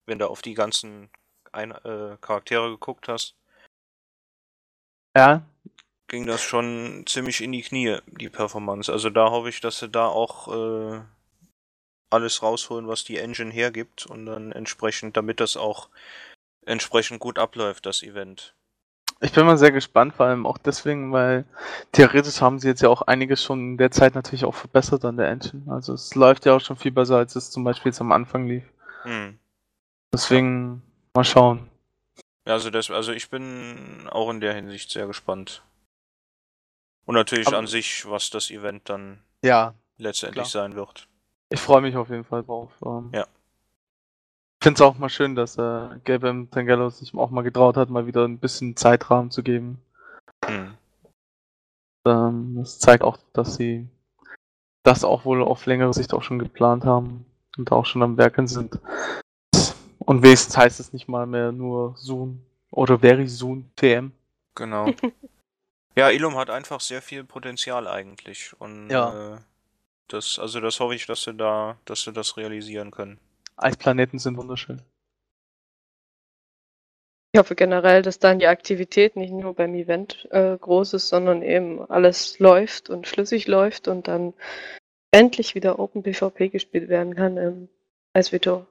Wenn 0.05 0.19
du 0.19 0.27
auf 0.27 0.41
die 0.41 0.53
ganzen 0.55 1.09
Ein 1.51 1.71
äh, 1.71 2.17
Charaktere 2.21 2.69
geguckt 2.69 3.07
hast, 3.07 3.35
Ja, 5.15 5.43
ging 6.07 6.25
das 6.25 6.41
schon 6.41 7.05
ziemlich 7.07 7.41
in 7.41 7.51
die 7.51 7.61
Knie, 7.61 7.99
die 8.07 8.29
Performance. 8.29 8.91
Also 8.91 9.09
da 9.09 9.29
hoffe 9.29 9.49
ich, 9.49 9.61
dass 9.61 9.79
sie 9.79 9.89
da 9.89 10.07
auch 10.07 10.47
äh, 10.47 11.01
alles 12.09 12.41
rausholen, 12.41 12.87
was 12.87 13.03
die 13.03 13.17
Engine 13.17 13.51
hergibt 13.51 14.05
und 14.05 14.25
dann 14.25 14.51
entsprechend, 14.51 15.17
damit 15.17 15.39
das 15.39 15.57
auch 15.57 15.89
entsprechend 16.65 17.19
gut 17.19 17.39
abläuft, 17.39 17.85
das 17.85 18.03
Event. 18.03 18.53
Ich 19.19 19.31
bin 19.31 19.45
mal 19.45 19.57
sehr 19.57 19.71
gespannt, 19.71 20.13
vor 20.13 20.27
allem 20.27 20.45
auch 20.45 20.59
deswegen, 20.59 21.11
weil 21.11 21.45
theoretisch 21.91 22.39
haben 22.39 22.59
sie 22.59 22.67
jetzt 22.67 22.81
ja 22.81 22.89
auch 22.89 23.01
einiges 23.01 23.43
schon 23.43 23.59
in 23.71 23.77
der 23.77 23.89
Zeit 23.89 24.13
natürlich 24.13 24.45
auch 24.45 24.53
verbessert 24.53 25.03
an 25.05 25.17
der 25.17 25.29
Engine. 25.29 25.63
Also 25.71 25.93
es 25.93 26.13
läuft 26.13 26.45
ja 26.45 26.55
auch 26.55 26.61
schon 26.61 26.75
viel 26.77 26.91
besser, 26.91 27.17
als 27.17 27.35
es 27.35 27.49
zum 27.49 27.63
Beispiel 27.63 27.89
jetzt 27.91 28.01
am 28.01 28.11
Anfang 28.11 28.47
lief. 28.47 28.63
Hm. 29.03 29.39
Deswegen 30.13 30.83
mal 31.15 31.23
schauen. 31.23 31.67
Ja, 32.45 32.53
also, 32.53 32.69
das, 32.69 32.91
also 32.91 33.11
ich 33.11 33.29
bin 33.29 34.07
auch 34.09 34.29
in 34.29 34.39
der 34.39 34.53
Hinsicht 34.53 34.91
sehr 34.91 35.07
gespannt. 35.07 35.63
Und 37.05 37.15
natürlich 37.15 37.47
Aber- 37.47 37.57
an 37.57 37.67
sich, 37.67 38.07
was 38.07 38.29
das 38.29 38.51
Event 38.51 38.87
dann 38.87 39.23
Ja, 39.43 39.73
letztendlich 39.97 40.49
Klar. 40.49 40.63
sein 40.69 40.75
wird. 40.75 41.07
Ich 41.49 41.59
freue 41.59 41.81
mich 41.81 41.95
auf 41.95 42.09
jeden 42.09 42.23
Fall 42.23 42.43
drauf. 42.43 42.71
Ähm, 42.85 43.09
Ja. 43.13 43.27
Ich 44.59 44.63
finde 44.65 44.77
es 44.77 44.81
auch 44.81 44.97
mal 44.97 45.09
schön, 45.09 45.35
dass 45.35 45.57
äh, 45.57 45.99
Gaben 46.03 46.49
Tangello 46.49 46.89
sich 46.89 47.13
auch 47.13 47.29
mal 47.29 47.43
getraut 47.43 47.77
hat, 47.77 47.89
mal 47.89 48.07
wieder 48.07 48.25
ein 48.25 48.39
bisschen 48.39 48.75
Zeitrahmen 48.75 49.29
zu 49.29 49.43
geben. 49.43 49.79
Hm. 50.45 50.73
Ähm, 52.07 52.55
das 52.57 52.79
zeigt 52.79 53.03
auch, 53.03 53.17
dass 53.33 53.55
sie 53.55 53.87
das 54.83 55.03
auch 55.03 55.25
wohl 55.25 55.43
auf 55.43 55.65
längere 55.67 55.93
Sicht 55.93 56.13
auch 56.13 56.23
schon 56.23 56.39
geplant 56.39 56.85
haben 56.85 57.25
und 57.57 57.71
auch 57.71 57.85
schon 57.85 58.01
am 58.01 58.17
Werken 58.17 58.47
sind. 58.47 58.79
Und 59.99 60.23
wenigstens 60.23 60.57
heißt 60.57 60.79
es 60.79 60.91
nicht 60.93 61.07
mal 61.07 61.27
mehr 61.27 61.51
nur 61.51 61.95
Soon 61.97 62.41
oder 62.71 62.97
Very 62.99 63.27
Soon 63.27 63.69
TM. 63.75 64.11
Genau. 64.55 64.87
ja, 65.95 66.09
Ilum 66.09 66.35
hat 66.35 66.49
einfach 66.49 66.79
sehr 66.79 67.01
viel 67.01 67.23
Potenzial 67.23 67.87
eigentlich. 67.87 68.55
Und 68.59 68.89
Ja. 68.89 69.35
äh, 69.35 69.37
das, 70.07 70.39
also 70.39 70.59
das 70.59 70.79
hoffe 70.79 70.95
ich, 70.95 71.05
dass 71.05 71.23
sie 71.23 71.33
da, 71.33 71.77
dass 71.85 72.03
sie 72.03 72.13
das 72.13 72.37
realisieren 72.37 72.91
können. 72.91 73.19
Eisplaneten 73.55 74.19
sind 74.19 74.37
wunderschön. 74.37 74.81
Ich 77.33 77.39
hoffe 77.39 77.55
generell, 77.55 78.01
dass 78.01 78.19
dann 78.19 78.39
die 78.39 78.47
Aktivität 78.47 79.15
nicht 79.15 79.31
nur 79.31 79.53
beim 79.53 79.75
Event 79.75 80.27
äh, 80.31 80.57
groß 80.57 80.93
ist, 80.93 81.09
sondern 81.09 81.41
eben 81.41 81.81
alles 81.89 82.39
läuft 82.39 82.89
und 82.89 83.05
flüssig 83.05 83.47
läuft 83.47 83.87
und 83.87 84.07
dann 84.07 84.33
endlich 85.11 85.53
wieder 85.53 85.79
Open 85.79 86.03
PvP 86.03 86.49
gespielt 86.49 86.89
werden 86.89 87.15
kann 87.15 87.37
im 87.37 87.69
Eisvitor. 88.13 88.65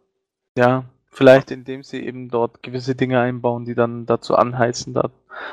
Ja, 0.56 0.84
vielleicht 1.10 1.50
indem 1.50 1.82
sie 1.82 2.04
eben 2.04 2.28
dort 2.28 2.62
gewisse 2.62 2.94
Dinge 2.94 3.20
einbauen, 3.20 3.64
die 3.64 3.74
dann 3.74 4.06
dazu 4.06 4.34
anheizen, 4.34 4.94
da 4.94 5.10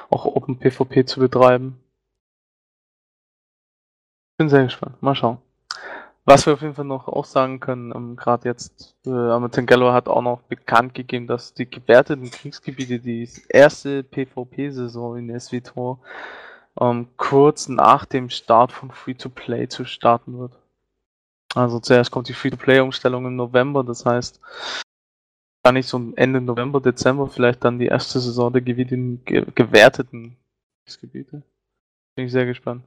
auch 0.09 0.25
Open 0.25 0.57
PvP 0.57 1.05
zu 1.05 1.19
betreiben. 1.19 1.79
Bin 4.37 4.49
sehr 4.49 4.63
gespannt. 4.63 5.01
Mal 5.01 5.15
schauen. 5.15 5.37
Was 6.25 6.45
wir 6.45 6.53
auf 6.53 6.61
jeden 6.61 6.73
Fall 6.73 6.85
noch 6.85 7.09
auch 7.09 7.25
sagen 7.25 7.59
können, 7.59 7.93
ähm, 7.93 8.15
gerade 8.15 8.47
jetzt, 8.47 8.95
äh, 9.05 9.09
Amatengello 9.09 9.91
hat 9.91 10.07
auch 10.07 10.21
noch 10.21 10.41
bekannt 10.43 10.93
gegeben, 10.93 11.27
dass 11.27 11.53
die 11.53 11.69
gewerteten 11.69 12.31
Kriegsgebiete 12.31 12.99
die 12.99 13.29
erste 13.49 14.03
PvP-Saison 14.03 15.17
in 15.17 15.37
SWTOR 15.37 15.99
ähm, 16.79 17.09
kurz 17.17 17.67
nach 17.67 18.05
dem 18.05 18.29
Start 18.29 18.71
von 18.71 18.91
Free-to-Play 18.91 19.67
zu 19.67 19.83
starten 19.83 20.39
wird. 20.39 20.57
Also 21.55 21.79
zuerst 21.79 22.11
kommt 22.11 22.29
die 22.29 22.33
Free-to-Play-Umstellung 22.33 23.25
im 23.25 23.35
November, 23.35 23.83
das 23.83 24.05
heißt, 24.05 24.39
kann 25.63 25.75
ich 25.75 25.87
so 25.87 26.13
Ende 26.15 26.39
November, 26.39 26.79
Dezember 26.79 27.27
vielleicht 27.27 27.63
dann 27.65 27.79
die 27.79 27.87
erste 27.87 28.19
Saison 28.19 28.51
der 28.51 28.61
gewerteten 28.61 30.37
Kriegsgebiete. 30.85 31.43
Bin 32.15 32.25
ich 32.25 32.31
sehr 32.31 32.45
gespannt. 32.45 32.83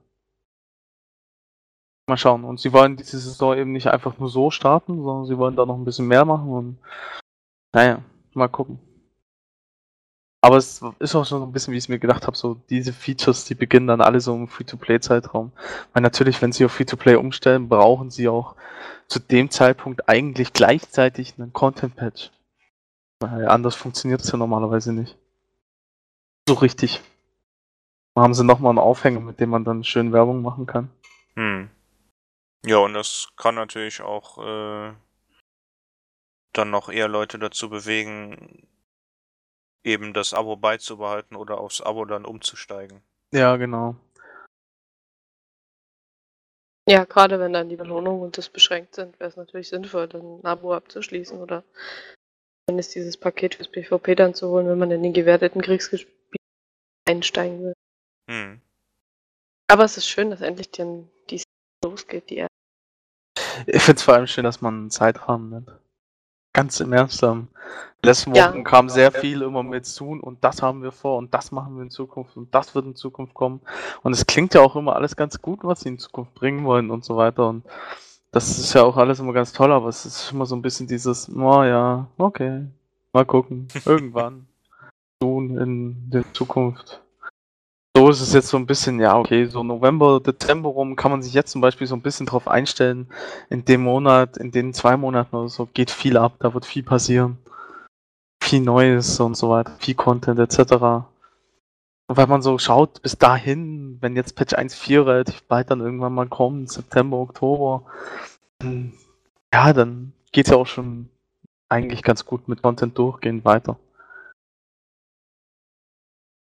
Mal 2.09 2.17
schauen. 2.17 2.45
Und 2.45 2.61
sie 2.61 2.73
wollen 2.73 2.97
diese 2.97 3.19
Saison 3.19 3.57
eben 3.57 3.73
nicht 3.73 3.89
einfach 3.89 4.19
nur 4.19 4.29
so 4.29 4.51
starten, 4.51 5.03
sondern 5.03 5.27
sie 5.27 5.39
wollen 5.39 5.57
da 5.57 5.67
noch 5.67 5.77
ein 5.77 5.85
bisschen 5.85 6.07
mehr 6.07 6.25
machen 6.25 6.49
und 6.49 6.79
naja, 7.73 8.03
mal 8.35 8.49
gucken. 8.49 8.79
Aber 10.41 10.59
es 10.59 10.81
ist 11.01 11.17
auch 11.17 11.27
schon 11.27 11.41
so 11.41 11.45
ein 11.45 11.53
bisschen, 11.53 11.73
wie 11.73 11.77
ich 11.79 11.85
es 11.85 11.89
mir 11.89 11.99
gedacht 11.99 12.29
habe, 12.29 12.37
so 12.37 12.55
diese 12.71 12.93
Features, 12.93 13.47
die 13.47 13.57
beginnen 13.57 13.89
dann 13.89 14.01
alle 14.01 14.21
so 14.21 14.33
im 14.33 14.47
Free-to-Play-Zeitraum. 14.47 15.51
Weil 15.93 16.03
natürlich, 16.03 16.41
wenn 16.41 16.53
sie 16.53 16.65
auf 16.65 16.73
Free-to-Play 16.73 17.17
umstellen, 17.17 17.69
brauchen 17.69 18.11
sie 18.11 18.29
auch 18.29 18.55
zu 19.09 19.19
dem 19.19 19.51
Zeitpunkt 19.51 20.09
eigentlich 20.09 20.53
gleichzeitig 20.53 21.35
einen 21.37 21.53
Content-Patch. 21.53 22.31
Weil 23.19 23.49
anders 23.49 23.75
funktioniert 23.75 24.21
es 24.21 24.31
ja 24.31 24.39
normalerweise 24.39 24.93
nicht. 24.93 25.17
So 26.49 26.55
richtig. 26.55 27.03
Dann 28.15 28.23
haben 28.23 28.35
sie 28.35 28.45
nochmal 28.45 28.71
einen 28.71 28.79
Aufhänger, 28.79 29.21
mit 29.21 29.41
dem 29.41 29.51
man 29.51 29.65
dann 29.65 29.83
schön 29.83 30.13
Werbung 30.13 30.43
machen 30.43 30.67
kann. 30.67 30.91
Hm. 31.35 31.69
Ja, 32.65 32.79
und 32.79 32.95
das 32.95 33.29
kann 33.37 33.55
natürlich 33.55 34.01
auch 34.01 34.39
äh, 34.39 34.95
dann 36.53 36.71
noch 36.71 36.89
eher 36.89 37.09
Leute 37.09 37.39
dazu 37.39 37.69
bewegen, 37.69 38.67
eben 39.85 40.13
das 40.13 40.35
Abo 40.35 40.57
beizubehalten 40.57 41.37
oder 41.37 41.59
aufs 41.59 41.81
Abo 41.81 42.05
dann 42.05 42.25
umzusteigen. 42.25 43.03
Ja, 43.33 43.57
genau. 43.57 43.97
Ja, 46.89 47.05
gerade 47.05 47.41
wenn 47.41 47.53
dann 47.53 47.69
die 47.69 47.77
Belohnungen 47.77 48.23
und 48.23 48.39
das 48.39 48.49
beschränkt 48.49 48.95
sind, 48.95 49.19
wäre 49.19 49.29
es 49.29 49.37
natürlich 49.37 49.69
sinnvoll, 49.69 50.07
dann 50.07 50.39
ein 50.39 50.45
Abo 50.45 50.73
abzuschließen 50.73 51.39
oder 51.39 51.65
dann 52.67 52.79
ist 52.79 52.95
dieses 52.95 53.17
Paket 53.17 53.57
fürs 53.57 53.69
PvP 53.69 54.15
dann 54.15 54.35
zu 54.35 54.49
holen, 54.49 54.69
wenn 54.69 54.79
man 54.79 54.91
in 54.91 55.03
den 55.03 55.13
gewerteten 55.13 55.63
Kriegsgebiet 55.63 56.09
einsteigen 57.09 57.63
will. 57.63 57.73
Hm. 58.31 58.61
Aber 59.69 59.85
es 59.85 59.97
ist 59.97 60.09
schön, 60.09 60.31
dass 60.31 60.41
endlich 60.41 60.71
dann 60.71 61.11
die 61.31 61.43
losgeht, 61.87 62.31
die 62.31 62.37
erste. 62.37 62.53
Ich 63.67 63.83
finde 63.83 63.99
es 63.99 64.03
vor 64.03 64.15
allem 64.15 64.27
schön, 64.27 64.45
dass 64.45 64.61
man 64.61 64.75
einen 64.75 64.91
Zeitrahmen 64.91 65.51
nennt. 65.51 65.73
Ganz 66.53 66.81
im 66.81 66.93
Ernst. 66.93 67.23
Am 67.23 67.49
letzten 68.03 68.35
Ja. 68.35 68.49
Wochen 68.51 68.65
kam 68.65 68.89
sehr 68.89 69.13
viel 69.13 69.43
immer 69.43 69.63
mit 69.63 69.95
tun 69.95 70.21
und 70.21 70.43
das 70.43 70.63
haben 70.63 70.83
wir 70.83 70.93
vor 70.93 71.19
und 71.19 71.33
das 71.35 71.53
machen 71.53 71.77
wir 71.77 71.83
in 71.83 71.91
Zukunft 71.91 72.37
und 72.37 72.55
das 72.55 72.75
wird 72.75 72.87
in 72.87 72.97
Zukunft 72.97 73.35
kommen. 73.35 73.61
Und 74.03 74.13
es 74.13 74.27
klingt 74.27 74.55
ja 74.55 74.63
auch 74.63 74.77
immer 74.77 74.97
alles 74.97 75.17
ganz 75.17 75.41
gut, 75.41 75.61
was 75.63 75.81
sie 75.81 75.91
in 75.91 75.99
Zukunft 75.99 76.35
bringen 76.35 76.65
wollen 76.65 76.91
und 76.91 77.05
so 77.05 77.17
weiter. 77.17 77.49
Und 77.49 77.65
das 78.33 78.59
ist 78.59 78.73
ja 78.75 78.83
auch 78.83 78.97
alles 78.97 79.21
immer 79.21 79.33
ganz 79.33 79.53
toll, 79.53 79.73
aber 79.73 79.89
es 79.89 80.07
ist 80.07 80.33
immer 80.33 80.47
so 80.47 80.57
ein 80.57 80.63
bisschen 80.63 80.87
dieses, 80.87 81.29
oh 81.35 81.63
ja, 81.63 82.07
okay, 82.19 82.67
mal 83.13 83.25
gucken, 83.25 83.69
irgendwann 83.85 84.47
tun 85.21 85.59
in 85.59 86.11
der 86.11 86.25
Zukunft. 86.33 87.03
So 87.97 88.11
ist 88.11 88.21
es 88.21 88.35
jetzt 88.35 88.49
so 88.49 88.59
ein 88.59 88.67
bisschen, 88.67 89.01
ja, 89.01 89.17
okay, 89.17 89.47
so 89.47 89.63
November, 89.63 90.21
Dezember 90.21 90.69
rum 90.69 90.97
kann 90.97 91.11
man 91.11 91.23
sich 91.23 91.33
jetzt 91.33 91.53
zum 91.53 91.63
Beispiel 91.63 91.87
so 91.87 91.95
ein 91.95 92.03
bisschen 92.03 92.27
drauf 92.27 92.47
einstellen. 92.47 93.09
In 93.49 93.65
dem 93.65 93.85
Monat, 93.85 94.37
in 94.37 94.51
den 94.51 94.75
zwei 94.75 94.99
Monaten 94.99 95.35
oder 95.35 95.49
so 95.49 95.65
geht 95.65 95.91
viel 95.91 96.19
ab, 96.19 96.35
da 96.41 96.53
wird 96.53 96.67
viel 96.67 96.83
passieren. 96.83 97.39
Viel 98.43 98.61
Neues 98.61 99.19
und 99.19 99.35
so 99.35 99.49
weiter, 99.49 99.73
viel 99.79 99.95
Content 99.95 100.39
etc. 100.39 100.75
Und 102.07 102.19
wenn 102.19 102.29
man 102.29 102.43
so 102.43 102.59
schaut, 102.59 103.01
bis 103.01 103.17
dahin, 103.17 103.97
wenn 104.03 104.15
jetzt 104.15 104.37
Patch 104.37 104.53
1.4 104.53 105.07
relativ 105.07 105.43
bald 105.45 105.71
dann 105.71 105.81
irgendwann 105.81 106.13
mal 106.13 106.29
kommt, 106.29 106.71
September, 106.71 107.17
Oktober, 107.17 107.87
dann, 108.59 108.93
ja, 109.55 109.73
dann 109.73 110.13
geht's 110.33 110.51
ja 110.51 110.57
auch 110.59 110.67
schon 110.67 111.09
eigentlich 111.71 112.03
ganz 112.03 112.27
gut 112.27 112.47
mit 112.47 112.61
Content 112.61 112.99
durchgehend 112.99 113.47
weiter 113.47 113.79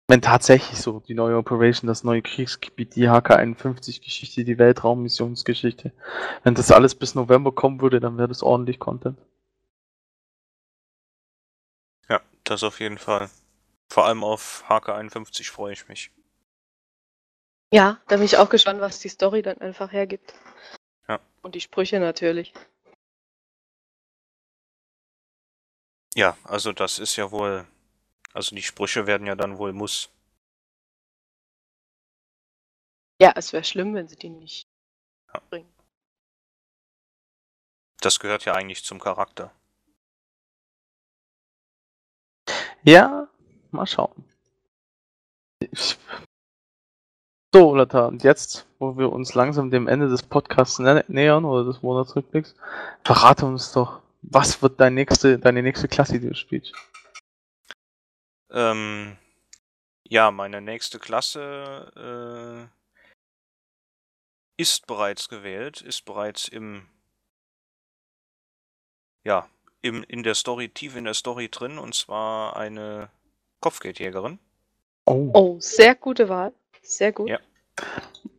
wenn 0.09 0.23
tatsächlich 0.23 0.81
so 0.81 1.01
die 1.01 1.15
neue 1.15 1.37
Operation, 1.37 1.89
das 1.89 2.05
neue 2.05 2.23
Kriegsgebiet, 2.23 2.95
die 2.95 3.09
HK-51-Geschichte, 3.09 4.45
die 4.45 4.59
Weltraummissionsgeschichte, 4.59 5.93
wenn 6.45 6.55
das 6.55 6.71
alles 6.71 6.95
bis 6.95 7.15
November 7.15 7.53
kommen 7.53 7.81
würde, 7.81 7.99
dann 7.99 8.17
wäre 8.17 8.29
das 8.29 8.43
ordentlich 8.43 8.79
Content. 8.79 9.19
Ja, 12.09 12.21
das 12.45 12.63
auf 12.63 12.79
jeden 12.79 12.99
Fall. 12.99 13.29
Vor 13.89 14.07
allem 14.07 14.23
auf 14.23 14.65
HK51 14.69 15.51
freue 15.51 15.73
ich 15.73 15.89
mich. 15.89 16.13
Ja, 17.73 18.01
da 18.07 18.17
bin 18.17 18.25
ich 18.25 18.37
auch 18.37 18.49
gespannt, 18.49 18.81
was 18.81 19.01
die 19.01 19.09
Story 19.09 19.43
dann 19.43 19.59
einfach 19.59 19.91
hergibt. 19.91 20.35
Ja. 21.09 21.21
Und 21.43 21.57
die 21.57 21.61
Sprüche 21.61 21.99
natürlich. 21.99 22.53
Ja, 26.15 26.37
also 26.45 26.73
das 26.73 26.99
ist 26.99 27.17
ja 27.17 27.31
wohl. 27.31 27.67
Also 28.37 28.55
die 28.55 28.63
Sprüche 28.63 29.07
werden 29.07 29.27
ja 29.27 29.35
dann 29.35 29.57
wohl 29.57 29.73
Muss. 29.73 30.11
Ja, 33.19 33.33
es 33.35 33.55
wäre 33.55 33.65
schlimm, 33.65 33.95
wenn 33.95 34.09
sie 34.09 34.17
die 34.17 34.29
nicht 34.29 34.69
Ja. 35.33 35.41
bringen. 35.49 35.73
Das 38.03 38.21
gehört 38.21 38.45
ja 38.45 38.53
eigentlich 38.53 38.85
zum 38.85 39.01
Charakter. 39.01 39.53
Ja, 42.85 43.27
mal 43.71 43.87
schauen. 43.87 44.23
So, 47.55 47.75
Lata, 47.75 48.05
und 48.05 48.23
jetzt, 48.23 48.67
wo 48.79 48.99
wir 48.99 49.11
uns 49.11 49.33
langsam 49.33 49.71
dem 49.71 49.89
Ende 49.89 50.11
des 50.11 50.23
Podcasts 50.23 50.79
nä 50.79 51.03
nähern 51.09 51.47
oder 51.47 51.65
des 51.65 51.81
Monatsrückblicks, 51.81 52.55
verrate 53.03 53.47
uns 53.47 53.73
doch, 53.73 54.03
was 54.21 54.61
wird 54.61 54.79
dein 54.79 54.93
nächste, 54.93 55.39
deine 55.39 55.63
nächste 55.63 55.89
Klasse, 55.89 56.21
die 56.21 56.29
du 56.29 56.35
spielst? 56.35 56.75
Ähm, 58.57 59.19
ja, 60.09 60.31
meine 60.31 60.63
nächste 60.63 60.99
Klasse 60.99 62.71
äh, 64.57 64.63
ist 64.63 64.87
bereits 64.87 65.29
gewählt, 65.29 65.83
ist 65.83 66.07
bereits 66.07 66.49
im 66.49 66.89
ja, 69.25 69.47
im, 69.83 70.05
in 70.05 70.23
der 70.23 70.35
Story, 70.35 70.71
tief 70.71 70.97
in 70.97 71.05
der 71.05 71.13
Story 71.13 71.51
drin, 71.51 71.77
und 71.77 71.95
zwar 71.95 72.57
eine 72.57 73.11
Kopfgeldjägerin. 73.61 74.39
Oh, 75.05 75.31
Oh, 75.35 75.61
sehr 75.61 75.95
gute 75.95 76.29
Wahl. 76.31 76.55
Sehr 76.81 77.13
gut. 77.13 77.29
Ja. 77.29 77.41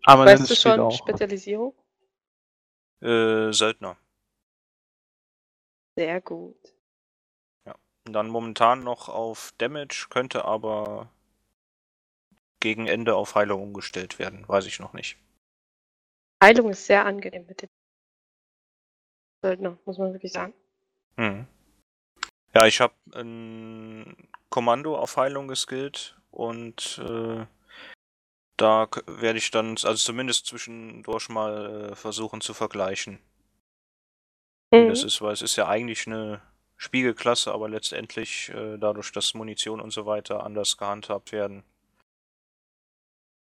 aber 0.04 0.26
weißt 0.26 0.50
du 0.50 0.56
schon, 0.56 0.80
auch. 0.80 0.98
Spezialisierung? 0.98 1.76
Äh, 3.02 3.52
Söldner. 3.52 3.98
Sehr 5.96 6.22
gut. 6.22 6.77
Dann 8.14 8.28
momentan 8.30 8.84
noch 8.84 9.10
auf 9.10 9.54
Damage, 9.58 10.08
könnte 10.10 10.46
aber 10.46 11.10
gegen 12.60 12.88
Ende 12.88 13.16
auf 13.16 13.36
Heilung 13.36 13.62
umgestellt 13.62 14.20
werden, 14.20 14.48
weiß 14.48 14.66
ich 14.66 14.80
noch 14.80 14.94
nicht. 14.94 15.18
Heilung 16.44 16.70
ist 16.70 16.86
sehr 16.86 17.06
angenehm 17.06 17.46
mit 17.48 17.62
dem 17.62 17.70
Söldner, 19.44 19.78
muss 19.86 19.98
man 19.98 20.14
wirklich 20.14 20.32
sagen. 20.32 20.54
Hm. 21.18 21.48
Ja, 22.54 22.66
ich 22.66 22.82
habe 22.82 22.94
ein 23.14 24.30
Kommando 24.50 24.98
auf 24.98 25.18
Heilung 25.18 25.48
geskillt 25.48 26.20
und 26.32 27.00
äh, 27.00 27.46
da 28.58 28.88
werde 29.06 29.38
ich 29.38 29.52
dann, 29.52 29.72
also 29.72 29.96
zumindest 29.96 30.48
zwischendurch 30.48 31.30
mal 31.30 31.92
äh, 31.92 31.96
versuchen 31.96 32.42
zu 32.42 32.54
vergleichen. 32.54 33.20
Mhm. 34.72 34.90
das 34.90 35.04
ist, 35.04 35.22
weil 35.22 35.34
es 35.34 35.42
ist 35.42 35.56
ja 35.56 35.68
eigentlich 35.68 36.08
eine 36.08 36.42
Spiegelklasse, 36.78 37.52
aber 37.52 37.70
letztendlich 37.70 38.50
äh, 38.50 38.78
dadurch, 38.78 39.12
dass 39.12 39.34
Munition 39.34 39.82
und 39.82 39.92
so 39.92 40.06
weiter 40.06 40.44
anders 40.44 40.78
gehandhabt 40.78 41.32
werden, 41.32 41.64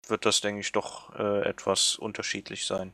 wird 0.07 0.25
das, 0.25 0.41
denke 0.41 0.61
ich, 0.61 0.71
doch 0.71 1.13
äh, 1.15 1.47
etwas 1.47 1.95
unterschiedlich 1.95 2.65
sein. 2.65 2.91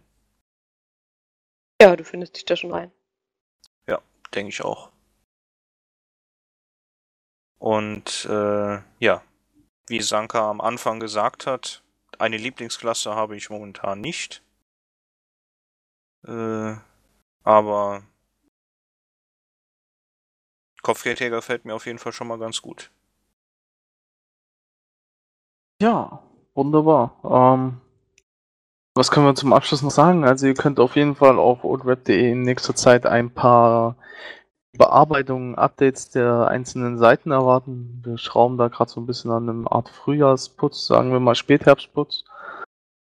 Ja, 1.81 1.95
du 1.95 2.03
findest 2.03 2.35
dich 2.35 2.45
da 2.45 2.55
schon 2.55 2.71
rein. 2.71 2.91
Denke 4.33 4.49
ich 4.49 4.61
auch. 4.61 4.91
Und 7.59 8.25
äh, 8.25 8.81
ja, 8.99 9.23
wie 9.87 10.01
Sanka 10.01 10.49
am 10.49 10.61
Anfang 10.61 10.99
gesagt 10.99 11.47
hat, 11.47 11.83
eine 12.19 12.37
Lieblingsklasse 12.37 13.15
habe 13.15 13.35
ich 13.35 13.49
momentan 13.49 14.01
nicht. 14.01 14.43
Äh, 16.27 16.75
aber 17.43 18.03
Kopfgeldjäger 20.87 21.41
fällt 21.41 21.65
mir 21.65 21.75
auf 21.75 21.85
jeden 21.85 21.99
Fall 21.99 22.13
schon 22.13 22.29
mal 22.29 22.39
ganz 22.39 22.61
gut. 22.61 22.91
Ja, 25.81 26.23
wunderbar. 26.55 27.19
Ähm, 27.25 27.81
was 28.95 29.11
können 29.11 29.25
wir 29.25 29.35
zum 29.35 29.51
Abschluss 29.51 29.81
noch 29.81 29.91
sagen? 29.91 30.23
Also 30.23 30.47
ihr 30.47 30.53
könnt 30.53 30.79
auf 30.79 30.95
jeden 30.95 31.15
Fall 31.15 31.39
auf 31.39 31.65
oldweb.de 31.65 32.31
in 32.31 32.43
nächster 32.43 32.73
Zeit 32.73 33.05
ein 33.05 33.31
paar 33.31 33.97
Bearbeitungen, 34.77 35.55
Updates 35.55 36.09
der 36.09 36.47
einzelnen 36.47 36.97
Seiten 36.97 37.31
erwarten. 37.31 38.01
Wir 38.05 38.17
schrauben 38.17 38.57
da 38.57 38.69
gerade 38.69 38.89
so 38.89 39.01
ein 39.01 39.07
bisschen 39.07 39.31
an 39.31 39.49
einem 39.49 39.67
Art 39.67 39.89
Frühjahrsputz, 39.89 40.87
sagen 40.87 41.11
wir 41.11 41.19
mal 41.19 41.35
Spätherbstputz. 41.35 42.23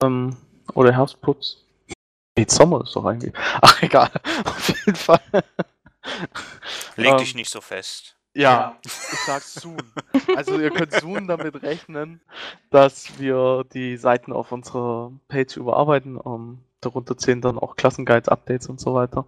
Ähm, 0.03 0.35
oder 0.73 0.95
Herbstputz. 0.95 1.67
Nee, 2.39 2.47
Sommer 2.49 2.85
ist 2.85 2.97
doch 2.97 3.05
eigentlich. 3.05 3.35
Ach 3.61 3.83
egal, 3.83 4.11
auf 4.47 4.69
jeden 4.71 4.97
Fall. 4.97 5.21
Leg 6.97 7.13
Ähm, 7.13 7.19
dich 7.19 7.35
nicht 7.35 7.51
so 7.51 7.61
fest. 7.61 8.17
Ja, 8.35 8.77
ich 8.85 8.93
sag 8.93 9.43
soon. 9.43 9.79
Also 10.37 10.59
ihr 10.59 10.71
könnt 10.71 10.93
soon 10.93 11.27
damit 11.27 11.63
rechnen, 11.63 12.21
dass 12.71 13.19
wir 13.19 13.65
die 13.73 13.97
Seiten 13.97 14.33
auf 14.33 14.53
unserer 14.53 15.13
Page 15.29 15.57
überarbeiten. 15.57 16.21
Ähm, 16.25 16.59
darunter 16.81 17.17
zählen 17.17 17.41
dann 17.41 17.59
auch 17.59 17.77
Klassenguides, 17.77 18.29
Updates 18.29 18.69
und 18.69 18.79
so 18.81 18.95
weiter. 18.95 19.25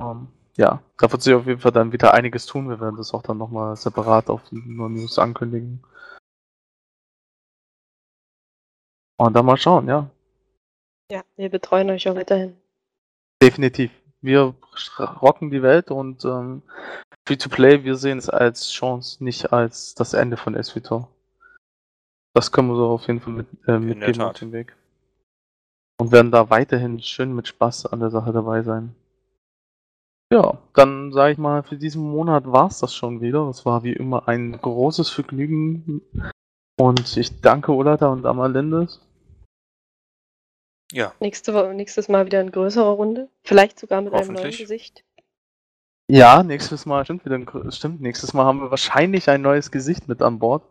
Ähm, 0.00 0.28
ja, 0.56 0.82
da 0.98 1.12
wird 1.12 1.22
sich 1.22 1.34
auf 1.34 1.46
jeden 1.46 1.60
Fall 1.60 1.72
dann 1.72 1.92
wieder 1.92 2.14
einiges 2.14 2.46
tun. 2.46 2.68
Wir 2.68 2.80
werden 2.80 2.96
das 2.96 3.12
auch 3.12 3.22
dann 3.22 3.38
nochmal 3.38 3.76
separat 3.76 4.30
auf 4.30 4.42
den 4.50 4.76
No 4.76 4.88
News 4.88 5.18
ankündigen. 5.18 5.82
Und 9.18 9.34
dann 9.34 9.46
mal 9.46 9.56
schauen, 9.56 9.88
ja. 9.88 10.10
Ja, 11.10 11.22
wir 11.36 11.50
betreuen 11.50 11.90
euch 11.90 12.08
auch 12.08 12.14
weiterhin. 12.14 12.56
Definitiv. 13.42 13.90
Wir 14.22 14.54
rocken 14.98 15.50
die 15.50 15.62
Welt 15.62 15.90
und 15.90 16.24
ähm, 16.24 16.62
Free-to-Play, 17.26 17.84
wir 17.84 17.96
sehen 17.96 18.18
es 18.18 18.30
als 18.30 18.70
Chance, 18.70 19.22
nicht 19.22 19.52
als 19.52 19.94
das 19.94 20.14
Ende 20.14 20.36
von 20.36 20.60
SVTOR. 20.60 21.08
Das 22.34 22.50
können 22.50 22.68
wir 22.68 22.76
so 22.76 22.88
auf 22.88 23.06
jeden 23.06 23.20
Fall 23.20 23.32
mit, 23.34 23.46
äh, 23.66 23.78
mitgeben 23.78 24.22
auf 24.22 24.38
den 24.38 24.52
Weg. 24.52 24.74
Und 26.00 26.12
werden 26.12 26.30
da 26.30 26.50
weiterhin 26.50 27.00
schön 27.00 27.34
mit 27.34 27.48
Spaß 27.48 27.86
an 27.86 28.00
der 28.00 28.10
Sache 28.10 28.32
dabei 28.32 28.62
sein. 28.62 28.94
Ja, 30.32 30.58
dann 30.72 31.12
sage 31.12 31.32
ich 31.32 31.38
mal, 31.38 31.62
für 31.62 31.76
diesen 31.76 32.02
Monat 32.02 32.50
war 32.50 32.68
es 32.68 32.78
das 32.78 32.94
schon 32.94 33.20
wieder. 33.20 33.48
Es 33.50 33.66
war 33.66 33.82
wie 33.82 33.92
immer 33.92 34.28
ein 34.28 34.52
großes 34.52 35.10
Vergnügen. 35.10 36.00
Und 36.80 37.16
ich 37.18 37.42
danke 37.42 37.72
Olata 37.72 38.08
und 38.08 38.24
Amalindes. 38.24 39.00
Ja, 40.92 41.14
Nächste, 41.20 41.72
nächstes 41.74 42.08
Mal 42.08 42.26
wieder 42.26 42.40
in 42.40 42.52
größerer 42.52 42.90
Runde. 42.90 43.28
Vielleicht 43.42 43.78
sogar 43.78 44.02
mit 44.02 44.12
einem 44.12 44.34
neuen. 44.34 44.50
Gesicht. 44.50 45.04
Ja, 46.06 46.42
nächstes 46.42 46.84
Mal 46.84 47.04
stimmt 47.04 47.24
wieder. 47.24 47.36
ein 47.36 47.72
Stimmt, 47.72 48.02
nächstes 48.02 48.34
Mal 48.34 48.44
haben 48.44 48.60
wir 48.60 48.70
wahrscheinlich 48.70 49.30
ein 49.30 49.40
neues 49.40 49.70
Gesicht 49.70 50.08
mit 50.08 50.20
an 50.20 50.38
Bord. 50.38 50.64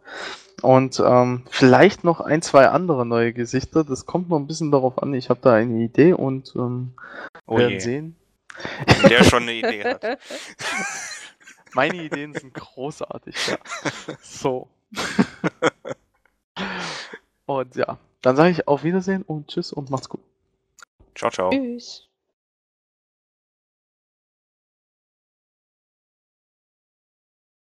Und 0.61 1.01
ähm, 1.03 1.43
vielleicht 1.49 2.03
noch 2.03 2.21
ein, 2.21 2.43
zwei 2.43 2.67
andere 2.67 3.03
neue 3.03 3.33
Gesichter. 3.33 3.83
Das 3.83 4.05
kommt 4.05 4.29
noch 4.29 4.37
ein 4.37 4.45
bisschen 4.45 4.71
darauf 4.71 5.01
an. 5.01 5.15
Ich 5.15 5.31
habe 5.31 5.39
da 5.41 5.53
eine 5.53 5.79
Idee 5.79 6.13
und 6.13 6.53
ähm, 6.55 6.93
oh 7.47 7.57
werden 7.57 7.73
je, 7.73 7.79
sehen. 7.79 8.15
der 9.09 9.23
schon 9.23 9.43
eine 9.43 9.53
Idee 9.53 9.83
hat. 9.83 10.03
Meine 11.73 12.03
Ideen 12.03 12.35
sind 12.35 12.53
großartig, 12.53 13.35
ja. 13.47 13.57
So. 14.21 14.67
und 17.47 17.75
ja, 17.75 17.97
dann 18.21 18.35
sage 18.35 18.51
ich 18.51 18.67
auf 18.67 18.83
Wiedersehen 18.83 19.23
und 19.23 19.47
tschüss 19.47 19.73
und 19.73 19.89
macht's 19.89 20.09
gut. 20.09 20.21
Ciao, 21.15 21.31
ciao. 21.31 21.49
Tschüss. 21.51 22.10